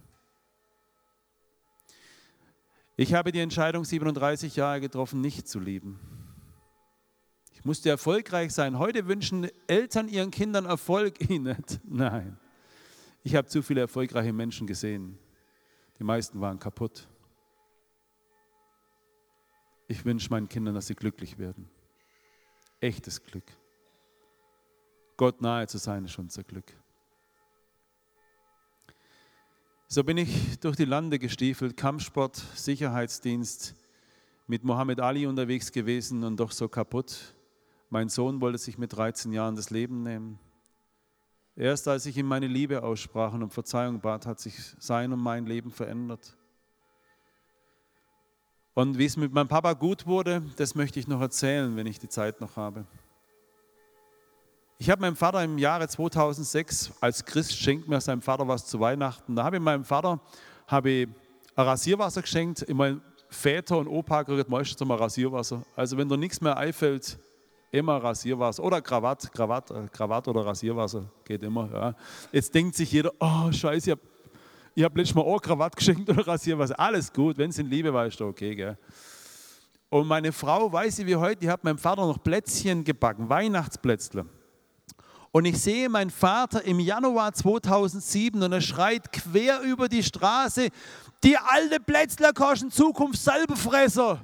Ich 2.98 3.14
habe 3.14 3.32
die 3.32 3.40
Entscheidung 3.40 3.86
37 3.86 4.56
Jahre 4.56 4.82
getroffen, 4.82 5.22
nicht 5.22 5.48
zu 5.48 5.60
lieben. 5.60 6.00
Ich 7.54 7.66
musste 7.66 7.90
erfolgreich 7.90 8.52
sein. 8.52 8.80
Heute 8.80 9.06
wünschen 9.06 9.48
Eltern 9.68 10.08
ihren 10.08 10.32
Kindern 10.32 10.66
Erfolg. 10.66 11.22
Ich 11.22 11.40
nicht. 11.40 11.80
Nein. 11.84 12.40
Ich 13.22 13.36
habe 13.36 13.48
zu 13.48 13.62
viele 13.62 13.82
erfolgreiche 13.82 14.34
Menschen 14.34 14.66
gesehen. 14.66 15.20
Die 16.00 16.04
meisten 16.04 16.42
waren 16.42 16.58
kaputt. 16.58 17.08
Ich 19.88 20.04
wünsche 20.04 20.32
meinen 20.32 20.50
Kindern, 20.50 20.74
dass 20.74 20.88
sie 20.88 20.96
glücklich 20.96 21.38
werden. 21.38 21.70
Echtes 22.82 23.22
Glück. 23.22 23.44
Gott 25.18 25.42
nahe 25.42 25.68
zu 25.68 25.78
sein 25.78 26.06
ist 26.06 26.18
unser 26.18 26.44
Glück. 26.44 26.74
So 29.88 30.04
bin 30.04 30.18
ich 30.18 30.60
durch 30.60 30.78
die 30.78 30.86
Lande 30.86 31.20
gestiefelt, 31.20 31.76
Kampfsport, 31.76 32.38
Sicherheitsdienst, 32.56 33.76
mit 34.48 34.64
Mohammed 34.64 35.02
Ali 35.02 35.28
unterwegs 35.28 35.72
gewesen 35.72 36.24
und 36.24 36.40
doch 36.40 36.52
so 36.52 36.70
kaputt. 36.70 37.36
Mein 37.90 38.08
Sohn 38.08 38.40
wollte 38.40 38.60
sich 38.60 38.78
mit 38.78 38.94
13 38.94 39.34
Jahren 39.34 39.56
das 39.56 39.72
Leben 39.72 40.04
nehmen. 40.04 40.40
Erst 41.56 41.88
als 41.90 42.06
ich 42.06 42.18
ihm 42.18 42.28
meine 42.28 42.48
Liebe 42.48 42.82
aussprach 42.84 43.34
und 43.34 43.44
um 43.44 43.50
Verzeihung 43.50 44.00
bat, 44.00 44.26
hat 44.26 44.40
sich 44.40 44.56
sein 44.80 45.12
und 45.12 45.20
mein 45.20 45.46
Leben 45.46 45.72
verändert. 45.72 46.38
Und 48.80 48.98
wie 48.98 49.04
es 49.04 49.18
mit 49.18 49.34
meinem 49.34 49.50
Papa 49.50 49.74
gut 49.74 50.08
wurde, 50.08 50.42
das 50.56 50.74
möchte 50.74 51.02
ich 51.02 51.08
noch 51.10 51.20
erzählen, 51.20 51.76
wenn 51.76 51.86
ich 51.86 52.00
die 52.00 52.08
Zeit 52.08 52.40
noch 52.40 52.56
habe. 52.56 52.86
Ich 54.78 54.90
habe 54.90 55.02
meinem 55.02 55.18
Vater 55.18 55.44
im 55.44 55.58
Jahre 55.58 55.86
2006 55.90 56.94
als 57.02 57.26
Christ 57.26 57.58
schenkt 57.58 57.90
mir 57.90 58.00
sein 58.00 58.22
Vater 58.22 58.48
was 58.48 58.66
zu 58.66 58.80
Weihnachten. 58.80 59.36
Da 59.36 59.44
habe 59.44 59.58
ich 59.58 59.62
meinem 59.62 59.84
Vater 59.84 60.22
habe 60.66 60.90
ich 60.92 61.10
Rasierwasser 61.58 62.22
geschenkt. 62.22 62.66
Meine, 62.74 63.02
Väter 63.28 63.80
und 63.80 63.90
Opa 63.90 64.24
kriegen 64.24 64.50
meistens 64.50 64.80
immer 64.80 64.98
Rasierwasser. 64.98 65.62
Also 65.76 65.98
wenn 65.98 66.08
dir 66.08 66.16
nichts 66.16 66.40
mehr 66.40 66.56
einfällt, 66.56 67.20
Immer 67.72 67.98
Rasierwasser 68.04 68.64
oder 68.64 68.82
Krawatt, 68.82 69.32
Krawatt, 69.32 69.70
äh, 69.70 69.88
Krawatt 69.92 70.28
oder 70.28 70.44
Rasierwasser 70.44 71.06
geht 71.24 71.44
immer. 71.44 71.70
Ja. 71.72 71.96
Jetzt 72.32 72.56
denkt 72.56 72.76
sich 72.76 72.92
jeder, 72.92 73.12
oh 73.20 73.52
Scheiße, 73.52 73.92
ich 73.92 73.92
habe 73.92 74.02
ich 74.80 74.86
hab 74.86 74.96
letztes 74.96 75.14
Mal 75.14 75.24
auch 75.24 75.42
Krawatt 75.42 75.76
geschenkt 75.76 76.10
oder 76.10 76.26
Rasierwasser. 76.26 76.80
Alles 76.80 77.12
gut, 77.12 77.38
wenn 77.38 77.50
es 77.50 77.60
in 77.60 77.70
Liebe 77.70 77.94
war, 77.94 78.06
ist 78.06 78.22
doch 78.22 78.28
okay. 78.28 78.56
Gell? 78.56 78.78
Und 79.90 80.08
meine 80.08 80.32
Frau, 80.32 80.72
weiß 80.72 80.96
sie 80.96 81.06
wie 81.06 81.18
heute, 81.18 81.42
die 81.42 81.50
hat 81.50 81.66
meinem 81.66 81.78
Vater 81.78 82.06
noch 82.08 82.24
Plätzchen 82.24 82.86
gebacken, 82.86 83.28
Weihnachtsplätzle. 83.28 84.26
Und 85.32 85.44
ich 85.44 85.62
sehe 85.62 85.90
meinen 85.90 86.10
Vater 86.10 86.64
im 86.64 86.80
Januar 86.80 87.34
2007 87.34 88.42
und 88.42 88.54
er 88.54 88.62
schreit 88.62 89.12
quer 89.12 89.60
über 89.62 89.90
die 89.90 90.02
Straße, 90.02 90.70
die 91.26 91.38
alte 91.38 91.82
Plätzler 91.82 92.32
kosten 92.32 92.72
Zukunft 92.72 93.22
Salbefresser. 93.22 94.22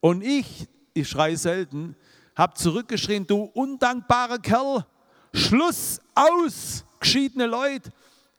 Und 0.00 0.22
ich, 0.22 0.66
ich 0.94 1.08
schreie 1.08 1.36
selten, 1.36 1.94
habe 2.34 2.54
zurückgeschrien, 2.54 3.24
du 3.24 3.44
undankbarer 3.54 4.40
Kerl, 4.40 4.84
Schluss 5.32 6.00
aus, 6.12 6.84
geschiedene 6.98 7.46
Leute. 7.46 7.92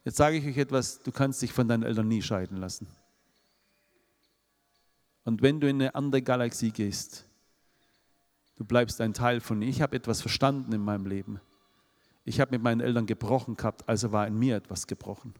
Jetzt 0.07 0.15
sage 0.15 0.37
ich 0.37 0.45
euch 0.45 0.55
etwas, 0.55 1.01
du 1.01 1.11
kannst 1.11 1.41
dich 1.41 1.51
von 1.51 1.67
deinen 1.67 1.83
Eltern 1.83 2.07
nie 2.07 2.21
scheiden 2.21 2.55
lassen. 2.55 2.87
Und 5.25 5.41
wenn 5.41 5.59
du 5.59 5.67
in 5.67 5.81
eine 5.81 5.95
andere 5.95 6.21
Galaxie 6.21 6.71
gehst, 6.71 7.25
du 8.55 8.63
bleibst 8.63 9.01
ein 9.01 9.13
Teil 9.13 9.41
von 9.41 9.59
mir. 9.59 9.67
Ich 9.67 9.81
habe 9.81 9.97
etwas 9.97 10.21
verstanden 10.21 10.71
in 10.71 10.79
meinem 10.79 11.07
Leben. 11.07 11.41
Ich 12.23 12.39
habe 12.39 12.51
mit 12.51 12.63
meinen 12.63 12.79
Eltern 12.79 13.05
gebrochen 13.05 13.57
gehabt, 13.57 13.83
also 13.89 14.13
war 14.13 14.25
in 14.25 14.39
mir 14.39 14.55
etwas 14.55 14.87
gebrochen. 14.87 15.33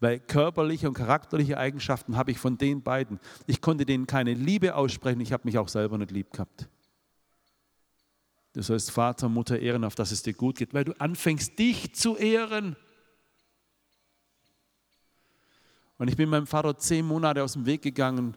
Weil 0.00 0.18
körperliche 0.18 0.88
und 0.88 0.94
charakterliche 0.94 1.56
Eigenschaften 1.56 2.16
habe 2.16 2.32
ich 2.32 2.40
von 2.40 2.58
den 2.58 2.82
beiden. 2.82 3.20
Ich 3.46 3.60
konnte 3.60 3.86
denen 3.86 4.08
keine 4.08 4.34
Liebe 4.34 4.74
aussprechen, 4.74 5.20
ich 5.20 5.32
habe 5.32 5.44
mich 5.44 5.58
auch 5.58 5.68
selber 5.68 5.96
nicht 5.96 6.10
lieb 6.10 6.32
gehabt. 6.32 6.68
Du 8.52 8.62
sollst 8.62 8.90
Vater, 8.90 9.28
Mutter 9.28 9.60
ehren, 9.60 9.84
auf 9.84 9.94
dass 9.94 10.10
es 10.10 10.24
dir 10.24 10.34
gut 10.34 10.58
geht, 10.58 10.74
weil 10.74 10.82
du 10.82 11.00
anfängst, 11.00 11.56
dich 11.56 11.94
zu 11.94 12.16
ehren. 12.16 12.74
Und 15.98 16.08
ich 16.08 16.16
bin 16.16 16.28
meinem 16.28 16.46
Vater 16.46 16.76
zehn 16.76 17.06
Monate 17.06 17.42
aus 17.42 17.54
dem 17.54 17.66
Weg 17.66 17.82
gegangen. 17.82 18.36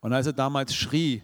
Und 0.00 0.12
als 0.12 0.26
er 0.26 0.32
damals 0.32 0.74
schrie, 0.74 1.22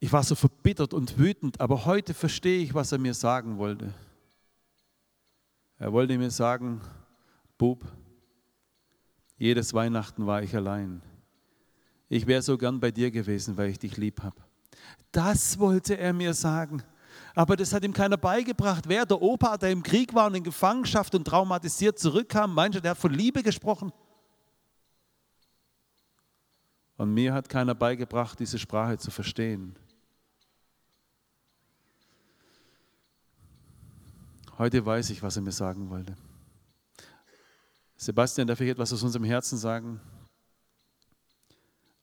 ich 0.00 0.12
war 0.12 0.22
so 0.22 0.34
verbittert 0.34 0.94
und 0.94 1.18
wütend, 1.18 1.60
aber 1.60 1.84
heute 1.84 2.14
verstehe 2.14 2.60
ich, 2.60 2.74
was 2.74 2.92
er 2.92 2.98
mir 2.98 3.14
sagen 3.14 3.58
wollte. 3.58 3.92
Er 5.78 5.92
wollte 5.92 6.16
mir 6.18 6.30
sagen, 6.30 6.80
Bub, 7.56 7.84
jedes 9.36 9.72
Weihnachten 9.74 10.26
war 10.26 10.42
ich 10.42 10.54
allein. 10.54 11.02
Ich 12.08 12.26
wäre 12.26 12.42
so 12.42 12.58
gern 12.58 12.80
bei 12.80 12.90
dir 12.90 13.10
gewesen, 13.10 13.56
weil 13.56 13.70
ich 13.70 13.78
dich 13.78 13.96
lieb 13.96 14.22
habe. 14.22 14.36
Das 15.12 15.58
wollte 15.58 15.96
er 15.96 16.12
mir 16.12 16.34
sagen. 16.34 16.82
Aber 17.34 17.56
das 17.56 17.72
hat 17.72 17.84
ihm 17.84 17.92
keiner 17.92 18.16
beigebracht. 18.16 18.84
Wer 18.88 19.06
der 19.06 19.20
Opa, 19.20 19.56
der 19.56 19.70
im 19.70 19.82
Krieg 19.82 20.14
war 20.14 20.26
und 20.26 20.34
in 20.34 20.44
Gefangenschaft 20.44 21.14
und 21.14 21.24
traumatisiert 21.24 21.98
zurückkam, 21.98 22.54
meinte, 22.54 22.80
der 22.80 22.92
hat 22.92 22.98
von 22.98 23.12
Liebe 23.12 23.42
gesprochen. 23.42 23.92
Und 26.98 27.14
mir 27.14 27.32
hat 27.32 27.48
keiner 27.48 27.76
beigebracht, 27.76 28.40
diese 28.40 28.58
Sprache 28.58 28.98
zu 28.98 29.12
verstehen. 29.12 29.76
Heute 34.58 34.84
weiß 34.84 35.10
ich, 35.10 35.22
was 35.22 35.36
er 35.36 35.42
mir 35.42 35.52
sagen 35.52 35.88
wollte. 35.90 36.16
Sebastian, 37.96 38.48
darf 38.48 38.60
ich 38.60 38.70
etwas 38.70 38.92
aus 38.92 39.04
unserem 39.04 39.24
Herzen 39.24 39.56
sagen? 39.56 40.00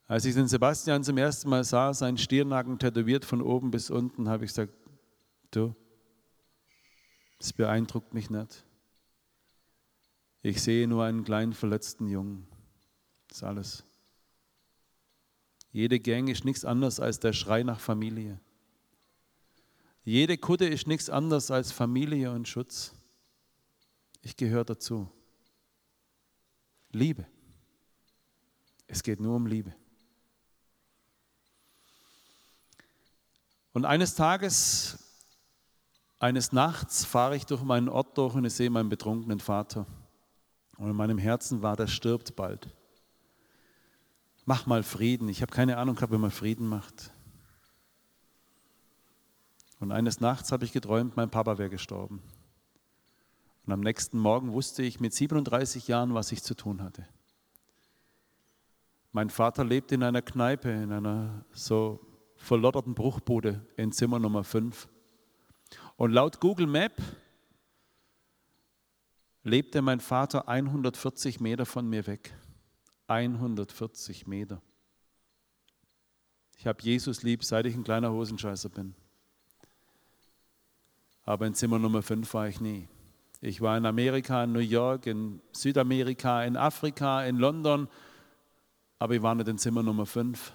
Als 0.08 0.24
ich 0.24 0.34
den 0.34 0.48
Sebastian 0.48 1.04
zum 1.04 1.18
ersten 1.18 1.50
Mal 1.50 1.64
sah, 1.64 1.92
sein 1.92 2.16
Stirnacken 2.16 2.78
tätowiert 2.78 3.26
von 3.26 3.42
oben 3.42 3.70
bis 3.70 3.90
unten, 3.90 4.30
habe 4.30 4.46
ich 4.46 4.50
gesagt, 4.50 4.72
du, 5.50 5.74
das 7.38 7.52
beeindruckt 7.52 8.14
mich 8.14 8.30
nicht. 8.30 8.64
Ich 10.40 10.62
sehe 10.62 10.88
nur 10.88 11.04
einen 11.04 11.24
kleinen 11.24 11.52
verletzten 11.52 12.08
Jungen. 12.08 12.46
Das 13.28 13.38
ist 13.38 13.44
alles. 13.44 13.84
Jede 15.72 16.00
Gang 16.00 16.28
ist 16.28 16.44
nichts 16.44 16.64
anderes 16.64 17.00
als 17.00 17.20
der 17.20 17.32
Schrei 17.32 17.62
nach 17.62 17.80
Familie. 17.80 18.40
Jede 20.04 20.38
Kutte 20.38 20.66
ist 20.66 20.86
nichts 20.86 21.10
anderes 21.10 21.50
als 21.50 21.72
Familie 21.72 22.30
und 22.30 22.46
Schutz. 22.46 22.94
Ich 24.22 24.36
gehöre 24.36 24.64
dazu. 24.64 25.10
Liebe. 26.92 27.26
Es 28.86 29.02
geht 29.02 29.20
nur 29.20 29.34
um 29.34 29.46
Liebe. 29.46 29.74
Und 33.72 33.84
eines 33.84 34.14
Tages, 34.14 34.96
eines 36.18 36.52
Nachts 36.52 37.04
fahre 37.04 37.36
ich 37.36 37.44
durch 37.44 37.62
meinen 37.62 37.88
Ort 37.88 38.16
durch 38.16 38.34
und 38.34 38.44
ich 38.44 38.54
sehe 38.54 38.70
meinen 38.70 38.88
betrunkenen 38.88 39.40
Vater. 39.40 39.86
Und 40.78 40.88
in 40.88 40.96
meinem 40.96 41.18
Herzen 41.18 41.62
war, 41.62 41.76
der 41.76 41.86
stirbt 41.86 42.36
bald. 42.36 42.74
Mach 44.48 44.64
mal 44.66 44.84
Frieden. 44.84 45.28
Ich 45.28 45.42
habe 45.42 45.52
keine 45.52 45.76
Ahnung 45.76 45.96
gehabt, 45.96 46.12
wie 46.12 46.18
man 46.18 46.30
Frieden 46.30 46.68
macht. 46.68 47.12
Und 49.80 49.90
eines 49.90 50.20
Nachts 50.20 50.52
habe 50.52 50.64
ich 50.64 50.72
geträumt, 50.72 51.16
mein 51.16 51.30
Papa 51.30 51.58
wäre 51.58 51.68
gestorben. 51.68 52.22
Und 53.66 53.72
am 53.72 53.80
nächsten 53.80 54.18
Morgen 54.18 54.52
wusste 54.52 54.84
ich 54.84 55.00
mit 55.00 55.12
37 55.12 55.88
Jahren, 55.88 56.14
was 56.14 56.30
ich 56.30 56.44
zu 56.44 56.54
tun 56.54 56.80
hatte. 56.80 57.06
Mein 59.10 59.30
Vater 59.30 59.64
lebt 59.64 59.90
in 59.90 60.04
einer 60.04 60.22
Kneipe, 60.22 60.70
in 60.70 60.92
einer 60.92 61.44
so 61.50 62.00
verlotterten 62.36 62.94
Bruchbude 62.94 63.66
in 63.76 63.90
Zimmer 63.90 64.20
Nummer 64.20 64.44
5. 64.44 64.88
Und 65.96 66.12
laut 66.12 66.38
Google 66.38 66.68
Map 66.68 67.02
lebte 69.42 69.82
mein 69.82 69.98
Vater 69.98 70.48
140 70.48 71.40
Meter 71.40 71.66
von 71.66 71.88
mir 71.88 72.06
weg. 72.06 72.32
140 73.06 74.26
Meter. 74.26 74.60
Ich 76.58 76.66
habe 76.66 76.82
Jesus 76.82 77.22
lieb, 77.22 77.44
seit 77.44 77.66
ich 77.66 77.74
ein 77.74 77.84
kleiner 77.84 78.12
Hosenscheißer 78.12 78.68
bin 78.68 78.94
aber 81.26 81.46
in 81.46 81.54
Zimmer 81.54 81.78
Nummer 81.78 82.02
5 82.02 82.32
war 82.32 82.48
ich 82.48 82.60
nie. 82.60 82.88
Ich 83.42 83.60
war 83.60 83.76
in 83.76 83.84
Amerika, 83.84 84.44
in 84.44 84.52
New 84.52 84.60
York, 84.60 85.06
in 85.06 85.42
Südamerika, 85.52 86.44
in 86.44 86.56
Afrika, 86.56 87.24
in 87.24 87.36
London, 87.36 87.88
aber 88.98 89.14
ich 89.14 89.22
war 89.22 89.34
nicht 89.34 89.48
in 89.48 89.58
Zimmer 89.58 89.82
Nummer 89.82 90.06
5. 90.06 90.54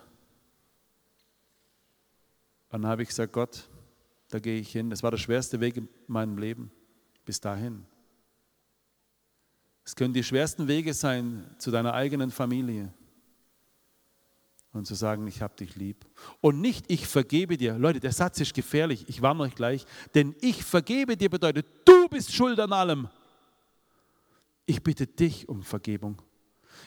Dann 2.70 2.88
habe 2.88 3.04
ich 3.04 3.10
gesagt, 3.10 3.34
Gott, 3.34 3.70
da 4.30 4.40
gehe 4.40 4.60
ich 4.60 4.72
hin. 4.72 4.90
Das 4.90 5.04
war 5.04 5.12
der 5.12 5.18
schwerste 5.18 5.60
Weg 5.60 5.76
in 5.76 5.90
meinem 6.08 6.38
Leben 6.38 6.72
bis 7.26 7.42
dahin. 7.42 7.86
Es 9.92 9.96
können 9.98 10.14
die 10.14 10.24
schwersten 10.24 10.70
Wege 10.70 10.94
sein 10.94 11.54
zu 11.58 11.70
deiner 11.70 11.94
eigenen 11.94 12.32
Familie 12.32 12.94
und 14.72 14.88
zu 14.88 14.96
sagen, 14.96 15.28
ich 15.28 15.42
habe 15.42 15.54
dich 15.58 15.76
lieb. 15.76 16.06
Und 16.40 16.62
nicht, 16.62 16.86
ich 16.90 17.06
vergebe 17.06 17.58
dir. 17.58 17.78
Leute, 17.78 18.00
der 18.00 18.14
Satz 18.14 18.40
ist 18.40 18.54
gefährlich, 18.54 19.10
ich 19.10 19.22
warne 19.22 19.42
euch 19.42 19.54
gleich, 19.54 19.86
denn 20.16 20.34
ich 20.40 20.64
vergebe 20.64 21.18
dir 21.18 21.30
bedeutet, 21.30 21.68
du 21.84 22.08
bist 22.08 22.34
schuld 22.34 22.58
an 22.62 22.72
allem. 22.72 23.10
Ich 24.66 24.82
bitte 24.82 25.08
dich 25.08 25.50
um 25.50 25.62
Vergebung. 25.62 26.22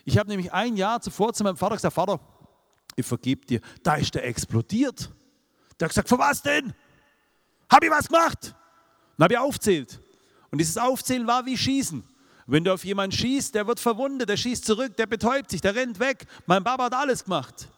Ich 0.07 0.17
habe 0.17 0.31
nämlich 0.31 0.51
ein 0.55 0.75
Jahr 0.75 1.03
zuvor 1.03 1.35
zu 1.35 1.45
meinem 1.45 1.59
Vater 1.59 1.75
gesagt, 1.75 1.95
Vater, 1.95 2.19
ich 2.97 3.05
vergebe 3.05 3.45
dir. 3.45 3.61
Da 3.83 3.97
ist 3.97 4.15
der 4.15 4.27
explodiert. 4.27 5.13
Der 5.79 5.89
hat 5.89 5.91
gesagt, 5.91 6.09
für 6.09 6.19
was 6.19 6.41
denn? 6.41 6.73
Habe 7.71 7.85
ich 7.85 7.93
was 7.93 8.09
gemacht? 8.09 8.57
Dann 9.19 9.25
habe 9.25 9.35
ich 9.35 9.39
aufzählt. 9.39 10.01
Und 10.51 10.57
dieses 10.57 10.79
Aufzählen 10.79 11.27
war 11.27 11.45
wie 11.45 11.59
Schießen. 11.59 12.14
Wenn 12.47 12.65
du 12.65 12.73
auf 12.73 12.85
jemanden 12.85 13.17
schießt, 13.17 13.55
der 13.55 13.67
wird 13.67 13.81
verwundet, 13.81 14.29
der 14.29 14.37
schießt 14.37 14.65
zurück, 14.65 14.97
der 14.97 15.07
betäubt 15.07 15.51
sich, 15.51 15.61
der 15.61 15.75
rennt 15.75 15.99
weg. 15.99 16.27
Mein 16.47 16.63
Papa 16.63 16.85
hat 16.85 16.95
alles 16.95 17.25
gemacht. 17.25 17.69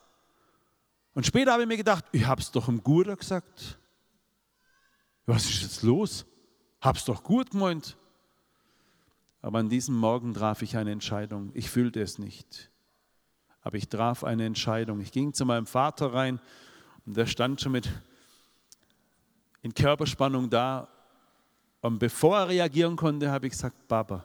Und 1.15 1.25
später 1.25 1.53
habe 1.53 1.63
ich 1.63 1.69
mir 1.69 1.77
gedacht, 1.77 2.05
ich 2.13 2.27
habe 2.27 2.41
es 2.41 2.51
doch 2.51 2.69
im 2.69 2.83
Guter 2.83 3.17
gesagt. 3.17 3.79
Was 5.25 5.45
ist 5.45 5.63
jetzt 5.63 5.83
los? 5.83 6.27
Hab's 6.81 7.05
doch 7.05 7.23
gut 7.23 7.51
gemeint. 7.51 7.97
Aber 9.41 9.61
an 9.61 9.69
diesem 9.69 9.97
Morgen 9.97 10.35
traf 10.35 10.63
ich 10.63 10.77
eine 10.77 10.91
Entscheidung. 10.91 11.53
Ich 11.55 11.71
fühlte 11.71 12.01
es 12.01 12.19
nicht. 12.19 12.71
Aber 13.63 13.77
ich 13.77 13.89
traf 13.89 14.25
eine 14.25 14.45
Entscheidung. 14.45 15.01
Ich 15.01 15.13
ging 15.13 15.33
zu 15.33 15.45
meinem 15.45 15.67
Vater 15.67 16.13
rein 16.13 16.41
und 17.07 17.17
der 17.17 17.27
stand 17.27 17.61
schon 17.61 17.73
mit 17.73 17.89
in 19.63 19.73
Körperspannung 19.73 20.51
da. 20.51 20.89
Und 21.81 21.99
bevor 21.99 22.39
er 22.39 22.49
reagieren 22.49 22.97
konnte, 22.97 23.31
habe 23.31 23.47
ich 23.47 23.53
gesagt, 23.53 23.89
Baba, 23.89 24.25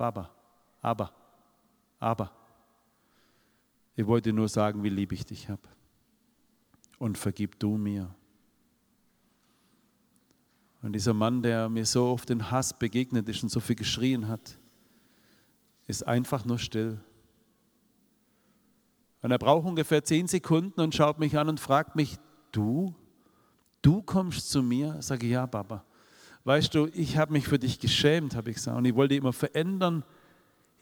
Baba, 0.00 0.30
aber, 0.80 1.12
aber. 1.98 2.32
Ich 3.94 4.06
wollte 4.06 4.32
nur 4.32 4.48
sagen, 4.48 4.82
wie 4.82 4.88
lieb 4.88 5.12
ich 5.12 5.26
dich 5.26 5.50
habe 5.50 5.68
und 6.98 7.18
vergib 7.18 7.58
du 7.58 7.76
mir. 7.76 8.08
Und 10.80 10.94
dieser 10.94 11.12
Mann, 11.12 11.42
der 11.42 11.68
mir 11.68 11.84
so 11.84 12.06
oft 12.06 12.30
den 12.30 12.50
Hass 12.50 12.72
begegnet 12.72 13.28
ist 13.28 13.42
und 13.42 13.50
so 13.50 13.60
viel 13.60 13.76
geschrien 13.76 14.26
hat, 14.26 14.58
ist 15.86 16.06
einfach 16.06 16.46
nur 16.46 16.58
still. 16.58 16.98
Und 19.20 19.32
er 19.32 19.38
braucht 19.38 19.66
ungefähr 19.66 20.02
zehn 20.02 20.26
Sekunden 20.28 20.80
und 20.80 20.94
schaut 20.94 21.18
mich 21.18 21.36
an 21.36 21.50
und 21.50 21.60
fragt 21.60 21.94
mich, 21.94 22.16
du? 22.52 22.94
Du 23.82 24.00
kommst 24.00 24.48
zu 24.48 24.62
mir? 24.62 25.02
Sage 25.02 25.26
ich, 25.26 25.32
ja, 25.32 25.46
Papa. 25.46 25.84
Weißt 26.44 26.74
du, 26.74 26.88
ich 26.94 27.16
habe 27.16 27.32
mich 27.32 27.46
für 27.46 27.58
dich 27.58 27.80
geschämt, 27.80 28.34
habe 28.34 28.50
ich 28.50 28.56
gesagt. 28.56 28.76
Und 28.76 28.84
ich 28.84 28.94
wollte 28.94 29.14
immer 29.14 29.32
verändern, 29.32 30.04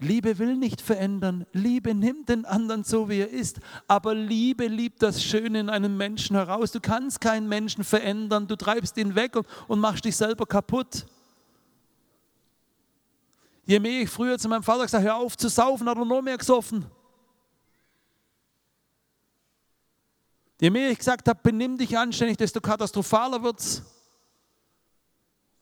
Liebe 0.01 0.39
will 0.39 0.57
nicht 0.57 0.81
verändern. 0.81 1.45
Liebe 1.53 1.93
nimmt 1.93 2.29
den 2.29 2.45
anderen 2.45 2.85
so, 2.85 3.09
wie 3.09 3.19
er 3.19 3.31
ist. 3.31 3.59
Aber 3.89 4.15
Liebe 4.15 4.69
liebt 4.69 5.03
das 5.03 5.23
Schöne 5.23 5.59
in 5.59 5.69
einem 5.69 5.97
Menschen 5.97 6.37
heraus. 6.37 6.71
Du 6.71 6.81
kannst 6.81 7.21
keinen 7.21 7.49
Menschen 7.49 7.83
verändern. 7.83 8.47
Du 8.47 8.55
treibst 8.55 8.97
ihn 8.97 9.17
weg 9.17 9.35
und, 9.35 9.47
und 9.67 9.81
machst 9.81 10.05
dich 10.05 10.17
selber 10.17 10.47
kaputt. 10.47 11.05
Je 13.67 13.81
mehr 13.81 14.03
ich 14.03 14.09
früher 14.09 14.39
zu 14.39 14.49
meinem 14.49 14.63
Vater 14.63 14.85
gesagt 14.85 15.05
habe, 15.05 15.13
hör 15.13 15.17
auf 15.17 15.37
zu 15.37 15.49
saufen, 15.49 15.89
hat 15.89 15.99
er 15.99 16.05
noch 16.05 16.23
mehr 16.23 16.39
gesoffen. 16.39 16.87
Je 20.61 20.71
mehr 20.71 20.91
ich 20.91 20.99
gesagt 20.99 21.29
habe, 21.29 21.41
benimm 21.43 21.77
dich 21.77 21.99
anständig, 21.99 22.37
desto 22.37 22.61
katastrophaler 22.61 23.43
wird 23.43 23.59
es. 23.61 23.83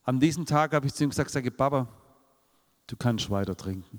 An 0.07 0.21
diesem 0.21 0.47
Tag 0.47 0.73
habe 0.73 0.87
ich 0.87 0.95
zu 0.95 1.03
ihm 1.03 1.11
gesagt, 1.11 1.31
sage, 1.31 1.51
Papa, 1.51 1.89
du 2.87 2.97
kannst 2.97 3.29
weiter 3.29 3.57
trinken. 3.57 3.99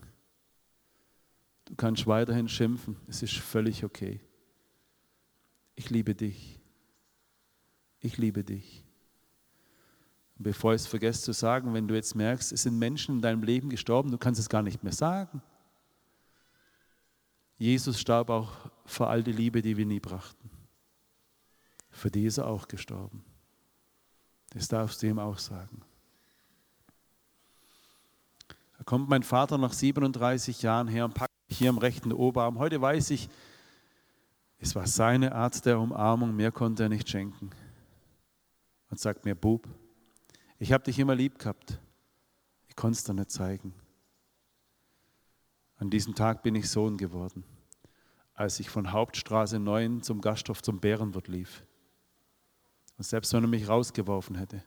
Du 1.66 1.76
kannst 1.76 2.08
weiterhin 2.08 2.48
schimpfen, 2.48 2.96
es 3.08 3.22
ist 3.22 3.36
völlig 3.36 3.84
okay. 3.84 4.22
Ich 5.76 5.90
liebe 5.90 6.16
dich. 6.16 6.62
Ich 8.00 8.18
liebe 8.18 8.46
dich. 8.46 8.86
Und 10.38 10.44
bevor 10.44 10.74
ich 10.74 10.84
es 10.84 10.88
vergesse 10.88 11.24
zu 11.24 11.34
sagen, 11.34 11.74
wenn 11.74 11.90
du 11.90 11.96
jetzt 11.96 12.16
merkst, 12.16 12.54
es 12.54 12.64
sind 12.64 12.80
Menschen 12.80 13.16
in 13.16 13.22
deinem 13.22 13.44
Leben 13.44 13.70
gestorben, 13.70 14.10
du 14.10 14.18
kannst 14.18 14.40
es 14.40 14.48
gar 14.48 14.64
nicht 14.64 14.84
mehr 14.84 14.94
sagen. 14.94 15.42
Jesus 17.58 18.00
starb 18.00 18.30
auch 18.30 18.72
für 18.86 19.08
all 19.08 19.24
die 19.24 19.34
Liebe, 19.34 19.62
die 19.62 19.76
wir 19.76 19.86
nie 19.86 20.00
brachten. 20.00 20.50
Für 21.90 22.10
die 22.10 22.26
ist 22.26 22.38
er 22.38 22.48
auch 22.48 22.70
gestorben. 22.70 23.26
Das 24.52 24.70
darfst 24.70 25.04
du 25.04 25.08
ihm 25.08 25.20
auch 25.20 25.38
sagen. 25.38 25.82
Da 28.78 28.84
kommt 28.84 29.10
mein 29.10 29.24
Vater 29.24 29.58
nach 29.58 29.74
37 29.74 30.62
Jahren 30.62 30.88
her 30.88 31.06
und 31.06 31.14
packt 31.14 31.34
mich 31.50 31.58
hier 31.58 31.70
am 31.70 31.78
rechten 31.78 32.12
Oberarm. 32.12 32.60
Heute 32.60 32.80
weiß 32.80 33.10
ich, 33.12 33.30
es 34.60 34.76
war 34.76 34.88
seine 34.88 35.34
Art 35.34 35.66
der 35.66 35.80
Umarmung, 35.80 36.36
mehr 36.36 36.52
konnte 36.52 36.84
er 36.84 36.90
nicht 36.90 37.10
schenken. 37.10 37.50
Und 38.90 39.00
sagt 39.00 39.26
mir, 39.26 39.36
Bub, 39.36 39.68
ich 40.60 40.72
habe 40.72 40.84
dich 40.84 40.98
immer 40.98 41.16
lieb 41.16 41.38
gehabt. 41.38 41.80
Ich 42.68 42.76
konnte 42.76 42.98
es 42.98 43.04
dir 43.04 43.14
nicht 43.14 43.32
zeigen. 43.32 43.74
An 45.78 45.90
diesem 45.90 46.16
Tag 46.16 46.42
bin 46.42 46.56
ich 46.56 46.70
Sohn 46.70 46.98
geworden, 46.98 47.44
als 48.34 48.60
ich 48.60 48.70
von 48.70 48.92
Hauptstraße 48.92 49.60
9 49.60 50.02
zum 50.02 50.22
Gasthof 50.22 50.64
zum 50.64 50.80
Bärenwirt 50.80 51.28
lief. 51.28 51.64
Und 52.98 53.04
selbst 53.04 53.32
wenn 53.34 53.44
er 53.44 53.48
mich 53.48 53.68
rausgeworfen 53.68 54.36
hätte, 54.38 54.64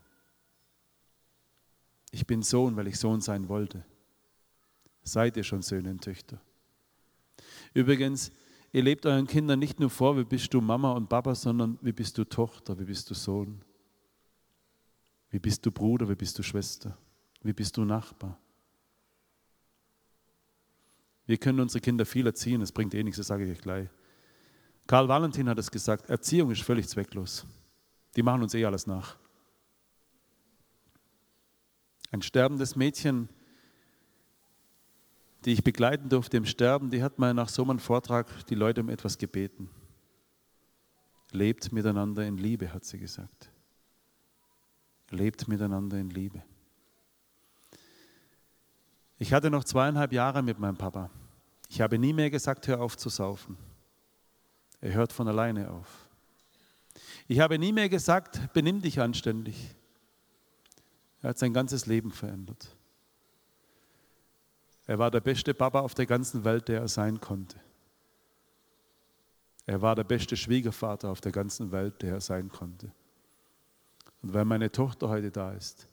ich 2.13 2.27
bin 2.27 2.43
Sohn, 2.43 2.77
weil 2.77 2.87
ich 2.87 2.99
Sohn 2.99 3.21
sein 3.21 3.49
wollte. 3.49 3.85
Seid 5.11 5.37
ihr 5.37 5.43
schon 5.43 5.61
Söhne 5.63 5.91
und 5.91 6.05
Töchter? 6.05 6.41
Übrigens, 7.75 8.31
ihr 8.71 8.85
lebt 8.85 9.05
euren 9.07 9.27
Kindern 9.27 9.59
nicht 9.59 9.81
nur 9.81 9.91
vor, 9.91 10.17
wie 10.17 10.25
bist 10.25 10.55
du 10.55 10.61
Mama 10.61 10.93
und 10.93 11.09
Papa, 11.09 11.35
sondern 11.35 11.79
wie 11.83 11.93
bist 11.93 12.17
du 12.17 12.25
Tochter, 12.25 12.79
wie 12.79 12.85
bist 12.85 13.11
du 13.11 13.15
Sohn, 13.15 13.61
wie 15.31 15.41
bist 15.41 15.67
du 15.67 15.73
Bruder, 15.73 16.09
wie 16.09 16.15
bist 16.15 16.39
du 16.39 16.45
Schwester, 16.45 16.97
wie 17.43 17.53
bist 17.53 17.77
du 17.77 17.85
Nachbar. 17.85 18.39
Wir 21.27 21.39
können 21.39 21.59
unsere 21.59 21.81
Kinder 21.81 22.07
viel 22.07 22.27
erziehen, 22.27 22.63
es 22.63 22.71
bringt 22.71 22.95
eh 22.95 23.03
nichts, 23.03 23.19
das 23.19 23.27
sage 23.27 23.45
ich 23.45 23.51
euch 23.51 23.63
gleich. 23.63 23.89
Karl 24.87 25.09
Valentin 25.09 25.49
hat 25.49 25.59
es 25.59 25.73
gesagt, 25.73 26.09
Erziehung 26.09 26.53
ist 26.53 26.63
völlig 26.63 26.89
zwecklos. 26.89 27.47
Die 28.15 28.23
machen 28.23 28.43
uns 28.43 28.55
eh 28.55 28.65
alles 28.65 28.87
nach. 28.87 29.17
Ein 32.13 32.23
sterbendes 32.23 32.77
Mädchen, 32.77 33.29
die 35.45 35.53
ich 35.53 35.65
begleiten 35.65 36.09
durfte 36.09 36.37
im 36.37 36.45
Sterben, 36.45 36.91
die 36.91 37.03
hat 37.03 37.19
mal 37.19 37.35
nach 37.35 37.49
so 37.49 37.63
einem 37.63 37.79
Vortrag 37.79 38.47
die 38.47 38.55
Leute 38.55 38.83
um 38.83 38.89
etwas 38.89 39.19
gebeten. 39.19 39.71
Lebt 41.33 41.73
miteinander 41.73 42.27
in 42.27 42.37
Liebe, 42.37 42.73
hat 42.73 42.85
sie 42.85 42.99
gesagt. 42.99 43.51
Lebt 45.11 45.49
miteinander 45.49 45.99
in 45.99 46.11
Liebe. 46.11 46.43
Ich 49.19 49.33
hatte 49.33 49.51
noch 49.51 49.65
zweieinhalb 49.65 50.13
Jahre 50.13 50.43
mit 50.43 50.59
meinem 50.59 50.77
Papa. 50.77 51.11
Ich 51.69 51.81
habe 51.81 51.99
nie 51.99 52.13
mehr 52.13 52.31
gesagt, 52.31 52.67
hör 52.69 52.81
auf 52.81 52.97
zu 52.97 53.09
saufen. 53.09 53.57
Er 54.81 54.95
hört 54.95 55.13
von 55.13 55.29
alleine 55.29 55.71
auf. 55.71 56.09
Ich 57.29 57.39
habe 57.39 57.59
nie 57.59 57.73
mehr 57.73 57.89
gesagt, 57.89 58.53
benimm 58.53 58.81
dich 58.81 59.01
anständig. 59.01 59.77
Er 61.23 61.31
hat 61.31 61.39
sein 61.39 61.53
ganzes 61.53 61.87
Leben 61.87 62.11
verändert. 62.11 62.77
Er 64.91 64.99
war 64.99 65.13
der 65.13 65.21
beste 65.21 65.55
Papa 65.55 65.79
auf 65.79 65.95
der 65.95 66.05
ganzen 66.05 66.43
Welt, 66.43 66.67
der 66.67 66.81
er 66.81 66.89
sein 66.89 67.21
konnte. 67.21 67.61
Er 69.65 69.81
war 69.81 69.95
der 69.95 70.03
beste 70.03 70.37
Schwiegervater 70.37 71.11
auf 71.11 71.21
der 71.21 71.31
ganzen 71.31 71.71
Welt, 71.71 72.03
der 72.03 72.15
er 72.15 72.21
sein 72.21 72.49
konnte. 72.49 72.91
Und 74.21 74.35
weil 74.35 74.45
meine 74.45 74.73
Tochter 74.73 75.09
heute 75.09 75.31
da 75.31 75.53
ist, 75.53 75.87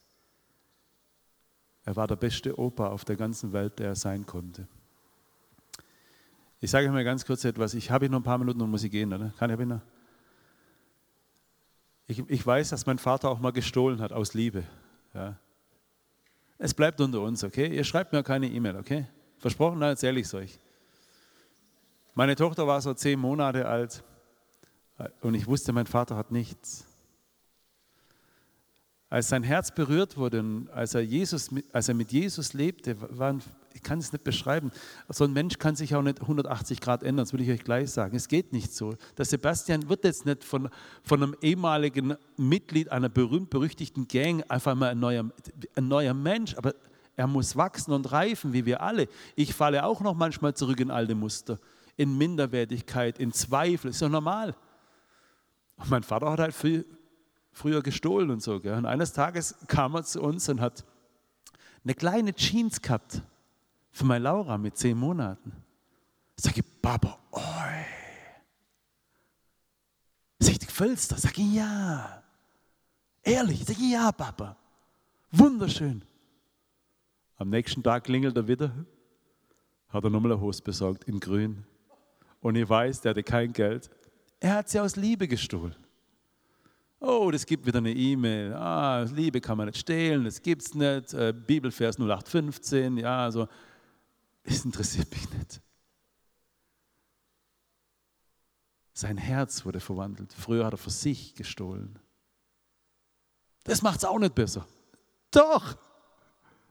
er 1.86 1.96
war 1.96 2.08
der 2.08 2.16
beste 2.16 2.58
Opa 2.58 2.88
auf 2.88 3.06
der 3.06 3.18
ganzen 3.18 3.54
Welt, 3.54 3.78
der 3.78 3.90
er 3.90 3.96
sein 3.96 4.26
konnte. 4.26 4.68
Ich 6.60 6.72
sage 6.72 6.88
euch 6.88 6.92
mal 6.92 7.04
ganz 7.04 7.24
kurz 7.24 7.46
etwas. 7.46 7.76
Ich 7.76 7.92
habe 7.92 8.10
noch 8.10 8.22
ein 8.22 8.24
paar 8.24 8.40
Minuten 8.40 8.64
und 8.64 8.72
muss 8.72 8.84
ich 8.84 8.90
gehen, 8.90 9.14
oder? 9.14 9.32
Kann 9.38 9.52
ich 9.52 9.60
noch? 9.68 9.82
Ich, 12.08 12.28
ich 12.28 12.48
weiß, 12.48 12.70
dass 12.70 12.88
mein 12.88 12.98
Vater 12.98 13.30
auch 13.30 13.40
mal 13.40 13.52
gestohlen 13.52 14.02
hat 14.02 14.12
aus 14.12 14.34
Liebe. 14.34 14.64
Ja. 15.14 15.38
Es 16.58 16.74
bleibt 16.74 17.00
unter 17.02 17.22
uns, 17.22 17.44
okay? 17.44 17.76
Ihr 17.76 17.84
schreibt 17.84 18.14
mir 18.14 18.24
keine 18.24 18.48
E-Mail, 18.48 18.78
okay? 18.78 19.06
Versprochen, 19.38 19.80
dann 19.80 19.90
erzähle 19.90 20.20
ich 20.20 20.26
es 20.26 20.34
euch. 20.34 20.60
Meine 22.16 22.36
Tochter 22.36 22.66
war 22.66 22.82
so 22.82 22.94
zehn 22.94 23.20
Monate 23.20 23.68
alt 23.68 24.04
und 25.22 25.36
ich 25.36 25.46
wusste, 25.46 25.72
mein 25.72 25.86
Vater 25.86 26.16
hat 26.16 26.32
nichts. 26.32 26.86
Als 29.10 29.30
sein 29.30 29.44
Herz 29.44 29.74
berührt 29.74 30.18
wurde 30.18 30.40
und 30.40 30.70
als 30.72 30.96
er, 30.96 31.02
Jesus, 31.02 31.50
als 31.72 31.88
er 31.88 31.94
mit 31.94 32.12
Jesus 32.12 32.54
lebte, 32.54 32.98
waren, 33.18 33.42
ich 33.78 33.84
kann 33.84 34.00
es 34.00 34.12
nicht 34.12 34.24
beschreiben, 34.24 34.72
so 35.08 35.24
ein 35.24 35.34
Mensch 35.34 35.60
kann 35.60 35.76
sich 35.76 35.94
auch 35.96 36.02
nicht 36.02 36.22
180 36.22 36.82
Grad 36.82 37.04
ändern, 37.04 37.26
das 37.26 37.34
will 37.34 37.42
ich 37.42 37.50
euch 37.52 37.64
gleich 37.64 37.92
sagen. 37.92 38.16
Es 38.16 38.28
geht 38.28 38.52
nicht 38.52 38.74
so. 38.74 38.96
Der 39.18 39.26
Sebastian 39.26 39.88
wird 39.88 40.04
jetzt 40.04 40.26
nicht 40.26 40.44
von, 40.44 40.70
von 41.04 41.22
einem 41.22 41.36
ehemaligen 41.42 42.16
Mitglied 42.38 42.92
einer 42.92 43.08
berühmt-berüchtigten 43.08 44.08
Gang 44.08 44.44
einfach 44.50 44.74
mal 44.74 44.90
ein 44.90 45.00
neuer, 45.00 45.30
ein 45.76 45.88
neuer 45.88 46.16
Mensch, 46.16 46.56
aber 46.58 46.74
er 47.16 47.28
muss 47.28 47.56
wachsen 47.56 47.94
und 47.94 48.12
reifen, 48.12 48.52
wie 48.52 48.66
wir 48.66 48.82
alle. 48.82 49.08
Ich 49.36 49.54
falle 49.54 49.86
auch 49.86 50.02
noch 50.02 50.16
manchmal 50.16 50.56
zurück 50.56 50.80
in 50.80 50.90
alte 50.90 51.14
Muster, 51.14 51.60
in 51.98 52.18
Minderwertigkeit, 52.18 53.20
in 53.20 53.32
Zweifel, 53.32 53.92
ist 53.92 54.02
doch 54.02 54.10
normal. 54.10 54.56
Und 55.78 55.92
mein 55.92 56.02
Vater 56.02 56.32
hat 56.32 56.40
halt 56.40 56.56
viel, 56.56 56.84
früher 57.52 57.84
gestohlen 57.84 58.32
und 58.32 58.42
so. 58.42 58.60
Gell? 58.60 58.74
Und 58.74 58.88
eines 58.88 59.14
Tages 59.14 59.56
kam 59.68 59.94
er 59.94 60.04
zu 60.04 60.20
uns 60.22 60.50
und 60.50 60.62
hat 60.62 60.84
eine 61.84 61.94
kleine 61.94 62.34
Jeans 62.34 62.82
gehabt 62.82 63.22
für 63.98 64.06
meine 64.06 64.24
Laura 64.24 64.58
mit 64.58 64.78
zehn 64.78 64.96
Monaten. 64.96 65.52
Sag 66.36 66.56
ich, 66.56 66.64
Papa, 66.82 67.18
oi. 67.32 67.86
Sag 70.40 70.54
ich, 70.54 70.60
gefällst 70.60 71.12
das? 71.12 71.24
Sag 71.24 71.38
ich, 71.38 71.54
ja. 71.56 72.22
Ehrlich? 73.24 73.66
Sag 73.66 73.78
ich, 73.78 73.92
ja, 73.92 74.12
Papa. 74.12 74.56
Wunderschön. 75.32 76.04
Am 77.38 77.50
nächsten 77.50 77.82
Tag 77.82 78.04
klingelt 78.04 78.38
er 78.38 78.48
wieder, 78.48 78.72
hat 79.90 80.04
er 80.04 80.10
nochmal 80.12 80.34
eine 80.34 80.42
Hose 80.42 80.62
besorgt 80.62 81.06
in 81.06 81.20
grün. 81.20 81.64
Und 82.40 82.56
ich 82.56 82.70
weiß, 82.70 83.02
der 83.02 83.12
hatte 83.12 83.24
kein 83.24 83.52
Geld. 83.52 83.90
Er 84.40 84.56
hat 84.58 84.70
sie 84.70 84.80
aus 84.80 84.96
Liebe 84.96 85.28
gestohlen. 85.28 85.76
Oh, 87.00 87.30
das 87.32 87.46
gibt 87.46 87.66
wieder 87.66 87.80
eine 87.80 87.92
E-Mail. 87.92 88.54
Ah, 88.54 89.04
Liebe 89.04 89.42
kann 89.42 89.58
man 89.58 89.68
nicht 89.68 89.80
stehlen, 89.80 90.24
das 90.24 90.42
gibt 90.42 90.62
es 90.62 90.74
nicht. 90.76 91.14
Äh, 91.14 91.34
Bibelvers 91.34 91.98
0815, 91.98 92.98
ja, 92.98 93.24
also, 93.24 93.48
es 94.48 94.64
interessiert 94.64 95.12
mich 95.12 95.30
nicht. 95.32 95.62
Sein 98.94 99.18
Herz 99.18 99.66
wurde 99.66 99.80
verwandelt. 99.80 100.34
Früher 100.34 100.66
hat 100.66 100.74
er 100.74 100.78
für 100.78 100.90
sich 100.90 101.36
gestohlen. 101.36 102.00
Das 103.64 103.82
macht 103.82 103.98
es 103.98 104.06
auch 104.06 104.18
nicht 104.18 104.34
besser. 104.34 104.66
Doch, 105.30 105.78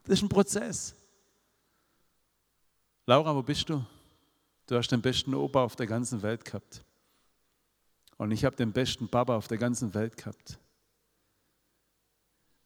das 0.04 0.14
ist 0.14 0.22
ein 0.22 0.28
Prozess. 0.28 0.94
Laura, 3.04 3.36
wo 3.36 3.42
bist 3.42 3.68
du? 3.68 3.84
Du 4.66 4.76
hast 4.76 4.88
den 4.88 5.02
besten 5.02 5.34
Opa 5.34 5.62
auf 5.62 5.76
der 5.76 5.86
ganzen 5.86 6.22
Welt 6.22 6.44
gehabt. 6.44 6.82
Und 8.16 8.30
ich 8.30 8.44
habe 8.44 8.56
den 8.56 8.72
besten 8.72 9.08
Papa 9.08 9.36
auf 9.36 9.46
der 9.46 9.58
ganzen 9.58 9.92
Welt 9.94 10.16
gehabt. 10.16 10.58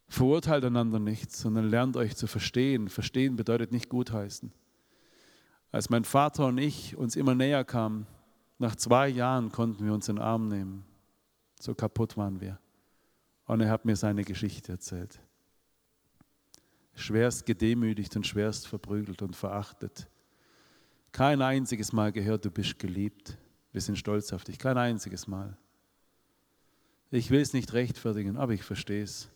Verurteilt 0.08 0.64
einander 0.64 1.00
nicht, 1.00 1.32
sondern 1.32 1.68
lernt 1.68 1.96
euch 1.96 2.16
zu 2.16 2.26
verstehen. 2.26 2.88
Verstehen 2.88 3.36
bedeutet 3.36 3.72
nicht 3.72 3.88
gutheißen. 3.88 4.52
Als 5.72 5.90
mein 5.90 6.04
Vater 6.04 6.46
und 6.46 6.58
ich 6.58 6.96
uns 6.96 7.16
immer 7.16 7.34
näher 7.34 7.64
kamen, 7.64 8.06
nach 8.58 8.76
zwei 8.76 9.08
Jahren 9.08 9.50
konnten 9.52 9.84
wir 9.84 9.94
uns 9.94 10.08
in 10.08 10.16
den 10.16 10.22
Arm 10.22 10.48
nehmen. 10.48 10.84
So 11.60 11.74
kaputt 11.74 12.16
waren 12.16 12.40
wir. 12.40 12.58
Und 13.46 13.60
er 13.60 13.70
hat 13.70 13.84
mir 13.84 13.96
seine 13.96 14.24
Geschichte 14.24 14.72
erzählt. 14.72 15.20
Schwerst 16.94 17.46
gedemütigt 17.46 18.14
und 18.16 18.26
schwerst 18.26 18.66
verprügelt 18.66 19.22
und 19.22 19.36
verachtet. 19.36 20.08
Kein 21.12 21.40
einziges 21.42 21.92
Mal 21.92 22.12
gehört, 22.12 22.44
du 22.44 22.50
bist 22.50 22.78
geliebt. 22.78 23.38
Wir 23.72 23.80
sind 23.80 23.96
stolz 23.96 24.32
auf 24.32 24.44
dich. 24.44 24.58
Kein 24.58 24.76
einziges 24.76 25.26
Mal. 25.26 25.56
Ich 27.10 27.30
will 27.30 27.40
es 27.40 27.52
nicht 27.52 27.72
rechtfertigen, 27.72 28.36
aber 28.36 28.52
ich 28.52 28.62
verstehe 28.62 29.02
es. 29.02 29.28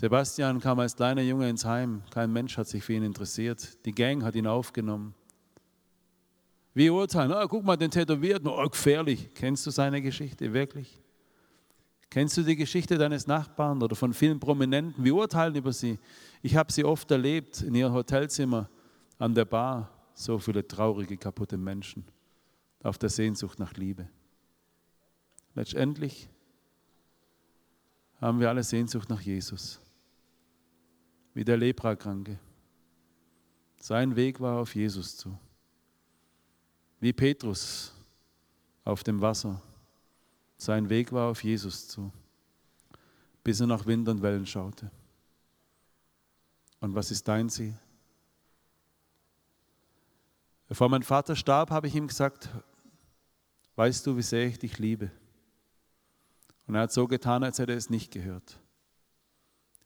Sebastian 0.00 0.60
kam 0.60 0.78
als 0.78 0.96
kleiner 0.96 1.20
Junge 1.20 1.50
ins 1.50 1.66
Heim. 1.66 2.02
Kein 2.10 2.32
Mensch 2.32 2.56
hat 2.56 2.66
sich 2.66 2.82
für 2.82 2.94
ihn 2.94 3.02
interessiert. 3.02 3.84
Die 3.84 3.92
Gang 3.92 4.22
hat 4.22 4.34
ihn 4.34 4.46
aufgenommen. 4.46 5.14
Wir 6.72 6.94
urteilen, 6.94 7.30
oh, 7.32 7.46
guck 7.46 7.62
mal 7.62 7.76
den 7.76 7.90
Tätowierten, 7.90 8.48
oh, 8.48 8.66
gefährlich. 8.66 9.28
Kennst 9.34 9.66
du 9.66 9.70
seine 9.70 10.00
Geschichte 10.00 10.54
wirklich? 10.54 11.02
Kennst 12.08 12.34
du 12.38 12.42
die 12.42 12.56
Geschichte 12.56 12.96
deines 12.96 13.26
Nachbarn 13.26 13.82
oder 13.82 13.94
von 13.94 14.14
vielen 14.14 14.40
Prominenten? 14.40 15.04
Wir 15.04 15.14
urteilen 15.14 15.54
über 15.54 15.70
sie. 15.70 15.98
Ich 16.40 16.56
habe 16.56 16.72
sie 16.72 16.82
oft 16.82 17.10
erlebt 17.10 17.60
in 17.60 17.74
ihrem 17.74 17.92
Hotelzimmer, 17.92 18.70
an 19.18 19.34
der 19.34 19.44
Bar. 19.44 19.90
So 20.14 20.38
viele 20.38 20.66
traurige, 20.66 21.18
kaputte 21.18 21.58
Menschen 21.58 22.06
auf 22.82 22.96
der 22.96 23.10
Sehnsucht 23.10 23.58
nach 23.58 23.74
Liebe. 23.74 24.08
Letztendlich 25.54 26.30
haben 28.18 28.40
wir 28.40 28.48
alle 28.48 28.62
Sehnsucht 28.62 29.10
nach 29.10 29.20
Jesus. 29.20 29.78
Wie 31.34 31.44
der 31.44 31.56
Leprakranke. 31.56 32.38
Sein 33.76 34.14
Weg 34.16 34.40
war 34.40 34.60
auf 34.60 34.74
Jesus 34.74 35.16
zu. 35.16 35.38
Wie 37.00 37.12
Petrus 37.12 37.94
auf 38.84 39.02
dem 39.02 39.20
Wasser. 39.20 39.60
Sein 40.56 40.90
Weg 40.90 41.12
war 41.12 41.30
auf 41.30 41.42
Jesus 41.42 41.88
zu, 41.88 42.12
bis 43.42 43.60
er 43.60 43.66
nach 43.66 43.86
Wind 43.86 44.08
und 44.08 44.20
Wellen 44.20 44.46
schaute. 44.46 44.90
Und 46.80 46.94
was 46.94 47.10
ist 47.10 47.26
dein 47.26 47.48
Ziel? 47.48 47.74
Bevor 50.68 50.88
mein 50.88 51.02
Vater 51.02 51.34
starb, 51.34 51.70
habe 51.70 51.88
ich 51.88 51.94
ihm 51.94 52.06
gesagt, 52.06 52.48
weißt 53.76 54.06
du, 54.06 54.16
wie 54.16 54.22
sehr 54.22 54.46
ich 54.46 54.58
dich 54.58 54.78
liebe? 54.78 55.10
Und 56.66 56.74
er 56.74 56.82
hat 56.82 56.92
so 56.92 57.08
getan, 57.08 57.42
als 57.42 57.58
hätte 57.58 57.72
er 57.72 57.78
es 57.78 57.90
nicht 57.90 58.12
gehört. 58.12 58.58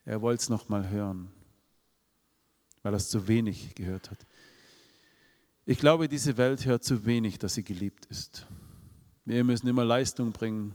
Er 0.05 0.21
wollte 0.21 0.43
es 0.43 0.49
noch 0.49 0.69
mal 0.69 0.89
hören, 0.89 1.31
weil 2.83 2.93
er 2.93 2.97
es 2.97 3.09
zu 3.09 3.27
wenig 3.27 3.75
gehört 3.75 4.11
hat. 4.11 4.27
Ich 5.67 5.79
glaube, 5.79 6.09
diese 6.09 6.37
Welt 6.37 6.67
hört 6.67 6.85
zu 6.85 7.07
wenig, 7.07 7.39
dass 7.39 7.55
sie 7.55 7.65
geliebt 7.65 8.05
ist. 8.07 8.47
Wir 9.25 9.43
müssen 9.45 9.67
immer 9.67 9.85
Leistung 9.85 10.33
bringen, 10.33 10.75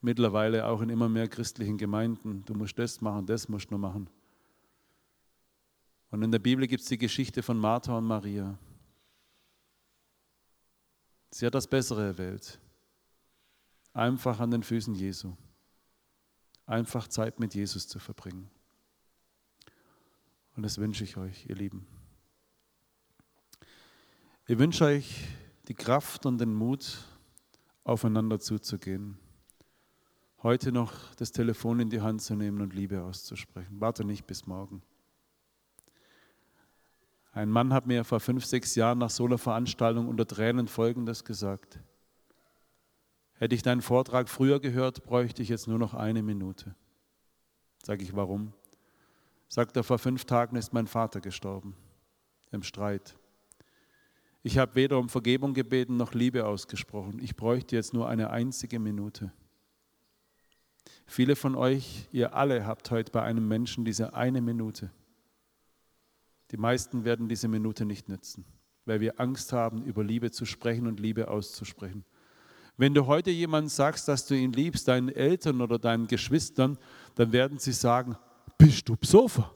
mittlerweile 0.00 0.66
auch 0.66 0.80
in 0.80 0.90
immer 0.90 1.08
mehr 1.08 1.26
christlichen 1.26 1.76
Gemeinden. 1.76 2.44
Du 2.44 2.54
musst 2.54 2.78
das 2.78 3.00
machen, 3.00 3.26
das 3.26 3.48
musst 3.48 3.70
du 3.70 3.78
machen. 3.78 4.08
Und 6.10 6.22
in 6.22 6.30
der 6.30 6.38
Bibel 6.38 6.68
gibt 6.68 6.82
es 6.82 6.88
die 6.88 6.98
Geschichte 6.98 7.42
von 7.42 7.58
Martha 7.58 7.98
und 7.98 8.04
Maria. 8.04 8.56
Sie 11.30 11.44
hat 11.44 11.54
das 11.54 11.66
Bessere 11.66 12.04
erwählt. 12.04 12.60
Einfach 13.92 14.38
an 14.38 14.52
den 14.52 14.62
Füßen 14.62 14.94
Jesu. 14.94 15.34
Einfach 16.66 17.08
Zeit 17.08 17.40
mit 17.40 17.54
Jesus 17.54 17.88
zu 17.88 17.98
verbringen. 17.98 18.50
Und 20.56 20.62
das 20.62 20.78
wünsche 20.78 21.04
ich 21.04 21.16
euch, 21.16 21.46
ihr 21.46 21.54
Lieben. 21.54 21.86
Ich 24.46 24.58
wünsche 24.58 24.84
euch 24.84 25.26
die 25.68 25.74
Kraft 25.74 26.26
und 26.26 26.38
den 26.38 26.54
Mut, 26.54 27.04
aufeinander 27.84 28.40
zuzugehen. 28.40 29.18
Heute 30.42 30.72
noch 30.72 31.14
das 31.16 31.32
Telefon 31.32 31.80
in 31.80 31.90
die 31.90 32.00
Hand 32.00 32.22
zu 32.22 32.34
nehmen 32.34 32.60
und 32.60 32.74
Liebe 32.74 33.02
auszusprechen. 33.02 33.80
Warte 33.80 34.04
nicht 34.04 34.26
bis 34.26 34.46
morgen. 34.46 34.82
Ein 37.32 37.50
Mann 37.50 37.72
hat 37.72 37.86
mir 37.86 38.04
vor 38.04 38.18
fünf, 38.20 38.44
sechs 38.44 38.74
Jahren 38.76 38.98
nach 38.98 39.10
so 39.10 39.26
einer 39.26 39.38
Veranstaltung 39.38 40.08
unter 40.08 40.26
Tränen 40.26 40.68
Folgendes 40.68 41.24
gesagt. 41.24 41.78
Hätte 43.38 43.54
ich 43.54 43.62
deinen 43.62 43.82
Vortrag 43.82 44.28
früher 44.28 44.60
gehört, 44.60 45.04
bräuchte 45.04 45.42
ich 45.42 45.48
jetzt 45.48 45.68
nur 45.68 45.78
noch 45.78 45.94
eine 45.94 46.22
Minute. 46.22 46.74
Sag 47.82 48.00
ich, 48.00 48.16
warum? 48.16 48.52
Sagt 49.48 49.76
er, 49.76 49.84
vor 49.84 49.98
fünf 49.98 50.24
Tagen 50.24 50.56
ist 50.56 50.72
mein 50.72 50.86
Vater 50.86 51.20
gestorben, 51.20 51.76
im 52.50 52.62
Streit. 52.62 53.14
Ich 54.42 54.58
habe 54.58 54.74
weder 54.74 54.98
um 54.98 55.08
Vergebung 55.08 55.54
gebeten 55.54 55.96
noch 55.96 56.14
Liebe 56.14 56.46
ausgesprochen. 56.46 57.18
Ich 57.20 57.36
bräuchte 57.36 57.76
jetzt 57.76 57.92
nur 57.92 58.08
eine 58.08 58.30
einzige 58.30 58.78
Minute. 58.78 59.32
Viele 61.04 61.36
von 61.36 61.54
euch, 61.54 62.08
ihr 62.12 62.34
alle 62.34 62.66
habt 62.66 62.90
heute 62.90 63.12
bei 63.12 63.22
einem 63.22 63.46
Menschen 63.46 63.84
diese 63.84 64.14
eine 64.14 64.40
Minute. 64.40 64.90
Die 66.52 66.56
meisten 66.56 67.04
werden 67.04 67.28
diese 67.28 67.48
Minute 67.48 67.84
nicht 67.84 68.08
nützen, 68.08 68.44
weil 68.84 69.00
wir 69.00 69.20
Angst 69.20 69.52
haben, 69.52 69.84
über 69.84 70.02
Liebe 70.02 70.30
zu 70.30 70.44
sprechen 70.44 70.86
und 70.86 71.00
Liebe 71.00 71.28
auszusprechen. 71.28 72.04
Wenn 72.76 72.92
du 72.92 73.06
heute 73.06 73.30
jemandem 73.30 73.70
sagst, 73.70 74.06
dass 74.08 74.26
du 74.26 74.34
ihn 74.34 74.52
liebst, 74.52 74.88
deinen 74.88 75.08
Eltern 75.08 75.60
oder 75.62 75.78
deinen 75.78 76.06
Geschwistern, 76.06 76.78
dann 77.14 77.32
werden 77.32 77.58
sie 77.58 77.72
sagen, 77.72 78.16
bist 78.58 78.88
du 78.88 78.96
Psofer? 78.96 79.54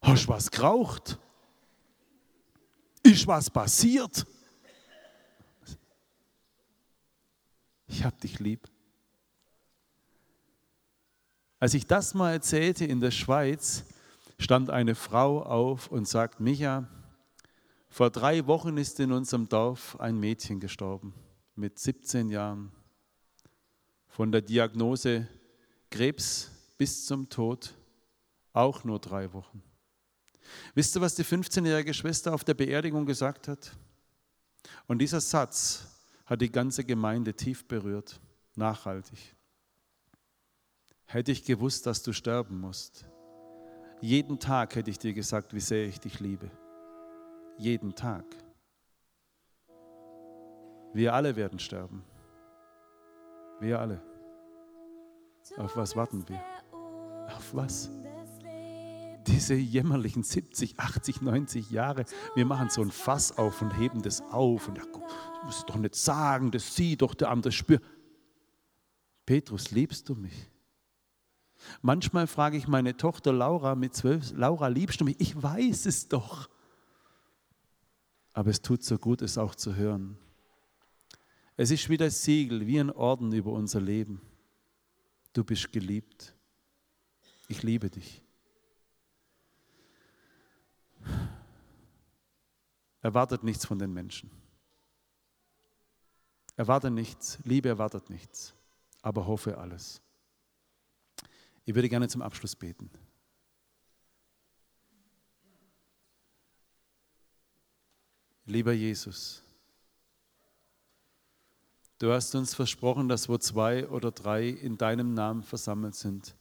Hast 0.00 0.26
was 0.26 0.50
geraucht? 0.50 1.18
Ist 3.04 3.26
was 3.26 3.48
passiert? 3.50 4.26
Ich 7.86 8.04
hab 8.04 8.20
dich 8.20 8.40
lieb. 8.40 8.68
Als 11.60 11.74
ich 11.74 11.86
das 11.86 12.14
mal 12.14 12.32
erzählte 12.32 12.84
in 12.84 13.00
der 13.00 13.12
Schweiz, 13.12 13.84
stand 14.38 14.70
eine 14.70 14.96
Frau 14.96 15.42
auf 15.42 15.88
und 15.88 16.08
sagt, 16.08 16.40
Micha, 16.40 16.88
vor 17.92 18.08
drei 18.08 18.46
Wochen 18.46 18.78
ist 18.78 18.98
in 19.00 19.12
unserem 19.12 19.50
Dorf 19.50 20.00
ein 20.00 20.18
Mädchen 20.18 20.60
gestorben 20.60 21.12
mit 21.56 21.78
17 21.78 22.30
Jahren. 22.30 22.72
Von 24.08 24.32
der 24.32 24.40
Diagnose 24.40 25.28
Krebs 25.90 26.50
bis 26.78 27.04
zum 27.04 27.28
Tod 27.28 27.74
auch 28.54 28.84
nur 28.84 28.98
drei 28.98 29.30
Wochen. 29.34 29.62
Wisst 30.74 30.96
ihr, 30.96 31.02
was 31.02 31.16
die 31.16 31.24
15-jährige 31.24 31.92
Schwester 31.92 32.32
auf 32.32 32.44
der 32.44 32.54
Beerdigung 32.54 33.04
gesagt 33.04 33.46
hat? 33.46 33.76
Und 34.86 34.98
dieser 34.98 35.20
Satz 35.20 35.86
hat 36.24 36.40
die 36.40 36.50
ganze 36.50 36.84
Gemeinde 36.84 37.34
tief 37.34 37.68
berührt, 37.68 38.20
nachhaltig. 38.54 39.36
Hätte 41.04 41.30
ich 41.30 41.44
gewusst, 41.44 41.84
dass 41.84 42.02
du 42.02 42.14
sterben 42.14 42.58
musst, 42.58 43.04
jeden 44.00 44.38
Tag 44.38 44.76
hätte 44.76 44.90
ich 44.90 44.98
dir 44.98 45.12
gesagt, 45.12 45.52
wie 45.52 45.60
sehr 45.60 45.86
ich 45.86 46.00
dich 46.00 46.20
liebe. 46.20 46.50
Jeden 47.62 47.94
Tag. 47.94 48.24
Wir 50.94 51.14
alle 51.14 51.36
werden 51.36 51.60
sterben. 51.60 52.02
Wir 53.60 53.78
alle. 53.78 54.02
Auf 55.58 55.76
was 55.76 55.94
warten 55.94 56.28
wir? 56.28 56.42
Auf 57.28 57.54
was? 57.54 57.88
Diese 59.28 59.54
jämmerlichen 59.54 60.24
70, 60.24 60.80
80, 60.80 61.22
90 61.22 61.70
Jahre. 61.70 62.04
Wir 62.34 62.46
machen 62.46 62.68
so 62.68 62.82
ein 62.82 62.90
Fass 62.90 63.38
auf 63.38 63.62
und 63.62 63.70
heben 63.78 64.02
das 64.02 64.22
auf. 64.22 64.66
Und 64.66 64.78
ja, 64.78 64.84
du 64.84 65.00
musst 65.44 65.68
doch 65.68 65.76
nicht 65.76 65.94
sagen, 65.94 66.50
das 66.50 66.74
sieht 66.74 67.00
doch 67.00 67.14
der 67.14 67.30
andere 67.30 67.52
spürt. 67.52 67.84
Petrus, 69.24 69.70
liebst 69.70 70.08
du 70.08 70.16
mich? 70.16 70.50
Manchmal 71.80 72.26
frage 72.26 72.56
ich 72.56 72.66
meine 72.66 72.96
Tochter 72.96 73.32
Laura 73.32 73.76
mit 73.76 73.94
zwölf, 73.94 74.32
Laura, 74.32 74.66
liebst 74.66 75.00
du 75.00 75.04
mich? 75.04 75.20
Ich 75.20 75.40
weiß 75.40 75.86
es 75.86 76.08
doch. 76.08 76.50
Aber 78.32 78.50
es 78.50 78.62
tut 78.62 78.82
so 78.82 78.98
gut, 78.98 79.22
es 79.22 79.38
auch 79.38 79.54
zu 79.54 79.74
hören. 79.74 80.16
Es 81.56 81.70
ist 81.70 81.88
wie 81.88 81.96
das 81.96 82.22
Siegel, 82.22 82.66
wie 82.66 82.78
ein 82.78 82.90
Orden 82.90 83.32
über 83.32 83.52
unser 83.52 83.80
Leben. 83.80 84.20
Du 85.32 85.44
bist 85.44 85.70
geliebt. 85.72 86.34
Ich 87.48 87.62
liebe 87.62 87.90
dich. 87.90 88.22
Erwartet 93.00 93.42
nichts 93.42 93.66
von 93.66 93.78
den 93.78 93.92
Menschen. 93.92 94.30
Erwartet 96.56 96.92
nichts. 96.92 97.38
Liebe 97.44 97.68
erwartet 97.68 98.08
nichts. 98.08 98.54
Aber 99.02 99.26
hoffe 99.26 99.58
alles. 99.58 100.00
Ich 101.64 101.74
würde 101.74 101.88
gerne 101.88 102.08
zum 102.08 102.22
Abschluss 102.22 102.56
beten. 102.56 102.90
Lieber 108.44 108.72
Jesus, 108.72 109.42
du 111.98 112.12
hast 112.12 112.34
uns 112.34 112.54
versprochen, 112.54 113.08
dass 113.08 113.28
wo 113.28 113.38
zwei 113.38 113.88
oder 113.88 114.10
drei 114.10 114.48
in 114.48 114.76
deinem 114.76 115.14
Namen 115.14 115.42
versammelt 115.42 115.94
sind, 115.94 116.34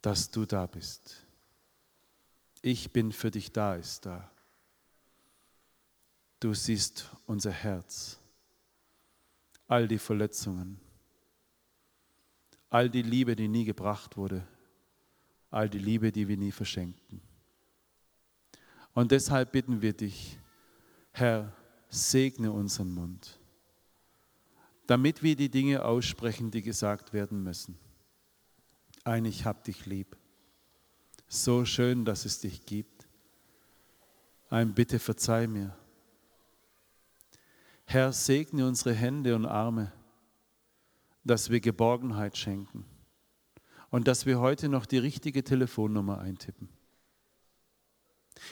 dass 0.00 0.30
du 0.30 0.46
da 0.46 0.66
bist. 0.66 1.26
Ich 2.62 2.90
bin 2.92 3.12
für 3.12 3.30
dich 3.30 3.52
da, 3.52 3.74
ist 3.74 4.06
da. 4.06 4.30
Du 6.40 6.54
siehst 6.54 7.10
unser 7.26 7.50
Herz, 7.50 8.18
all 9.66 9.86
die 9.86 9.98
Verletzungen, 9.98 10.80
all 12.70 12.88
die 12.88 13.02
Liebe, 13.02 13.36
die 13.36 13.48
nie 13.48 13.64
gebracht 13.64 14.16
wurde, 14.16 14.46
all 15.50 15.68
die 15.68 15.78
Liebe, 15.78 16.10
die 16.10 16.26
wir 16.26 16.38
nie 16.38 16.52
verschenkten. 16.52 17.20
Und 18.94 19.10
deshalb 19.10 19.52
bitten 19.52 19.82
wir 19.82 19.92
dich, 19.92 20.38
Herr, 21.14 21.52
segne 21.88 22.52
unseren 22.52 22.92
Mund, 22.92 23.40
damit 24.86 25.22
wir 25.22 25.36
die 25.36 25.48
Dinge 25.48 25.84
aussprechen, 25.84 26.50
die 26.50 26.60
gesagt 26.60 27.12
werden 27.12 27.42
müssen. 27.42 27.78
Ein, 29.04 29.24
ich 29.24 29.46
hab 29.46 29.64
dich 29.64 29.86
lieb. 29.86 30.16
So 31.26 31.64
schön, 31.64 32.04
dass 32.04 32.26
es 32.26 32.40
dich 32.40 32.66
gibt. 32.66 33.08
Ein, 34.50 34.74
bitte 34.74 34.98
verzeih 34.98 35.46
mir. 35.46 35.74
Herr, 37.86 38.12
segne 38.12 38.66
unsere 38.66 38.92
Hände 38.92 39.34
und 39.34 39.46
Arme 39.46 39.92
dass 41.24 41.50
wir 41.50 41.60
Geborgenheit 41.60 42.36
schenken 42.36 42.84
und 43.90 44.06
dass 44.06 44.26
wir 44.26 44.40
heute 44.40 44.68
noch 44.68 44.86
die 44.86 44.98
richtige 44.98 45.42
Telefonnummer 45.42 46.18
eintippen. 46.18 46.68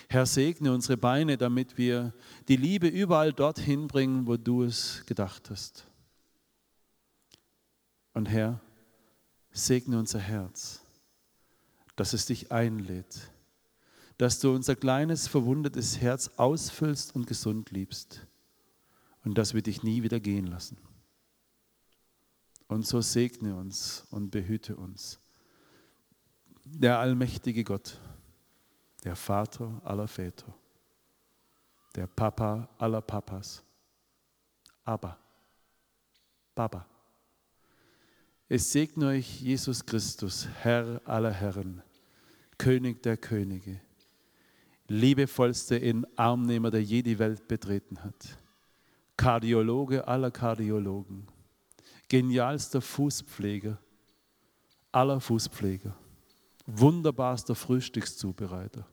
Herr, 0.08 0.26
segne 0.26 0.72
unsere 0.72 0.96
Beine, 0.96 1.36
damit 1.36 1.76
wir 1.76 2.12
die 2.48 2.56
Liebe 2.56 2.88
überall 2.88 3.32
dorthin 3.32 3.88
bringen, 3.88 4.26
wo 4.26 4.36
du 4.36 4.62
es 4.62 5.04
gedacht 5.06 5.50
hast. 5.50 5.86
Und 8.14 8.28
Herr, 8.28 8.60
segne 9.50 9.98
unser 9.98 10.18
Herz, 10.18 10.80
dass 11.96 12.12
es 12.12 12.26
dich 12.26 12.52
einlädt, 12.52 13.30
dass 14.18 14.38
du 14.40 14.54
unser 14.54 14.76
kleines, 14.76 15.28
verwundetes 15.28 16.00
Herz 16.00 16.30
ausfüllst 16.36 17.14
und 17.14 17.26
gesund 17.26 17.70
liebst 17.70 18.26
und 19.24 19.38
dass 19.38 19.54
wir 19.54 19.62
dich 19.62 19.82
nie 19.82 20.02
wieder 20.02 20.20
gehen 20.20 20.46
lassen. 20.46 20.78
Und 22.68 22.86
so 22.86 23.00
segne 23.00 23.54
uns 23.54 24.06
und 24.10 24.30
behüte 24.30 24.76
uns. 24.76 25.18
Der 26.64 26.98
allmächtige 26.98 27.64
Gott, 27.64 27.98
der 29.04 29.16
Vater 29.16 29.80
aller 29.84 30.06
Väter, 30.06 30.54
der 31.94 32.06
Papa 32.06 32.68
aller 32.78 33.00
Papas, 33.00 33.62
Abba, 34.84 35.18
Baba. 36.54 36.86
Es 38.48 38.70
segne 38.70 39.06
euch 39.08 39.40
Jesus 39.40 39.84
Christus, 39.84 40.46
Herr 40.60 41.00
aller 41.04 41.32
Herren, 41.32 41.82
König 42.58 43.02
der 43.02 43.16
Könige, 43.16 43.80
liebevollste 44.88 45.76
in 45.76 46.06
Armnehmer, 46.16 46.70
der 46.70 46.82
je 46.82 47.02
die 47.02 47.18
Welt 47.18 47.48
betreten 47.48 48.02
hat, 48.04 48.38
Kardiologe 49.16 50.06
aller 50.06 50.30
Kardiologen, 50.30 51.26
genialster 52.08 52.80
Fußpfleger 52.80 53.78
aller 54.92 55.20
Fußpfleger, 55.20 55.96
wunderbarster 56.66 57.54
Frühstückszubereiter. 57.54 58.86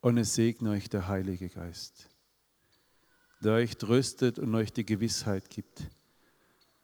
Und 0.00 0.16
es 0.18 0.34
segne 0.34 0.70
euch 0.70 0.88
der 0.88 1.08
Heilige 1.08 1.48
Geist, 1.48 2.08
der 3.40 3.54
euch 3.54 3.76
tröstet 3.76 4.38
und 4.38 4.54
euch 4.54 4.72
die 4.72 4.86
Gewissheit 4.86 5.50
gibt, 5.50 5.82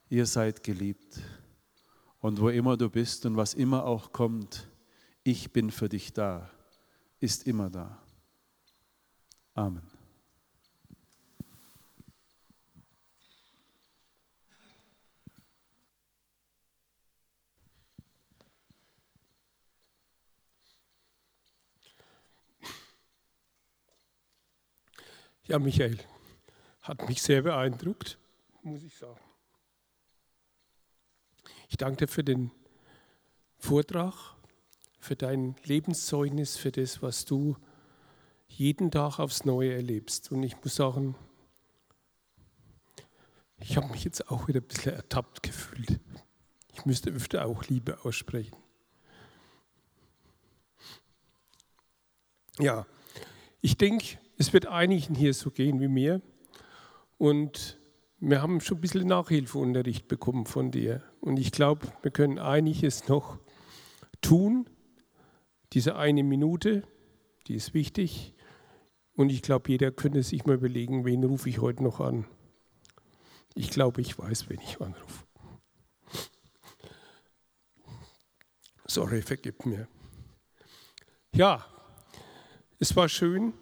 ihr 0.09 0.27
seid 0.27 0.62
geliebt. 0.62 1.21
Und 2.21 2.41
wo 2.41 2.49
immer 2.49 2.77
du 2.77 2.89
bist 2.89 3.27
und 3.27 3.37
was 3.37 3.55
immer 3.55 3.85
auch 3.85 4.12
kommt, 4.12 4.69
ich 5.23 5.53
bin 5.53 5.71
für 5.71 5.89
dich 5.89 6.12
da, 6.12 6.51
ist 7.21 7.47
immer 7.47 7.71
da. 7.71 8.03
Amen. 9.55 9.94
Ja, 25.47 25.59
Michael, 25.59 25.99
hat 26.81 27.07
mich 27.07 27.21
sehr 27.21 27.43
beeindruckt, 27.43 28.17
muss 28.63 28.83
ich 28.83 28.97
sagen. 28.97 29.21
Ich 31.69 31.77
danke 31.77 32.07
dir 32.07 32.09
für 32.09 32.25
den 32.25 32.51
Vortrag, 33.59 34.15
für 34.99 35.17
dein 35.17 35.55
Lebenszeugnis, 35.65 36.57
für 36.57 36.73
das, 36.73 37.03
was 37.03 37.27
du 37.27 37.59
jeden 38.49 38.91
Tag 38.91 39.19
aufs 39.19 39.45
Neue 39.45 39.75
erlebst. 39.75 40.33
Und 40.33 40.45
ich 40.45 40.57
muss 40.63 40.77
sagen, 40.77 41.15
ich 43.59 43.77
habe 43.77 43.89
mich 43.89 44.05
jetzt 44.05 44.31
auch 44.31 44.49
wieder 44.49 44.61
ein 44.61 44.67
bisschen 44.67 44.95
ertappt 44.95 45.43
gefühlt. 45.43 46.01
Ich 46.73 46.87
müsste 46.87 47.11
öfter 47.11 47.45
auch 47.45 47.65
Liebe 47.65 48.03
aussprechen. 48.03 48.57
Ja, 52.59 52.87
ich 53.61 53.77
denke, 53.77 54.19
es 54.37 54.53
wird 54.53 54.66
einigen 54.66 55.14
hier 55.14 55.35
so 55.35 55.51
gehen 55.51 55.80
wie 55.80 55.89
mir. 55.89 56.20
Und 57.18 57.78
wir 58.18 58.43
haben 58.43 58.61
schon 58.61 58.78
ein 58.78 58.80
bisschen 58.80 59.07
Nachhilfeunterricht 59.07 60.09
bekommen 60.09 60.47
von 60.47 60.70
dir. 60.70 61.03
Und 61.20 61.39
ich 61.39 61.53
glaube, 61.53 61.87
wir 62.03 62.11
können 62.11 62.39
einiges 62.39 63.09
noch 63.09 63.39
tun. 64.20 64.68
Diese 65.72 65.97
eine 65.97 66.22
Minute, 66.22 66.87
die 67.47 67.55
ist 67.55 67.74
wichtig. 67.74 68.35
Und 69.14 69.30
ich 69.30 69.43
glaube, 69.43 69.70
jeder 69.70 69.91
könnte 69.93 70.22
sich 70.22 70.45
mal 70.45 70.57
überlegen, 70.57 71.05
wen 71.05 71.22
rufe 71.22 71.49
ich 71.49 71.61
heute 71.61 71.82
noch 71.85 72.01
an. 72.01 72.26
Ich 73.55 73.70
glaube, 73.70 74.01
ich 74.01 74.18
weiß, 74.18 74.49
wen 74.49 74.61
ich 74.61 74.80
anrufe. 74.80 75.24
Sorry, 78.87 79.22
vergib 79.22 79.64
mir. 79.64 79.89
Ja, 81.35 81.64
es 82.78 82.95
war 82.97 83.09
schön 83.09 83.55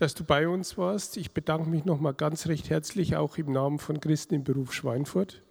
dass 0.00 0.14
du 0.14 0.24
bei 0.24 0.48
uns 0.48 0.78
warst. 0.78 1.18
Ich 1.18 1.32
bedanke 1.32 1.68
mich 1.68 1.84
nochmal 1.84 2.14
ganz 2.14 2.46
recht 2.46 2.70
herzlich, 2.70 3.16
auch 3.16 3.36
im 3.36 3.52
Namen 3.52 3.78
von 3.78 4.00
Christen 4.00 4.34
im 4.34 4.44
Beruf 4.44 4.72
Schweinfurt. 4.72 5.42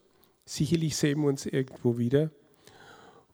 Sicherlich 0.44 0.98
sehen 0.98 1.22
wir 1.22 1.30
uns 1.30 1.46
irgendwo 1.46 2.00
wieder. 2.00 2.32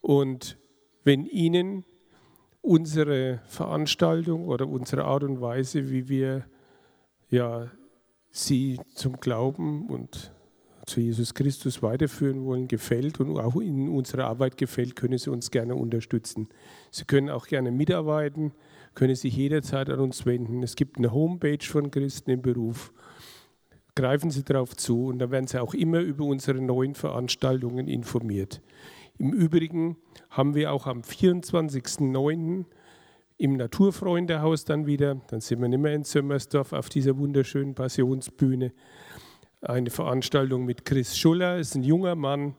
Und 0.02 0.58
wenn 1.04 1.24
Ihnen 1.24 1.84
unsere 2.60 3.40
Veranstaltung 3.46 4.46
oder 4.46 4.68
unsere 4.68 5.04
Art 5.04 5.22
und 5.22 5.40
Weise, 5.40 5.90
wie 5.90 6.08
wir 6.10 6.44
ja, 7.30 7.70
Sie 8.30 8.78
zum 8.94 9.18
Glauben 9.18 9.88
und 9.88 10.32
zu 10.86 11.00
Jesus 11.00 11.34
Christus 11.34 11.82
weiterführen 11.82 12.44
wollen, 12.44 12.68
gefällt 12.68 13.20
und 13.20 13.36
auch 13.38 13.56
in 13.56 13.88
unserer 13.88 14.26
Arbeit 14.26 14.56
gefällt, 14.56 14.96
können 14.96 15.18
Sie 15.18 15.30
uns 15.30 15.50
gerne 15.50 15.74
unterstützen. 15.74 16.48
Sie 16.90 17.04
können 17.04 17.28
auch 17.28 17.46
gerne 17.46 17.70
mitarbeiten 17.70 18.52
können 18.96 19.14
sich 19.14 19.36
jederzeit 19.36 19.88
an 19.90 20.00
uns 20.00 20.26
wenden. 20.26 20.62
Es 20.64 20.74
gibt 20.74 20.98
eine 20.98 21.12
Homepage 21.12 21.64
von 21.64 21.92
Christen 21.92 22.30
im 22.30 22.42
Beruf. 22.42 22.92
Greifen 23.94 24.30
Sie 24.30 24.42
darauf 24.42 24.74
zu 24.76 25.06
und 25.06 25.20
dann 25.20 25.30
werden 25.30 25.46
Sie 25.46 25.62
auch 25.62 25.74
immer 25.74 26.00
über 26.00 26.24
unsere 26.24 26.60
neuen 26.60 26.94
Veranstaltungen 26.94 27.86
informiert. 27.86 28.60
Im 29.18 29.32
Übrigen 29.32 29.96
haben 30.30 30.54
wir 30.54 30.72
auch 30.72 30.86
am 30.86 31.02
24.09. 31.02 32.64
im 33.38 33.56
Naturfreundehaus 33.56 34.64
dann 34.64 34.86
wieder, 34.86 35.20
dann 35.28 35.40
sind 35.40 35.60
wir 35.60 35.68
nicht 35.68 35.80
mehr 35.80 35.94
in 35.94 36.04
Sömmersdorf 36.04 36.72
auf 36.72 36.88
dieser 36.88 37.16
wunderschönen 37.18 37.74
Passionsbühne, 37.74 38.72
eine 39.68 39.90
Veranstaltung 39.90 40.64
mit 40.64 40.84
Chris 40.84 41.16
Schuller, 41.16 41.58
ist 41.58 41.74
ein 41.74 41.82
junger 41.82 42.14
Mann 42.14 42.54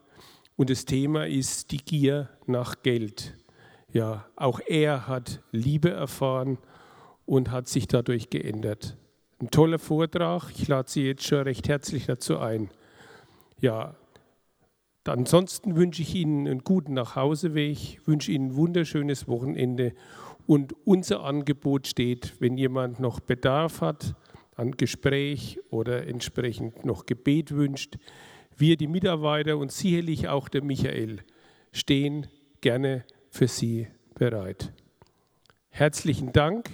und 0.55 0.69
das 0.69 0.85
Thema 0.85 1.25
ist 1.25 1.71
die 1.71 1.77
Gier 1.77 2.29
nach 2.45 2.81
Geld. 2.83 3.35
Ja, 3.91 4.25
auch 4.35 4.59
er 4.67 5.07
hat 5.07 5.41
Liebe 5.51 5.89
erfahren 5.89 6.57
und 7.25 7.51
hat 7.51 7.67
sich 7.67 7.87
dadurch 7.87 8.29
geändert. 8.29 8.97
Ein 9.39 9.51
toller 9.51 9.79
Vortrag. 9.79 10.49
Ich 10.51 10.67
lade 10.67 10.89
Sie 10.89 11.03
jetzt 11.03 11.23
schon 11.23 11.41
recht 11.41 11.69
herzlich 11.69 12.05
dazu 12.07 12.39
ein. 12.39 12.69
Ja, 13.59 13.95
ansonsten 15.05 15.75
wünsche 15.75 16.01
ich 16.01 16.15
Ihnen 16.15 16.47
einen 16.47 16.63
guten 16.63 16.93
Nachhauseweg, 16.93 18.01
wünsche 18.05 18.31
Ihnen 18.31 18.49
ein 18.49 18.55
wunderschönes 18.55 19.27
Wochenende 19.27 19.93
und 20.47 20.73
unser 20.85 21.23
Angebot 21.23 21.87
steht, 21.87 22.33
wenn 22.39 22.57
jemand 22.57 22.99
noch 22.99 23.19
Bedarf 23.19 23.81
hat 23.81 24.15
an 24.57 24.71
Gespräch 24.71 25.59
oder 25.69 26.07
entsprechend 26.07 26.83
noch 26.83 27.05
Gebet 27.05 27.51
wünscht. 27.51 27.97
Wir, 28.57 28.75
die 28.75 28.87
Mitarbeiter 28.87 29.57
und 29.57 29.71
sicherlich 29.71 30.27
auch 30.27 30.49
der 30.49 30.63
Michael, 30.63 31.21
stehen 31.71 32.27
gerne 32.59 33.05
für 33.29 33.47
Sie 33.47 33.87
bereit. 34.15 34.73
Herzlichen 35.69 36.33
Dank 36.33 36.71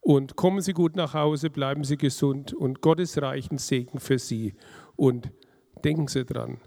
und 0.00 0.34
kommen 0.34 0.60
Sie 0.60 0.72
gut 0.72 0.96
nach 0.96 1.14
Hause, 1.14 1.48
bleiben 1.48 1.84
Sie 1.84 1.96
gesund 1.96 2.52
und 2.52 2.80
Gottes 2.80 3.22
reichen 3.22 3.58
Segen 3.58 4.00
für 4.00 4.18
Sie. 4.18 4.54
Und 4.96 5.30
denken 5.84 6.08
Sie 6.08 6.24
dran, 6.24 6.60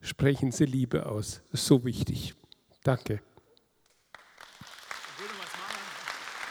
sprechen 0.00 0.52
Sie 0.52 0.66
Liebe 0.66 1.06
aus. 1.06 1.40
So 1.50 1.84
wichtig. 1.86 2.34
Danke. 2.84 3.22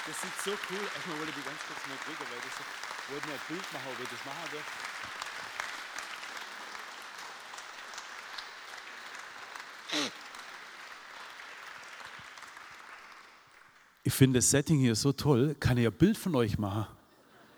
Das 0.08 0.22
sieht 0.22 0.34
so 0.44 0.52
cool. 0.52 0.88
Ich 0.98 1.20
wollte 1.20 1.34
die 1.34 1.46
ganz 1.46 1.60
kurz 1.68 1.88
mal 1.88 1.98
kriegen, 2.04 2.32
weil 2.32 2.42
das 2.42 2.87
wollte 3.10 3.28
ein 3.28 3.40
Bild 3.48 3.74
machen, 3.74 3.88
ob 3.92 4.04
ich 4.04 4.10
das 4.10 4.26
machen 4.26 4.50
darf. 4.52 4.64
Ich 14.04 14.14
finde 14.14 14.40
das 14.40 14.50
Setting 14.50 14.80
hier 14.80 14.96
so 14.96 15.12
toll. 15.12 15.56
Kann 15.60 15.78
ich 15.78 15.86
ein 15.86 15.94
Bild 15.94 16.18
von 16.18 16.36
euch 16.36 16.58
machen? 16.58 16.88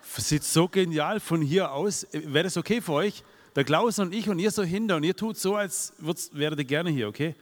Sieht 0.02 0.42
so 0.42 0.68
genial 0.68 1.20
von 1.20 1.40
hier 1.42 1.70
aus. 1.70 2.06
Wäre 2.12 2.44
das 2.44 2.56
okay 2.56 2.80
für 2.80 2.92
euch? 2.92 3.22
Der 3.54 3.64
Klaus 3.64 3.98
und 3.98 4.12
ich 4.12 4.28
und 4.28 4.38
ihr 4.38 4.50
so 4.50 4.62
hinter 4.62 4.96
und 4.96 5.04
ihr 5.04 5.16
tut 5.16 5.36
so, 5.36 5.56
als 5.56 5.92
wäret 6.32 6.58
ihr 6.58 6.64
gerne 6.64 6.90
hier, 6.90 7.08
okay? 7.08 7.34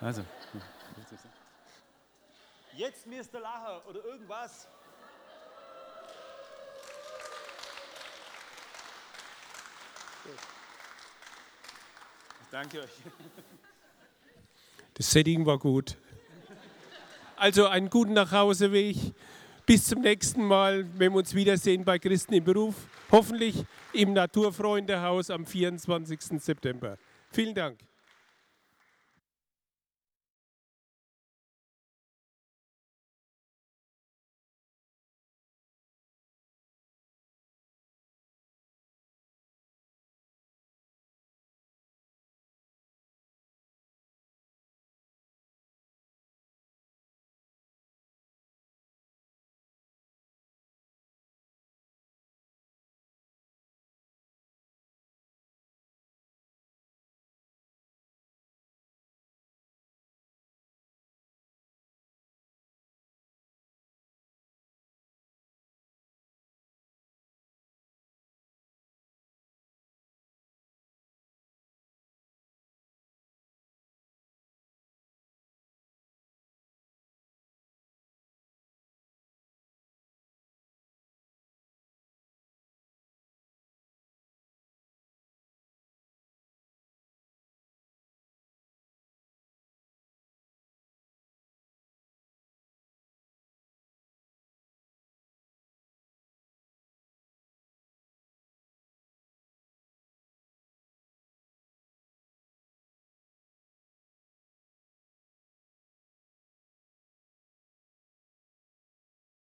Also. 0.00 0.24
Jetzt 2.76 3.06
müsst 3.06 3.32
ihr 3.32 3.40
lachen 3.40 3.82
oder 3.88 4.04
irgendwas. 4.04 4.66
Danke 12.54 12.82
euch. 12.82 12.90
Das 14.94 15.10
Setting 15.10 15.44
war 15.44 15.58
gut. 15.58 15.96
Also 17.34 17.66
einen 17.66 17.90
guten 17.90 18.12
Nachhauseweg. 18.12 18.96
Bis 19.66 19.86
zum 19.86 20.02
nächsten 20.02 20.44
Mal, 20.44 20.86
wenn 20.96 21.12
wir 21.12 21.18
uns 21.18 21.34
wiedersehen 21.34 21.84
bei 21.84 21.98
Christen 21.98 22.34
im 22.34 22.44
Beruf. 22.44 22.76
Hoffentlich 23.10 23.64
im 23.92 24.12
Naturfreundehaus 24.12 25.30
am 25.30 25.44
24. 25.44 26.40
September. 26.40 26.96
Vielen 27.32 27.56
Dank. 27.56 27.80